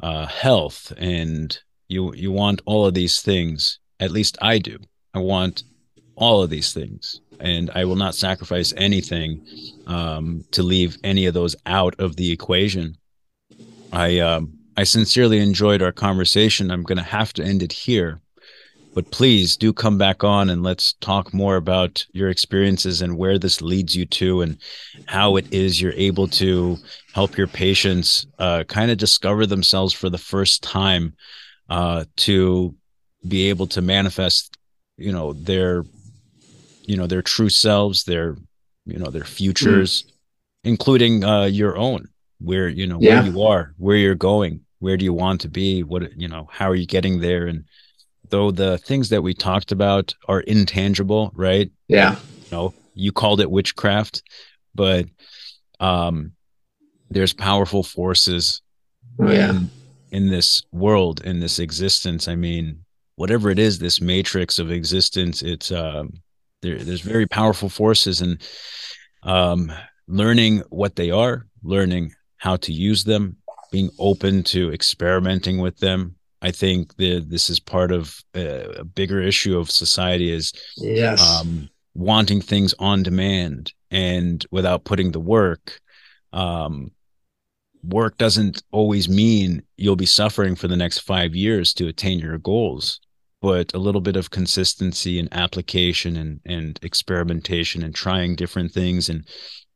uh, 0.03 0.27
health 0.27 0.93
and 0.97 1.59
you 1.89 2.15
you 2.15 2.31
want 2.31 2.63
all 2.67 2.87
of 2.87 2.95
these 2.95 3.21
things 3.21 3.79
at 4.01 4.11
least 4.11 4.37
i 4.41 4.59
do. 4.59 4.79
I 5.13 5.21
want 5.21 5.63
all 6.17 6.43
of 6.43 6.51
these 6.51 6.73
things 6.73 7.21
and 7.41 7.71
I 7.75 7.85
will 7.85 7.97
not 7.97 8.15
sacrifice 8.15 8.73
anything 8.77 9.47
um, 9.87 10.45
to 10.53 10.63
leave 10.63 10.97
any 11.05 11.27
of 11.27 11.35
those 11.35 11.57
out 11.67 11.99
of 11.99 12.17
the 12.17 12.33
equation. 12.33 12.97
I 13.93 14.19
um, 14.19 14.59
I 14.77 14.85
sincerely 14.85 15.39
enjoyed 15.39 15.83
our 15.83 15.93
conversation. 15.93 16.71
I'm 16.71 16.83
going 16.83 16.99
to 16.99 17.05
have 17.05 17.33
to 17.35 17.45
end 17.45 17.63
it 17.63 17.73
here, 17.73 18.21
but 18.95 19.11
please 19.11 19.57
do 19.57 19.73
come 19.73 19.99
back 19.99 20.25
on 20.25 20.51
and 20.51 20.63
let's 20.63 20.95
talk 20.95 21.33
more 21.33 21.57
about 21.57 22.05
your 22.13 22.29
experiences 22.29 23.03
and 23.03 23.17
where 23.17 23.39
this 23.39 23.63
leads 23.63 23.95
you 23.95 24.07
to, 24.07 24.43
and 24.43 24.59
how 25.07 25.37
it 25.37 25.53
is 25.53 25.81
you're 25.81 25.93
able 25.93 26.27
to 26.29 26.77
help 27.13 27.37
your 27.37 27.47
patients 27.47 28.27
uh, 28.39 28.65
kind 28.65 28.91
of 28.91 28.99
discover 28.99 29.47
themselves 29.47 29.93
for 29.93 30.11
the 30.11 30.19
first 30.19 30.63
time 30.63 31.15
uh, 31.69 32.05
to 32.17 32.75
be 33.27 33.49
able 33.49 33.67
to 33.67 33.81
manifest, 33.81 34.57
you 34.97 35.13
know, 35.13 35.33
their 35.33 35.85
you 36.87 36.97
know 36.97 37.07
their 37.07 37.23
true 37.23 37.49
selves 37.49 38.05
their 38.05 38.37
you 38.87 38.99
know 38.99 39.11
their 39.11 39.25
futures 39.25 40.03
mm. 40.03 40.13
including 40.65 41.25
uh 41.25 41.45
your 41.45 41.77
own 41.77 42.09
where 42.41 42.69
you 42.69 42.87
know 42.87 42.99
yeah. 43.01 43.21
where 43.21 43.31
you 43.31 43.43
are 43.43 43.75
where 43.79 43.97
you're 43.97 44.15
going 44.15 44.61
where 44.79 44.97
do 44.97 45.05
you 45.05 45.13
want 45.13 45.41
to 45.41 45.49
be 45.49 45.83
what 45.83 46.13
you 46.17 46.29
know 46.29 46.49
how 46.51 46.69
are 46.69 46.75
you 46.75 46.87
getting 46.87 47.21
there 47.21 47.47
and 47.47 47.65
though 48.31 48.51
the 48.51 48.79
things 48.79 49.09
that 49.09 49.23
we 49.23 49.35
talked 49.35 49.73
about 49.73 50.15
are 50.29 50.41
intangible 50.41 51.33
right 51.35 51.71
yeah 51.89 52.17
you 52.45 52.51
know 52.53 52.75
you 52.95 53.13
called 53.13 53.41
it 53.41 53.51
witchcraft 53.51 54.23
but 54.75 55.07
um 55.81 56.33
there's 57.11 57.33
powerful 57.33 57.83
forces 57.83 58.63
oh, 59.21 59.31
yeah. 59.31 59.51
in, 59.51 59.71
in 60.11 60.29
this 60.29 60.63
world 60.73 61.23
in 61.25 61.41
this 61.41 61.59
existence 61.59 62.29
i 62.29 62.35
mean 62.35 62.85
whatever 63.17 63.51
it 63.51 63.59
is 63.59 63.79
this 63.79 64.01
matrix 64.01 64.59
of 64.59 64.71
existence 64.71 65.43
it's 65.43 65.71
um 65.71 66.13
there, 66.65 66.79
there's 66.79 67.01
very 67.01 67.27
powerful 67.27 67.69
forces 67.69 68.21
and 68.21 68.41
um 69.23 69.73
learning 70.09 70.63
what 70.71 70.97
they 70.97 71.11
are 71.11 71.47
learning 71.63 72.13
how 72.39 72.57
to 72.57 72.73
use 72.73 73.05
them 73.05 73.37
being 73.73 73.91
open 73.99 74.43
to 74.45 74.73
experimenting 74.73 75.59
with 75.59 75.79
them. 75.79 76.15
I 76.43 76.53
think 76.53 76.95
that 76.97 77.27
this 77.29 77.51
is 77.51 77.59
part 77.59 77.91
of 77.91 78.17
a, 78.35 78.81
a 78.81 78.85
bigger 78.85 79.21
issue 79.21 79.59
of 79.59 79.71
society 79.71 80.31
is 80.31 80.53
yes. 80.77 81.21
um 81.21 81.69
wanting 81.95 82.41
things 82.41 82.75
on 82.79 83.03
demand 83.03 83.73
and 83.91 84.45
without 84.51 84.85
putting 84.85 85.13
the 85.13 85.21
work. 85.21 85.81
Um 86.33 86.93
work 87.83 88.17
doesn't 88.17 88.63
always 88.71 89.09
mean 89.09 89.63
you'll 89.77 89.97
be 89.97 90.07
suffering 90.07 90.55
for 90.55 90.69
the 90.69 90.77
next 90.77 91.01
5 91.01 91.35
years 91.35 91.75
to 91.75 91.89
attain 91.89 92.19
your 92.19 92.39
goals 92.39 93.01
but 93.45 93.75
a 93.75 93.79
little 93.79 94.01
bit 94.01 94.17
of 94.17 94.31
consistency 94.31 95.19
and 95.19 95.29
application 95.33 96.17
and 96.17 96.41
and 96.47 96.81
experimentation 96.83 97.83
and 97.83 97.95
trying 97.95 98.35
different 98.35 98.73
things. 98.73 99.11
And 99.11 99.27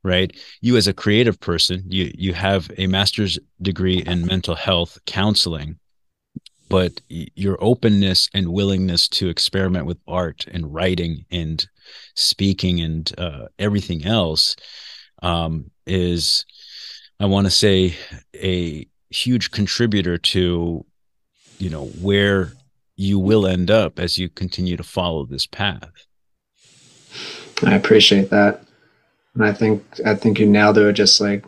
right 0.03 0.35
you 0.61 0.77
as 0.77 0.87
a 0.87 0.93
creative 0.93 1.37
person 1.41 1.83
you 1.89 2.09
you 2.15 2.33
have 2.33 2.71
a 2.77 2.87
master's 2.87 3.37
degree 3.61 4.01
in 4.01 4.25
mental 4.25 4.55
health 4.55 4.97
counseling 5.05 5.77
but 6.69 7.01
your 7.09 7.57
openness 7.59 8.29
and 8.33 8.47
willingness 8.47 9.09
to 9.09 9.27
experiment 9.27 9.85
with 9.85 9.97
art 10.07 10.45
and 10.53 10.73
writing 10.73 11.25
and 11.31 11.67
speaking 12.15 12.79
and 12.79 13.11
uh, 13.17 13.47
everything 13.57 14.05
else 14.05 14.55
um, 15.21 15.69
is 15.85 16.45
i 17.19 17.25
want 17.25 17.45
to 17.45 17.51
say 17.51 17.93
a 18.35 18.87
huge 19.09 19.51
contributor 19.51 20.17
to 20.17 20.85
you 21.57 21.69
know 21.69 21.87
where 22.01 22.53
you 22.99 23.17
will 23.17 23.47
end 23.47 23.71
up 23.71 23.99
as 23.99 24.17
you 24.17 24.29
continue 24.29 24.75
to 24.77 24.83
follow 24.83 25.25
this 25.25 25.45
path 25.45 26.05
i 27.63 27.73
appreciate 27.73 28.29
that 28.29 28.63
and 29.39 29.43
I 29.43 29.53
think 29.53 29.83
I 30.05 30.15
think 30.15 30.39
you 30.39 30.45
nailed 30.45 30.77
it. 30.77 30.93
Just 30.93 31.21
like 31.21 31.45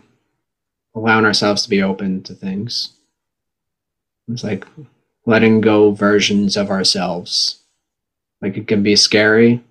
allowing 0.95 1.26
ourselves 1.26 1.64
to 1.64 1.69
be 1.69 1.84
open 1.84 2.23
to 2.23 2.34
things. 2.34 2.94
It's 4.30 4.44
like 4.44 4.65
letting 5.26 5.61
go 5.61 5.91
versions 5.91 6.56
of 6.57 6.69
ourselves. 6.69 7.61
Like 8.41 8.57
it 8.57 8.68
can 8.68 8.82
be 8.82 8.95
scary, 8.95 9.61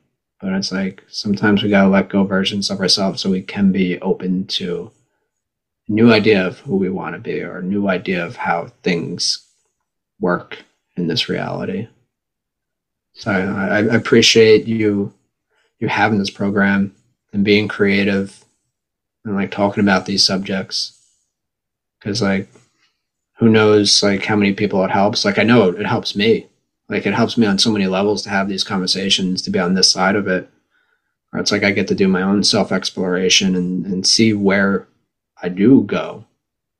but 0.41 0.53
it's 0.53 0.71
like 0.71 1.03
sometimes 1.09 1.63
we 1.63 1.71
gotta 1.71 1.89
let 1.89 2.09
go 2.09 2.25
versions 2.25 2.71
of 2.71 2.81
ourselves 2.81 3.23
so 3.23 3.31
we 3.31 3.43
can 3.43 3.73
be 3.73 3.99
open 4.01 4.47
to 4.49 4.91
a 5.89 5.93
new 5.93 6.13
idea 6.13 6.47
of 6.47 6.59
who 6.61 6.77
we 6.77 6.91
want 6.91 7.15
to 7.15 7.21
be 7.21 7.41
or 7.41 7.59
a 7.59 7.63
new 7.63 7.89
idea 7.89 8.25
of 8.25 8.37
how 8.37 8.69
things 8.83 9.47
work 10.21 10.59
in 11.01 11.09
this 11.09 11.29
reality. 11.29 11.89
So 13.15 13.31
I, 13.31 13.79
I 13.79 13.79
appreciate 13.81 14.67
you 14.67 15.13
you 15.79 15.89
having 15.89 16.19
this 16.19 16.31
program 16.31 16.95
and 17.33 17.45
being 17.45 17.67
creative 17.67 18.45
and 19.25 19.35
like 19.35 19.51
talking 19.51 19.83
about 19.83 20.07
these 20.07 20.25
subjects. 20.25 20.97
Because 21.99 22.23
like 22.23 22.49
who 23.39 23.49
knows 23.49 24.03
like 24.03 24.25
how 24.25 24.37
many 24.37 24.53
people 24.53 24.85
it 24.85 24.91
helps. 24.91 25.25
Like 25.25 25.39
i 25.39 25.43
know 25.43 25.69
it, 25.69 25.81
it 25.81 25.87
helps 25.87 26.15
me. 26.15 26.47
Like 26.89 27.07
it 27.07 27.15
helps 27.15 27.37
me 27.37 27.47
on 27.47 27.59
so 27.59 27.71
many 27.71 27.87
levels 27.87 28.23
to 28.23 28.31
have 28.31 28.49
these 28.49 28.65
conversations 28.65 29.43
to 29.43 29.51
be 29.51 29.59
on 29.59 29.75
this 29.75 29.91
side 29.91 30.17
of 30.17 30.29
it. 30.29 30.49
Or 31.33 31.41
it's 31.41 31.53
like 31.53 31.65
i 31.65 31.71
get 31.71 31.89
to 31.89 31.95
do 31.95 32.09
my 32.09 32.23
own 32.23 32.45
self 32.45 32.73
exploration 32.73 33.55
and, 33.57 33.87
and 33.87 34.07
see 34.07 34.33
where 34.33 34.87
i 35.43 35.49
do 35.49 35.83
go. 35.83 36.25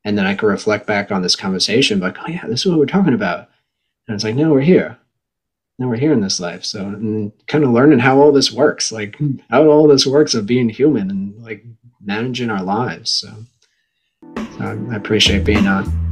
And 0.03 0.17
then 0.17 0.25
i 0.25 0.33
can 0.35 0.47
reflect 0.47 0.87
back 0.87 1.11
on 1.11 1.21
this 1.21 1.35
conversation 1.35 1.99
like 1.99 2.17
oh 2.19 2.27
yeah 2.27 2.47
this 2.47 2.61
is 2.61 2.71
what 2.71 2.79
we're 2.79 2.85
talking 2.87 3.13
about 3.13 3.50
and 4.11 4.17
it's 4.17 4.25
like 4.25 4.35
no 4.35 4.51
we're 4.51 4.61
here 4.61 4.97
now 5.81 5.87
we're 5.87 5.95
here 5.95 6.13
in 6.13 6.21
this 6.21 6.39
life. 6.39 6.63
So 6.63 7.31
kind 7.47 7.63
of 7.63 7.71
learning 7.71 7.97
how 7.97 8.19
all 8.19 8.31
this 8.31 8.51
works, 8.51 8.91
like 8.91 9.17
how 9.49 9.65
all 9.67 9.87
this 9.87 10.05
works 10.05 10.35
of 10.35 10.45
being 10.45 10.69
human 10.69 11.09
and 11.09 11.41
like 11.41 11.65
managing 11.99 12.51
our 12.51 12.61
lives. 12.61 13.09
So, 13.09 13.33
so 14.35 14.87
I 14.91 14.95
appreciate 14.95 15.43
being 15.43 15.65
on. 15.65 16.10